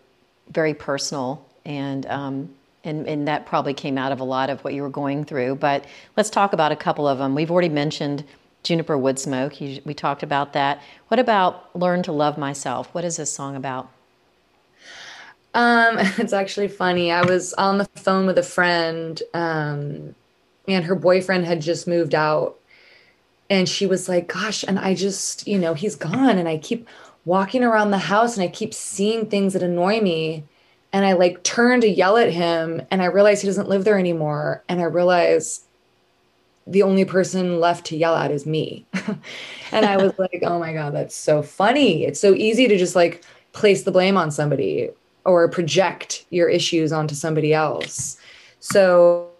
very 0.49 0.73
personal 0.73 1.45
and 1.65 2.06
um, 2.08 2.49
and, 2.84 3.08
and 3.08 3.27
that 3.27 3.45
probably 3.45 3.73
came 3.73 3.97
out 3.97 4.12
of 4.12 4.19
a 4.19 4.23
lot 4.23 4.49
of 4.49 4.63
what 4.63 4.73
you 4.73 4.82
were 4.82 4.89
going 4.89 5.23
through. 5.23 5.56
But 5.56 5.86
let's 6.17 6.30
talk 6.30 6.54
about 6.54 6.71
a 6.71 6.75
couple 6.75 7.08
of 7.08 7.19
them. 7.19 7.36
We've 7.36 7.51
already 7.51 7.69
mentioned 7.69 8.23
Juniper 8.63 8.97
wood 8.97 9.15
Woodsmoke. 9.15 9.86
we 9.86 9.93
talked 9.93 10.24
about 10.24 10.54
that. 10.54 10.82
What 11.08 11.19
about 11.19 11.76
Learn 11.76 12.04
to 12.04 12.12
Love 12.12 12.38
Myself? 12.38 12.89
What 12.93 13.04
is 13.04 13.17
this 13.17 13.32
song 13.32 13.56
about? 13.56 13.89
Um, 15.54 15.97
it's 16.17 16.34
actually 16.34 16.67
funny. 16.67 17.12
I 17.12 17.24
was 17.24 17.54
on 17.54 17.78
the 17.78 17.86
phone 17.95 18.26
with 18.26 18.38
a 18.38 18.43
friend, 18.43 19.21
um, 19.34 20.15
and 20.67 20.86
her 20.86 20.95
boyfriend 20.95 21.45
had 21.45 21.62
just 21.62 21.88
moved 21.88 22.15
out. 22.15 22.58
And 23.50 23.67
she 23.67 23.86
was 23.86 24.08
like, 24.08 24.32
Gosh, 24.32 24.63
and 24.63 24.80
I 24.80 24.95
just, 24.95 25.47
you 25.47 25.60
know, 25.60 25.74
he's 25.74 25.95
gone. 25.95 26.38
And 26.38 26.47
I 26.47 26.58
keep 26.58 26.88
walking 27.26 27.63
around 27.63 27.91
the 27.91 27.97
house 27.97 28.36
and 28.36 28.43
I 28.43 28.47
keep 28.47 28.74
seeing 28.74 29.28
things 29.28 29.54
that 29.54 29.63
annoy 29.63 30.00
me. 30.00 30.43
And 30.93 31.06
I 31.06 31.13
like 31.13 31.43
turn 31.43 31.82
to 31.82 31.89
yell 31.89 32.17
at 32.17 32.32
him 32.32 32.82
and 32.91 33.02
I 33.02 33.06
realize 33.06 33.41
he 33.41 33.47
doesn't 33.47 33.69
live 33.69 33.84
there 33.84 34.00
anymore. 34.00 34.63
And 34.67 34.82
I 34.82 34.86
realize 34.86 35.62
the 36.67 36.84
only 36.84 37.06
person 37.06 37.60
left 37.60 37.86
to 37.88 37.97
yell 37.97 38.15
at 38.15 38.32
is 38.32 38.45
me. 38.45 38.86
and 39.71 39.86
I 39.86 39.97
was 39.97 40.13
like, 40.17 40.41
oh 40.43 40.60
my 40.60 40.74
God, 40.74 40.93
that's 40.93 41.15
so 41.15 41.41
funny. 41.41 42.06
It's 42.06 42.19
so 42.19 42.34
easy 42.34 42.67
to 42.67 42.78
just 42.78 42.95
like 42.95 43.24
place 43.54 43.84
the 43.84 43.91
blame 43.91 44.17
on 44.17 44.32
somebody 44.32 44.89
or 45.26 45.47
project 45.50 46.26
your 46.30 46.50
issues 46.50 46.91
onto 46.91 47.15
somebody 47.15 47.54
else. 47.54 48.17
So 48.60 49.32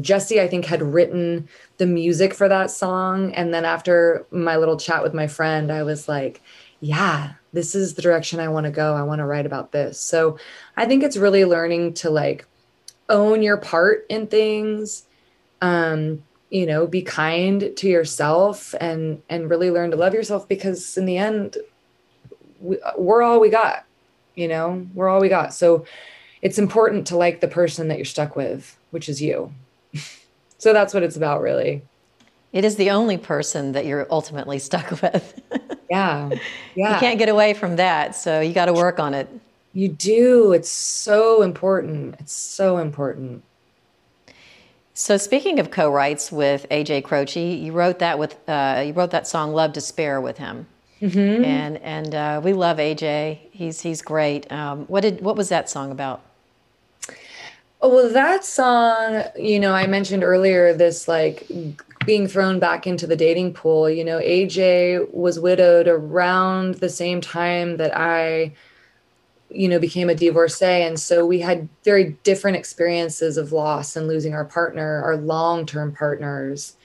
Jesse, 0.00 0.40
I 0.40 0.48
think, 0.48 0.64
had 0.64 0.82
written 0.82 1.48
the 1.76 1.86
music 1.86 2.34
for 2.34 2.48
that 2.48 2.70
song. 2.70 3.32
And 3.34 3.54
then 3.54 3.64
after 3.64 4.26
my 4.30 4.56
little 4.56 4.76
chat 4.76 5.02
with 5.02 5.14
my 5.14 5.28
friend, 5.28 5.70
I 5.70 5.84
was 5.84 6.08
like, 6.08 6.42
yeah, 6.80 7.34
this 7.52 7.74
is 7.74 7.94
the 7.94 8.02
direction 8.02 8.40
I 8.40 8.48
want 8.48 8.64
to 8.64 8.72
go. 8.72 8.94
I 8.94 9.02
want 9.02 9.20
to 9.20 9.24
write 9.24 9.46
about 9.46 9.72
this. 9.72 10.00
So 10.00 10.38
I 10.76 10.86
think 10.86 11.02
it's 11.02 11.16
really 11.16 11.44
learning 11.44 11.94
to 11.94 12.10
like 12.10 12.46
own 13.08 13.42
your 13.42 13.56
part 13.56 14.04
in 14.08 14.26
things 14.26 15.04
um, 15.60 16.22
you 16.50 16.66
know, 16.66 16.86
be 16.86 17.02
kind 17.02 17.72
to 17.76 17.88
yourself 17.88 18.74
and 18.80 19.22
and 19.28 19.50
really 19.50 19.70
learn 19.70 19.90
to 19.90 19.96
love 19.96 20.14
yourself 20.14 20.48
because 20.48 20.96
in 20.96 21.04
the 21.04 21.18
end, 21.18 21.56
we, 22.60 22.78
we're 22.96 23.22
all 23.22 23.40
we 23.40 23.50
got. 23.50 23.84
You 24.34 24.48
know, 24.48 24.86
we're 24.94 25.08
all 25.08 25.20
we 25.20 25.28
got. 25.28 25.52
So 25.52 25.84
it's 26.42 26.58
important 26.58 27.06
to 27.08 27.16
like 27.16 27.40
the 27.40 27.48
person 27.48 27.88
that 27.88 27.98
you're 27.98 28.04
stuck 28.04 28.36
with, 28.36 28.78
which 28.90 29.08
is 29.08 29.20
you. 29.20 29.52
so 30.58 30.72
that's 30.72 30.94
what 30.94 31.02
it's 31.02 31.16
about, 31.16 31.40
really. 31.40 31.82
It 32.52 32.64
is 32.64 32.76
the 32.76 32.90
only 32.90 33.18
person 33.18 33.72
that 33.72 33.84
you're 33.84 34.06
ultimately 34.10 34.58
stuck 34.58 34.90
with. 35.02 35.40
yeah. 35.90 36.30
Yeah. 36.74 36.94
You 36.94 37.00
can't 37.00 37.18
get 37.18 37.28
away 37.28 37.54
from 37.54 37.76
that. 37.76 38.14
So 38.14 38.40
you 38.40 38.52
got 38.52 38.66
to 38.66 38.72
work 38.72 38.98
on 38.98 39.14
it. 39.14 39.28
You 39.72 39.88
do. 39.88 40.52
It's 40.52 40.70
so 40.70 41.42
important. 41.42 42.16
It's 42.20 42.32
so 42.32 42.78
important. 42.78 43.42
So 44.98 45.16
speaking 45.16 45.60
of 45.60 45.70
co-writes 45.70 46.32
with 46.32 46.66
AJ 46.72 47.04
Croce, 47.04 47.54
you 47.54 47.70
wrote 47.70 48.00
that 48.00 48.18
with 48.18 48.36
uh, 48.48 48.82
you 48.84 48.92
wrote 48.92 49.12
that 49.12 49.28
song 49.28 49.52
"Love 49.52 49.72
to 49.74 49.80
Spare" 49.80 50.20
with 50.20 50.38
him, 50.38 50.66
mm-hmm. 51.00 51.44
and 51.44 51.76
and 51.78 52.14
uh, 52.16 52.40
we 52.42 52.52
love 52.52 52.78
AJ. 52.78 53.38
He's 53.52 53.80
he's 53.80 54.02
great. 54.02 54.50
Um, 54.50 54.86
what 54.86 55.02
did 55.02 55.20
what 55.20 55.36
was 55.36 55.50
that 55.50 55.70
song 55.70 55.92
about? 55.92 56.22
Oh, 57.80 57.94
well, 57.94 58.12
that 58.12 58.44
song, 58.44 59.22
you 59.36 59.60
know, 59.60 59.72
I 59.72 59.86
mentioned 59.86 60.24
earlier 60.24 60.74
this 60.74 61.06
like 61.06 61.46
being 62.04 62.26
thrown 62.26 62.58
back 62.58 62.84
into 62.84 63.06
the 63.06 63.14
dating 63.14 63.54
pool. 63.54 63.88
You 63.88 64.04
know, 64.04 64.18
AJ 64.18 65.14
was 65.14 65.38
widowed 65.38 65.86
around 65.86 66.74
the 66.74 66.88
same 66.88 67.20
time 67.20 67.76
that 67.76 67.96
I 67.96 68.52
you 69.50 69.68
know 69.68 69.78
became 69.78 70.10
a 70.10 70.14
divorcee 70.14 70.82
and 70.82 71.00
so 71.00 71.24
we 71.24 71.40
had 71.40 71.68
very 71.84 72.16
different 72.22 72.56
experiences 72.56 73.36
of 73.36 73.52
loss 73.52 73.96
and 73.96 74.06
losing 74.06 74.34
our 74.34 74.44
partner 74.44 75.02
our 75.02 75.16
long-term 75.16 75.94
partners 75.94 76.76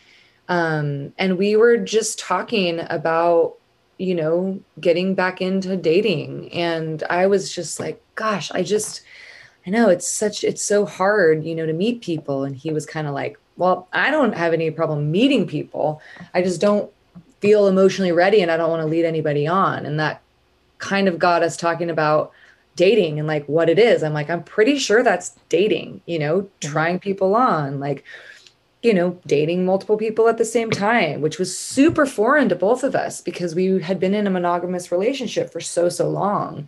um, 0.50 1.14
and 1.18 1.38
we 1.38 1.56
were 1.56 1.78
just 1.78 2.20
talking 2.20 2.82
about 2.90 3.56
you 3.98 4.16
know 4.16 4.60
getting 4.80 5.14
back 5.14 5.42
into 5.42 5.76
dating 5.78 6.52
and 6.52 7.04
i 7.10 7.28
was 7.28 7.54
just 7.54 7.80
like 7.80 8.02
gosh 8.16 8.52
i 8.52 8.64
just 8.64 9.02
i 9.68 9.70
know 9.70 9.90
it's 9.90 10.08
such 10.08 10.44
it's 10.44 10.62
so 10.62 10.86
hard 10.86 11.44
you 11.44 11.54
know 11.54 11.66
to 11.66 11.74
meet 11.74 12.02
people 12.02 12.44
and 12.44 12.56
he 12.56 12.72
was 12.72 12.86
kind 12.86 13.08
of 13.08 13.14
like 13.14 13.38
well, 13.58 13.88
I 13.94 14.12
don't 14.12 14.36
have 14.36 14.54
any 14.54 14.72
problem 14.72 15.12
meeting 15.12 15.48
people. 15.48 16.02
I 16.34 16.42
just 16.42 16.60
don't 16.60 16.92
feel 17.40 17.68
emotionally 17.68 18.12
ready 18.12 18.42
and 18.42 18.50
I 18.50 18.58
don't 18.58 18.70
want 18.70 18.82
to 18.82 18.88
lead 18.88 19.06
anybody 19.06 19.48
on. 19.48 19.86
And 19.86 20.00
that 20.00 20.22
kind 20.80 21.08
of 21.08 21.20
got 21.20 21.44
us 21.44 21.58
talking 21.58 21.90
about 21.90 22.32
dating 22.76 23.20
and 23.20 23.28
like 23.28 23.46
what 23.48 23.70
it 23.70 23.80
is. 23.80 24.04
I'm 24.04 24.14
like, 24.14 24.30
I'm 24.30 24.44
pretty 24.44 24.78
sure 24.78 25.04
that's 25.04 25.36
dating, 25.50 26.02
you 26.06 26.20
know, 26.20 26.42
mm-hmm. 26.42 26.72
trying 26.72 27.00
people 27.00 27.36
on, 27.36 27.80
like, 27.80 28.04
you 28.82 28.94
know, 28.94 29.18
dating 29.26 29.66
multiple 29.66 29.96
people 29.96 30.28
at 30.28 30.38
the 30.38 30.46
same 30.46 30.70
time, 30.70 31.22
which 31.22 31.40
was 31.40 31.58
super 31.58 32.06
foreign 32.06 32.50
to 32.50 32.56
both 32.56 32.84
of 32.84 32.96
us 32.96 33.22
because 33.22 33.56
we 33.56 33.82
had 33.82 34.00
been 34.00 34.14
in 34.14 34.28
a 34.28 34.32
monogamous 34.32 34.92
relationship 34.92 35.52
for 35.52 35.62
so, 35.62 35.88
so 35.88 36.10
long. 36.10 36.68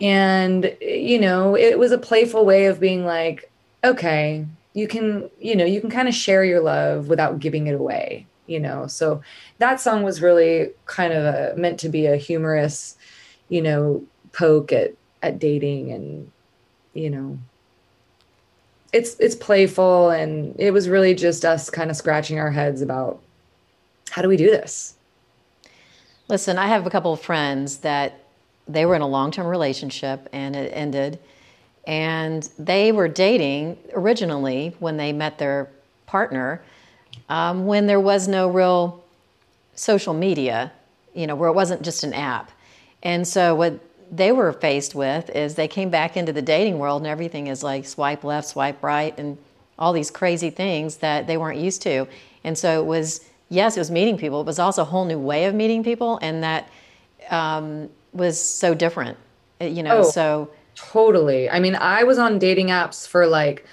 And, 0.00 0.76
you 0.80 1.20
know, 1.20 1.56
it 1.56 1.78
was 1.78 1.90
a 1.90 1.98
playful 1.98 2.44
way 2.44 2.66
of 2.66 2.80
being 2.80 3.04
like, 3.04 3.50
okay, 3.82 4.46
you 4.74 4.86
can, 4.86 5.30
you 5.40 5.56
know, 5.56 5.64
you 5.64 5.80
can 5.80 5.90
kind 5.90 6.08
of 6.08 6.14
share 6.14 6.44
your 6.44 6.60
love 6.60 7.08
without 7.08 7.38
giving 7.38 7.66
it 7.66 7.74
away, 7.74 8.26
you 8.46 8.60
know. 8.60 8.86
So 8.86 9.22
that 9.58 9.80
song 9.80 10.02
was 10.02 10.22
really 10.22 10.70
kind 10.86 11.12
of 11.12 11.24
a, 11.24 11.54
meant 11.56 11.80
to 11.80 11.88
be 11.88 12.06
a 12.06 12.16
humorous, 12.16 12.96
you 13.48 13.62
know, 13.62 14.04
poke 14.32 14.72
at 14.72 14.94
at 15.24 15.38
dating 15.38 15.90
and 15.90 16.30
you 16.92 17.08
know 17.08 17.38
it's 18.92 19.18
it's 19.18 19.34
playful 19.34 20.10
and 20.10 20.54
it 20.58 20.70
was 20.70 20.88
really 20.88 21.14
just 21.14 21.44
us 21.44 21.70
kind 21.70 21.90
of 21.90 21.96
scratching 21.96 22.38
our 22.38 22.50
heads 22.50 22.82
about 22.82 23.20
how 24.10 24.22
do 24.22 24.28
we 24.28 24.36
do 24.36 24.50
this? 24.50 24.94
Listen 26.28 26.58
i 26.58 26.66
have 26.66 26.86
a 26.86 26.90
couple 26.90 27.12
of 27.12 27.20
friends 27.20 27.78
that 27.78 28.20
they 28.68 28.86
were 28.86 28.94
in 28.94 29.02
a 29.02 29.08
long-term 29.08 29.46
relationship 29.46 30.28
and 30.32 30.56
it 30.56 30.70
ended. 30.74 31.18
And 31.86 32.48
they 32.58 32.92
were 32.92 33.08
dating 33.08 33.76
originally 33.92 34.74
when 34.78 34.96
they 34.96 35.12
met 35.12 35.36
their 35.38 35.68
partner 36.06 36.62
um, 37.28 37.66
when 37.66 37.86
there 37.86 38.00
was 38.00 38.26
no 38.26 38.48
real 38.48 39.04
social 39.74 40.14
media 40.14 40.72
you 41.14 41.26
know 41.26 41.34
where 41.34 41.48
it 41.48 41.54
wasn't 41.54 41.82
just 41.82 42.04
an 42.04 42.12
app. 42.12 42.50
And 43.02 43.26
so 43.26 43.54
what 43.54 43.80
they 44.14 44.30
were 44.30 44.52
faced 44.52 44.94
with 44.94 45.28
is 45.30 45.56
they 45.56 45.66
came 45.66 45.90
back 45.90 46.16
into 46.16 46.32
the 46.32 46.42
dating 46.42 46.78
world 46.78 47.02
and 47.02 47.08
everything 47.08 47.48
is 47.48 47.64
like 47.64 47.84
swipe 47.84 48.22
left, 48.22 48.48
swipe 48.48 48.80
right, 48.82 49.16
and 49.18 49.36
all 49.76 49.92
these 49.92 50.10
crazy 50.10 50.50
things 50.50 50.98
that 50.98 51.26
they 51.26 51.36
weren't 51.36 51.58
used 51.58 51.82
to. 51.82 52.06
And 52.44 52.56
so 52.56 52.80
it 52.80 52.86
was, 52.86 53.28
yes, 53.48 53.76
it 53.76 53.80
was 53.80 53.90
meeting 53.90 54.16
people. 54.16 54.40
It 54.40 54.46
was 54.46 54.60
also 54.60 54.82
a 54.82 54.84
whole 54.84 55.04
new 55.04 55.18
way 55.18 55.46
of 55.46 55.54
meeting 55.54 55.82
people, 55.82 56.20
and 56.22 56.44
that 56.44 56.68
um, 57.28 57.90
was 58.12 58.40
so 58.40 58.72
different. 58.72 59.18
You 59.60 59.82
know, 59.82 59.98
oh, 59.98 60.02
so 60.04 60.50
totally. 60.76 61.50
I 61.50 61.58
mean, 61.58 61.74
I 61.74 62.04
was 62.04 62.18
on 62.18 62.38
dating 62.38 62.68
apps 62.68 63.08
for 63.08 63.26
like 63.26 63.66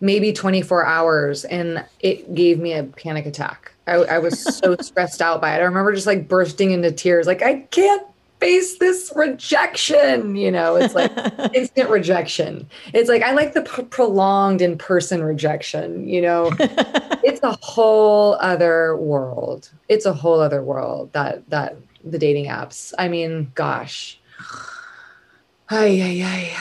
maybe 0.00 0.30
24 0.30 0.84
hours, 0.84 1.44
and 1.46 1.84
it 2.00 2.34
gave 2.34 2.58
me 2.58 2.74
a 2.74 2.82
panic 2.82 3.24
attack. 3.24 3.72
I, 3.86 3.94
I 3.94 4.18
was 4.18 4.42
so 4.58 4.76
stressed 4.80 5.22
out 5.22 5.40
by 5.40 5.54
it. 5.54 5.60
I 5.60 5.64
remember 5.64 5.94
just 5.94 6.06
like 6.06 6.28
bursting 6.28 6.72
into 6.72 6.92
tears, 6.92 7.26
like 7.26 7.40
I 7.40 7.60
can't 7.70 8.06
face 8.38 8.78
this 8.78 9.12
rejection 9.16 10.36
you 10.36 10.50
know? 10.50 10.76
It's 10.76 10.94
like 10.94 11.12
instant 11.54 11.90
rejection. 11.90 12.68
It's 12.92 13.08
like 13.08 13.22
i 13.22 13.32
like 13.32 13.54
the 13.54 13.62
p- 13.62 13.84
prolonged 13.84 14.62
in 14.62 14.78
person 14.78 15.22
rejection 15.22 16.08
you 16.08 16.22
know? 16.22 16.50
It's 17.24 17.42
a 17.42 17.58
whole 17.60 18.34
other 18.34 18.96
world. 18.96 19.68
It's 19.88 20.06
a 20.06 20.12
whole 20.12 20.38
other 20.38 20.62
world 20.62 21.12
that 21.12 21.48
that 21.50 21.76
the 22.04 22.18
dating 22.18 22.46
apps. 22.46 22.94
I 22.98 23.08
mean 23.08 23.50
gosh. 23.54 24.20
Ay, 25.68 26.00
ay, 26.00 26.22
ay. 26.24 26.56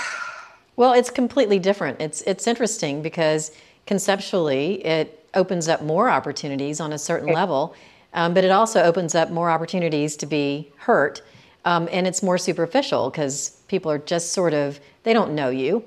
well 0.75 0.93
it's 0.93 1.11
completely 1.11 1.59
different. 1.59 2.01
It's 2.01 2.21
it's 2.21 2.47
interesting 2.47 3.03
because 3.03 3.51
conceptually 3.85 4.83
it 4.85 5.27
opens 5.35 5.67
up 5.67 5.83
more 5.83 6.09
opportunities 6.09 6.79
on 6.79 6.93
a 6.93 6.97
certain 6.97 7.29
okay. 7.29 7.35
level 7.35 7.75
um, 8.15 8.33
but 8.33 8.43
it 8.43 8.51
also 8.51 8.81
opens 8.81 9.13
up 9.13 9.29
more 9.29 9.51
opportunities 9.51 10.15
to 10.15 10.25
be 10.25 10.71
hurt 10.77 11.21
um, 11.65 11.89
and 11.91 12.07
it's 12.07 12.21
more 12.23 12.37
superficial 12.37 13.09
because 13.09 13.57
people 13.67 13.91
are 13.91 13.97
just 13.97 14.31
sort 14.31 14.53
of, 14.53 14.79
they 15.03 15.13
don't 15.13 15.33
know 15.33 15.49
you. 15.49 15.83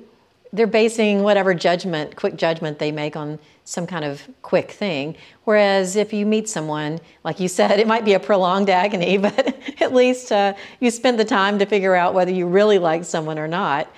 They're 0.52 0.66
basing 0.66 1.22
whatever 1.22 1.54
judgment, 1.54 2.16
quick 2.16 2.36
judgment 2.36 2.78
they 2.78 2.90
make 2.90 3.16
on 3.16 3.38
some 3.64 3.86
kind 3.86 4.04
of 4.04 4.22
quick 4.42 4.72
thing. 4.72 5.14
Whereas 5.44 5.94
if 5.94 6.12
you 6.12 6.26
meet 6.26 6.48
someone, 6.48 7.00
like 7.22 7.38
you 7.38 7.48
said, 7.48 7.78
it 7.80 7.86
might 7.86 8.04
be 8.04 8.14
a 8.14 8.20
prolonged 8.20 8.70
agony, 8.70 9.18
but 9.28 9.56
at 9.80 9.94
least 9.94 10.32
uh, 10.32 10.54
you 10.80 10.90
spend 10.90 11.18
the 11.18 11.24
time 11.24 11.58
to 11.60 11.66
figure 11.66 11.94
out 11.94 12.12
whether 12.12 12.32
you 12.32 12.46
really 12.46 12.78
like 12.78 13.04
someone 13.04 13.38
or 13.38 13.48
not. 13.48 13.88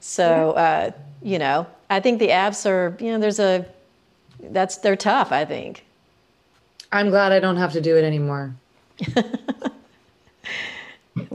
So, 0.00 0.52
uh, 0.52 0.92
you 1.22 1.38
know, 1.38 1.66
I 1.90 2.00
think 2.00 2.18
the 2.18 2.28
apps 2.28 2.64
are, 2.66 2.96
you 2.98 3.12
know, 3.12 3.18
there's 3.18 3.40
a, 3.40 3.66
that's, 4.40 4.78
they're 4.78 4.96
tough, 4.96 5.32
I 5.32 5.44
think. 5.44 5.84
I'm 6.92 7.10
glad 7.10 7.32
I 7.32 7.40
don't 7.40 7.56
have 7.56 7.72
to 7.72 7.80
do 7.80 7.96
it 7.96 8.04
anymore. 8.04 8.54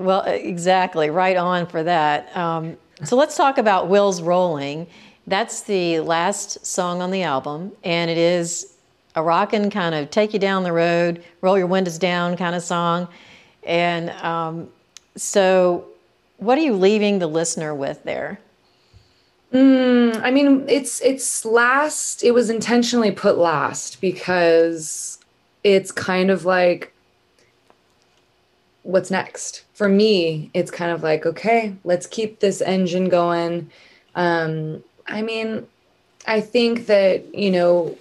Well, 0.02 0.22
exactly. 0.24 1.10
Right 1.10 1.38
on 1.38 1.68
for 1.68 1.84
that. 1.84 2.36
Um, 2.36 2.78
so 3.04 3.16
let's 3.16 3.36
talk 3.36 3.58
about 3.58 3.88
Wheels 3.88 4.22
Rolling. 4.22 4.88
That's 5.28 5.62
the 5.62 6.00
last 6.00 6.66
song 6.66 7.02
on 7.02 7.12
the 7.12 7.24
album, 7.24 7.72
and 7.84 8.10
it 8.10 8.18
is 8.18 8.74
a 9.16 9.24
rockin' 9.24 9.70
kind 9.70 9.94
of 9.94 10.10
take 10.10 10.34
you 10.34 10.40
down 10.40 10.64
the 10.64 10.74
road, 10.74 11.24
roll 11.42 11.58
your 11.58 11.68
windows 11.68 11.98
down 11.98 12.38
kind 12.38 12.56
of 12.56 12.64
song. 12.64 13.08
And 13.64 14.10
um, 14.10 14.70
so, 15.16 15.86
what 16.38 16.58
are 16.58 16.62
you 16.62 16.74
leaving 16.74 17.20
the 17.20 17.28
listener 17.28 17.76
with 17.76 18.04
there? 18.04 18.40
Mm, 19.54 20.22
I 20.24 20.32
mean, 20.32 20.66
it's 20.68 21.02
it's 21.02 21.46
last. 21.46 22.24
It 22.24 22.32
was 22.32 22.50
intentionally 22.50 23.12
put 23.12 23.38
last 23.38 24.02
because 24.02 25.20
it's 25.64 25.92
kind 25.92 26.32
of 26.32 26.46
like 26.46 26.94
what's 28.84 29.12
next. 29.12 29.64
For 29.74 29.90
me 29.90 30.50
it's 30.54 30.72
kind 30.72 30.92
of 30.92 31.04
like 31.04 31.26
okay 31.26 31.76
let's 31.84 32.08
keep 32.08 32.40
this 32.40 32.62
engine 32.62 33.10
going. 33.10 33.70
Um 34.16 34.84
i 35.08 35.22
mean 35.22 35.68
i 36.28 36.40
think 36.40 36.86
that 36.88 37.34
you 37.34 37.52
know 37.52 37.98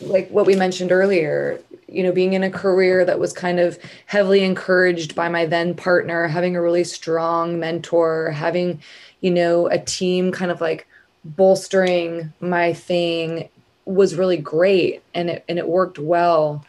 like 0.00 0.28
what 0.30 0.46
we 0.46 0.56
mentioned 0.56 0.92
earlier 0.92 1.60
you 1.88 2.02
know 2.02 2.12
being 2.12 2.32
in 2.32 2.42
a 2.42 2.50
career 2.50 3.04
that 3.04 3.18
was 3.18 3.32
kind 3.32 3.60
of 3.60 3.78
heavily 4.06 4.42
encouraged 4.42 5.14
by 5.14 5.28
my 5.28 5.46
then 5.46 5.74
partner 5.74 6.26
having 6.26 6.56
a 6.56 6.62
really 6.62 6.84
strong 6.84 7.58
mentor 7.58 8.30
having 8.30 8.80
you 9.20 9.30
know 9.30 9.66
a 9.68 9.78
team 9.78 10.32
kind 10.32 10.50
of 10.50 10.60
like 10.60 10.86
bolstering 11.24 12.32
my 12.40 12.72
thing 12.72 13.48
was 13.84 14.14
really 14.14 14.36
great 14.36 15.02
and 15.14 15.30
it 15.30 15.44
and 15.48 15.58
it 15.58 15.68
worked 15.68 15.98
well 15.98 16.64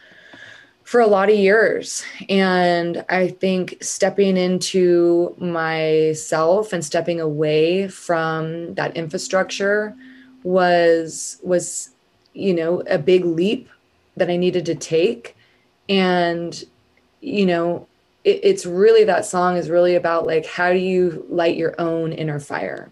for 0.86 1.02
a 1.02 1.08
lot 1.08 1.30
of 1.30 1.36
years. 1.36 2.06
And 2.30 3.04
I 3.10 3.28
think 3.28 3.78
stepping 3.82 4.38
into 4.38 5.36
myself 5.40 6.72
and 6.72 6.86
stepping 6.86 7.20
away 7.20 7.88
from 7.88 8.76
that 8.76 8.96
infrastructure 8.96 9.96
was 10.44 11.38
was 11.42 11.90
you 12.34 12.54
know 12.54 12.82
a 12.82 13.00
big 13.00 13.26
leap 13.26 13.68
that 14.16 14.30
I 14.30 14.38
needed 14.38 14.66
to 14.68 14.76
take. 14.76 15.36
And 15.90 16.64
you 17.20 17.48
know, 17.48 17.88
it, 18.24 18.42
it's 18.44 18.68
really 18.68 19.04
that 19.06 19.26
song 19.26 19.58
is 19.58 19.72
really 19.72 19.96
about 19.96 20.28
like 20.28 20.46
how 20.46 20.72
do 20.72 20.78
you 20.78 21.26
light 21.30 21.58
your 21.58 21.74
own 21.82 22.14
inner 22.14 22.40
fire? 22.40 22.90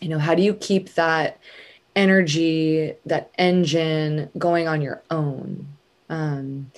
You 0.00 0.08
know, 0.08 0.18
how 0.18 0.34
do 0.34 0.42
you 0.42 0.52
keep 0.54 0.94
that 0.94 1.38
energy, 1.94 2.94
that 3.06 3.30
engine 3.38 4.30
going 4.36 4.66
on 4.66 4.82
your 4.82 5.00
own? 5.12 5.68
Um, 6.10 6.72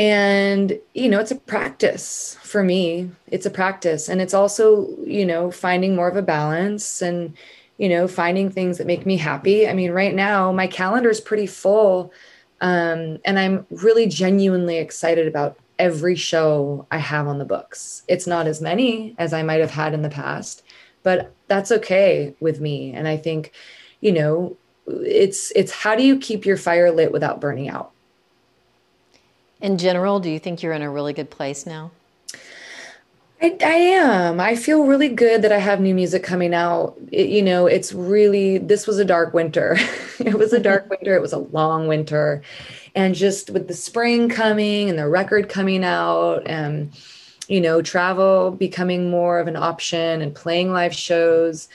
and 0.00 0.80
you 0.94 1.10
know 1.10 1.20
it's 1.20 1.30
a 1.30 1.36
practice 1.36 2.38
for 2.42 2.62
me. 2.62 3.10
It's 3.26 3.44
a 3.44 3.50
practice. 3.50 4.08
And 4.08 4.22
it's 4.22 4.32
also 4.32 4.88
you 5.04 5.26
know 5.26 5.50
finding 5.50 5.94
more 5.94 6.08
of 6.08 6.16
a 6.16 6.22
balance 6.22 7.02
and 7.02 7.36
you 7.76 7.86
know 7.86 8.08
finding 8.08 8.50
things 8.50 8.78
that 8.78 8.86
make 8.86 9.04
me 9.04 9.18
happy. 9.18 9.68
I 9.68 9.74
mean 9.74 9.92
right 9.92 10.14
now 10.14 10.52
my 10.52 10.66
calendar 10.66 11.10
is 11.10 11.20
pretty 11.20 11.46
full 11.46 12.12
um, 12.62 13.18
and 13.24 13.38
i'm 13.38 13.66
really 13.70 14.06
genuinely 14.06 14.78
excited 14.78 15.26
about 15.26 15.58
every 15.78 16.14
show 16.14 16.86
i 16.90 16.98
have 16.98 17.28
on 17.28 17.38
the 17.38 17.44
books. 17.44 18.02
It's 18.08 18.26
not 18.26 18.46
as 18.46 18.62
many 18.62 19.14
as 19.18 19.34
i 19.34 19.42
might 19.42 19.60
have 19.60 19.70
had 19.70 19.92
in 19.92 20.02
the 20.02 20.08
past 20.08 20.62
but 21.02 21.34
that's 21.46 21.72
okay 21.72 22.34
with 22.40 22.58
me. 22.60 22.92
And 22.94 23.06
i 23.06 23.18
think 23.18 23.52
you 24.00 24.12
know 24.12 24.56
it's 24.86 25.52
it's 25.54 25.72
how 25.72 25.94
do 25.94 26.02
you 26.02 26.18
keep 26.18 26.46
your 26.46 26.56
fire 26.56 26.90
lit 26.90 27.12
without 27.12 27.40
burning 27.40 27.68
out 27.68 27.92
in 29.60 29.78
general, 29.78 30.20
do 30.20 30.30
you 30.30 30.38
think 30.38 30.62
you're 30.62 30.72
in 30.72 30.82
a 30.82 30.90
really 30.90 31.12
good 31.12 31.30
place 31.30 31.66
now? 31.66 31.90
I, 33.42 33.56
I 33.62 33.74
am. 33.74 34.38
I 34.38 34.54
feel 34.54 34.84
really 34.84 35.08
good 35.08 35.42
that 35.42 35.52
I 35.52 35.58
have 35.58 35.80
new 35.80 35.94
music 35.94 36.22
coming 36.22 36.52
out. 36.52 36.96
It, 37.10 37.28
you 37.28 37.42
know, 37.42 37.66
it's 37.66 37.92
really, 37.92 38.58
this 38.58 38.86
was 38.86 38.98
a 38.98 39.04
dark 39.04 39.32
winter. 39.32 39.76
it 40.18 40.38
was 40.38 40.52
a 40.52 40.60
dark 40.60 40.90
winter. 40.90 41.14
It 41.14 41.22
was 41.22 41.32
a 41.32 41.38
long 41.38 41.88
winter. 41.88 42.42
And 42.94 43.14
just 43.14 43.50
with 43.50 43.68
the 43.68 43.74
spring 43.74 44.28
coming 44.28 44.90
and 44.90 44.98
the 44.98 45.08
record 45.08 45.48
coming 45.48 45.84
out 45.84 46.46
and, 46.46 46.92
you 47.48 47.60
know, 47.60 47.80
travel 47.80 48.50
becoming 48.50 49.10
more 49.10 49.38
of 49.38 49.48
an 49.48 49.56
option 49.56 50.20
and 50.20 50.34
playing 50.34 50.72
live 50.72 50.94
shows, 50.94 51.68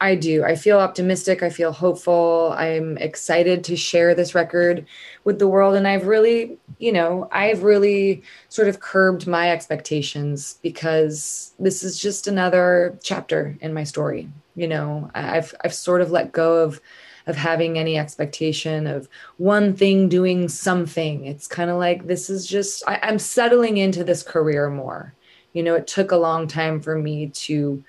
I 0.00 0.14
do. 0.14 0.44
I 0.44 0.56
feel 0.56 0.78
optimistic. 0.78 1.42
I 1.42 1.48
feel 1.48 1.72
hopeful. 1.72 2.54
I'm 2.56 2.98
excited 2.98 3.64
to 3.64 3.76
share 3.76 4.14
this 4.14 4.34
record 4.34 4.84
with 5.24 5.38
the 5.38 5.48
world. 5.48 5.74
And 5.74 5.88
I've 5.88 6.06
really, 6.06 6.58
you 6.78 6.92
know, 6.92 7.28
I've 7.32 7.62
really 7.62 8.22
sort 8.50 8.68
of 8.68 8.80
curbed 8.80 9.26
my 9.26 9.50
expectations 9.50 10.58
because 10.62 11.54
this 11.58 11.82
is 11.82 11.98
just 11.98 12.26
another 12.26 12.98
chapter 13.02 13.56
in 13.62 13.72
my 13.72 13.84
story. 13.84 14.28
You 14.54 14.68
know, 14.68 15.10
I've 15.14 15.54
I've 15.64 15.74
sort 15.74 16.02
of 16.02 16.10
let 16.10 16.32
go 16.32 16.62
of 16.62 16.80
of 17.26 17.36
having 17.36 17.78
any 17.78 17.96
expectation 17.96 18.86
of 18.86 19.08
one 19.38 19.74
thing 19.74 20.10
doing 20.10 20.46
something. 20.46 21.24
It's 21.24 21.46
kind 21.46 21.70
of 21.70 21.78
like 21.78 22.06
this 22.06 22.28
is 22.28 22.46
just 22.46 22.82
I, 22.86 23.00
I'm 23.02 23.18
settling 23.18 23.78
into 23.78 24.04
this 24.04 24.22
career 24.22 24.68
more. 24.68 25.14
You 25.54 25.62
know, 25.62 25.74
it 25.74 25.86
took 25.86 26.10
a 26.12 26.16
long 26.16 26.46
time 26.48 26.80
for 26.80 26.98
me 26.98 27.28
to 27.28 27.82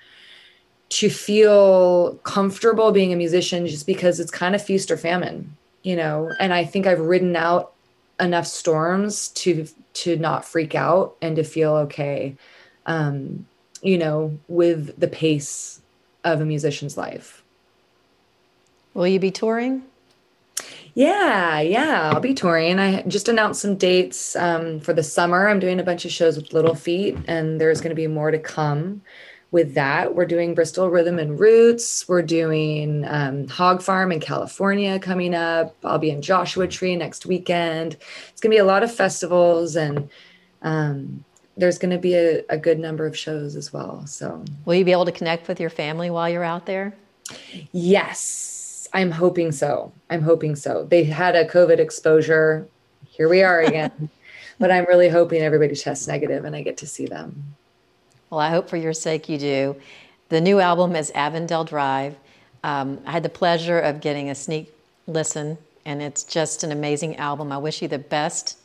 to 0.88 1.10
feel 1.10 2.14
comfortable 2.22 2.92
being 2.92 3.12
a 3.12 3.16
musician 3.16 3.66
just 3.66 3.86
because 3.86 4.20
it's 4.20 4.30
kind 4.30 4.54
of 4.54 4.62
feast 4.62 4.90
or 4.90 4.96
famine, 4.96 5.56
you 5.82 5.96
know. 5.96 6.32
And 6.38 6.52
I 6.52 6.64
think 6.64 6.86
I've 6.86 7.00
ridden 7.00 7.34
out 7.36 7.72
enough 8.20 8.46
storms 8.46 9.28
to 9.28 9.66
to 9.92 10.16
not 10.16 10.44
freak 10.44 10.74
out 10.74 11.16
and 11.20 11.36
to 11.36 11.44
feel 11.44 11.74
okay 11.74 12.34
um 12.86 13.46
you 13.82 13.98
know 13.98 14.38
with 14.48 14.98
the 14.98 15.08
pace 15.08 15.80
of 16.24 16.40
a 16.40 16.44
musician's 16.44 16.96
life. 16.96 17.42
Will 18.94 19.06
you 19.06 19.20
be 19.20 19.30
touring? 19.30 19.82
Yeah 20.94 21.60
yeah 21.60 22.10
i'll 22.12 22.20
be 22.20 22.32
touring. 22.32 22.78
I 22.78 23.02
just 23.02 23.28
announced 23.28 23.60
some 23.60 23.76
dates 23.76 24.34
um, 24.36 24.80
for 24.80 24.94
the 24.94 25.02
summer. 25.02 25.48
I'm 25.48 25.60
doing 25.60 25.78
a 25.78 25.84
bunch 25.84 26.06
of 26.06 26.10
shows 26.10 26.36
with 26.36 26.54
Little 26.54 26.74
Feat, 26.74 27.18
and 27.28 27.60
there's 27.60 27.82
going 27.82 27.90
to 27.90 27.94
be 27.94 28.06
more 28.06 28.30
to 28.30 28.38
come 28.38 29.02
with 29.50 29.74
that. 29.74 30.14
We're 30.14 30.26
doing 30.26 30.54
Bristol 30.54 30.90
Rhythm 30.90 31.18
and 31.18 31.38
Roots. 31.38 32.08
We're 32.08 32.22
doing 32.22 33.04
um, 33.06 33.48
Hog 33.48 33.82
Farm 33.82 34.12
in 34.12 34.20
California 34.20 34.98
coming 34.98 35.34
up. 35.34 35.74
I'll 35.84 35.98
be 35.98 36.10
in 36.10 36.22
Joshua 36.22 36.66
Tree 36.66 36.96
next 36.96 37.26
weekend. 37.26 37.96
It's 38.28 38.40
going 38.40 38.50
to 38.50 38.56
be 38.56 38.58
a 38.58 38.64
lot 38.64 38.82
of 38.82 38.94
festivals 38.94 39.76
and 39.76 40.08
um, 40.62 41.24
there's 41.56 41.78
going 41.78 41.92
to 41.92 41.98
be 41.98 42.14
a, 42.14 42.42
a, 42.50 42.58
good 42.58 42.78
number 42.78 43.06
of 43.06 43.16
shows 43.16 43.56
as 43.56 43.72
well. 43.72 44.06
So, 44.06 44.44
will 44.64 44.74
you 44.74 44.84
be 44.84 44.92
able 44.92 45.04
to 45.06 45.12
connect 45.12 45.48
with 45.48 45.60
your 45.60 45.70
family 45.70 46.10
while 46.10 46.28
you're 46.28 46.44
out 46.44 46.66
there? 46.66 46.94
Yes, 47.72 48.88
I'm 48.92 49.10
hoping 49.10 49.52
so. 49.52 49.92
I'm 50.10 50.22
hoping 50.22 50.56
so. 50.56 50.84
They 50.84 51.04
had 51.04 51.34
a 51.36 51.46
COVID 51.46 51.78
exposure. 51.78 52.66
Here 53.06 53.28
we 53.28 53.42
are 53.42 53.60
again. 53.60 54.10
but 54.58 54.70
I'm 54.70 54.84
really 54.86 55.08
hoping 55.08 55.42
everybody 55.42 55.74
tests 55.74 56.06
negative 56.06 56.44
and 56.44 56.56
I 56.56 56.62
get 56.62 56.76
to 56.78 56.86
see 56.86 57.06
them. 57.06 57.54
Well, 58.30 58.40
I 58.40 58.50
hope 58.50 58.68
for 58.68 58.76
your 58.76 58.92
sake 58.92 59.28
you 59.28 59.38
do. 59.38 59.76
The 60.28 60.40
new 60.40 60.58
album 60.58 60.96
is 60.96 61.12
Avondale 61.14 61.64
Drive. 61.64 62.16
Um, 62.64 63.00
I 63.06 63.12
had 63.12 63.22
the 63.22 63.28
pleasure 63.28 63.78
of 63.78 64.00
getting 64.00 64.30
a 64.30 64.34
sneak 64.34 64.72
listen, 65.06 65.56
and 65.84 66.02
it's 66.02 66.24
just 66.24 66.64
an 66.64 66.72
amazing 66.72 67.16
album. 67.16 67.52
I 67.52 67.58
wish 67.58 67.80
you 67.82 67.88
the 67.88 67.98
best 67.98 68.58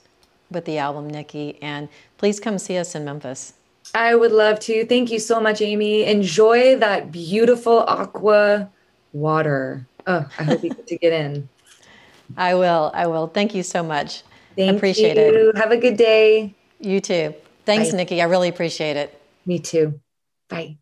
with 0.50 0.66
the 0.66 0.80
album, 0.80 1.08
Nicki, 1.08 1.60
and 1.62 1.88
please 2.18 2.40
come 2.40 2.58
see 2.58 2.78
us 2.78 2.96
in 2.96 3.06
Memphis. 3.06 3.54
I 3.94 4.16
would 4.16 4.32
love 4.32 4.60
to. 4.62 4.86
Thank 4.86 5.12
you 5.12 5.20
so 5.20 5.40
much, 5.40 5.62
Amy. 5.62 6.06
Enjoy 6.06 6.78
that 6.78 7.12
beautiful 7.12 7.82
aqua 7.82 8.70
water. 9.14 9.86
Oh, 10.08 10.28
I 10.40 10.44
hope 10.44 10.64
you 10.64 10.70
get 10.70 10.88
to 10.88 10.98
get 10.98 11.14
in. 11.14 11.48
I 12.38 12.56
will. 12.56 12.90
I 12.96 13.06
will. 13.06 13.28
Thank 13.28 13.54
you 13.54 13.62
so 13.62 13.84
much. 13.84 14.24
Thank 14.56 14.78
appreciate 14.78 15.18
you. 15.18 15.50
it. 15.50 15.58
Have 15.58 15.72
a 15.72 15.78
good 15.78 15.98
day. 15.98 16.56
You 16.80 17.00
too. 17.00 17.36
Thanks, 17.66 17.92
Bye. 17.92 17.98
Nicki. 17.98 18.22
I 18.22 18.26
really 18.26 18.50
appreciate 18.50 18.98
it. 18.98 19.21
Me 19.46 19.60
too. 19.60 20.00
Bye. 20.50 20.78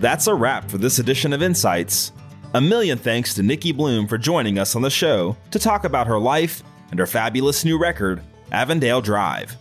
That's 0.00 0.26
a 0.26 0.34
wrap 0.34 0.70
for 0.70 0.78
this 0.78 0.98
edition 0.98 1.32
of 1.32 1.42
Insights. 1.42 2.12
A 2.54 2.60
million 2.60 2.98
thanks 2.98 3.34
to 3.34 3.42
Nicki 3.42 3.72
Bluhm 3.72 4.08
for 4.08 4.18
joining 4.18 4.58
us 4.58 4.76
on 4.76 4.82
the 4.82 4.90
show 4.90 5.36
to 5.50 5.58
talk 5.58 5.84
about 5.84 6.06
her 6.06 6.18
life 6.18 6.62
and 6.90 6.98
her 6.98 7.06
fabulous 7.06 7.64
new 7.64 7.78
record, 7.78 8.20
Avondale 8.52 9.00
Drive. 9.00 9.56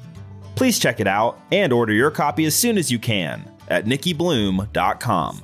Please 0.56 0.80
check 0.80 1.00
it 1.00 1.08
out 1.08 1.40
and 1.52 1.74
order 1.74 1.94
your 1.94 2.12
copy 2.12 2.46
as 2.46 2.56
soon 2.56 2.78
as 2.78 2.92
you 2.92 3.00
can 3.00 3.50
at 3.70 3.86
nickibluhm.com. 3.86 5.42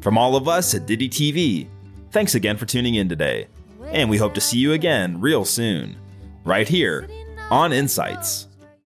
From 0.00 0.18
all 0.18 0.36
of 0.36 0.48
us 0.48 0.74
at 0.74 0.86
DittyTV, 0.86 1.66
thanks 2.10 2.34
again 2.34 2.56
for 2.56 2.66
tuning 2.66 2.96
in 2.96 3.08
today, 3.08 3.46
and 3.86 4.10
we 4.10 4.18
hope 4.18 4.34
to 4.34 4.40
see 4.40 4.58
you 4.58 4.72
again 4.72 5.20
real 5.20 5.44
soon, 5.44 5.96
right 6.44 6.68
here 6.68 7.08
on 7.50 7.72
Insights. 7.72 8.48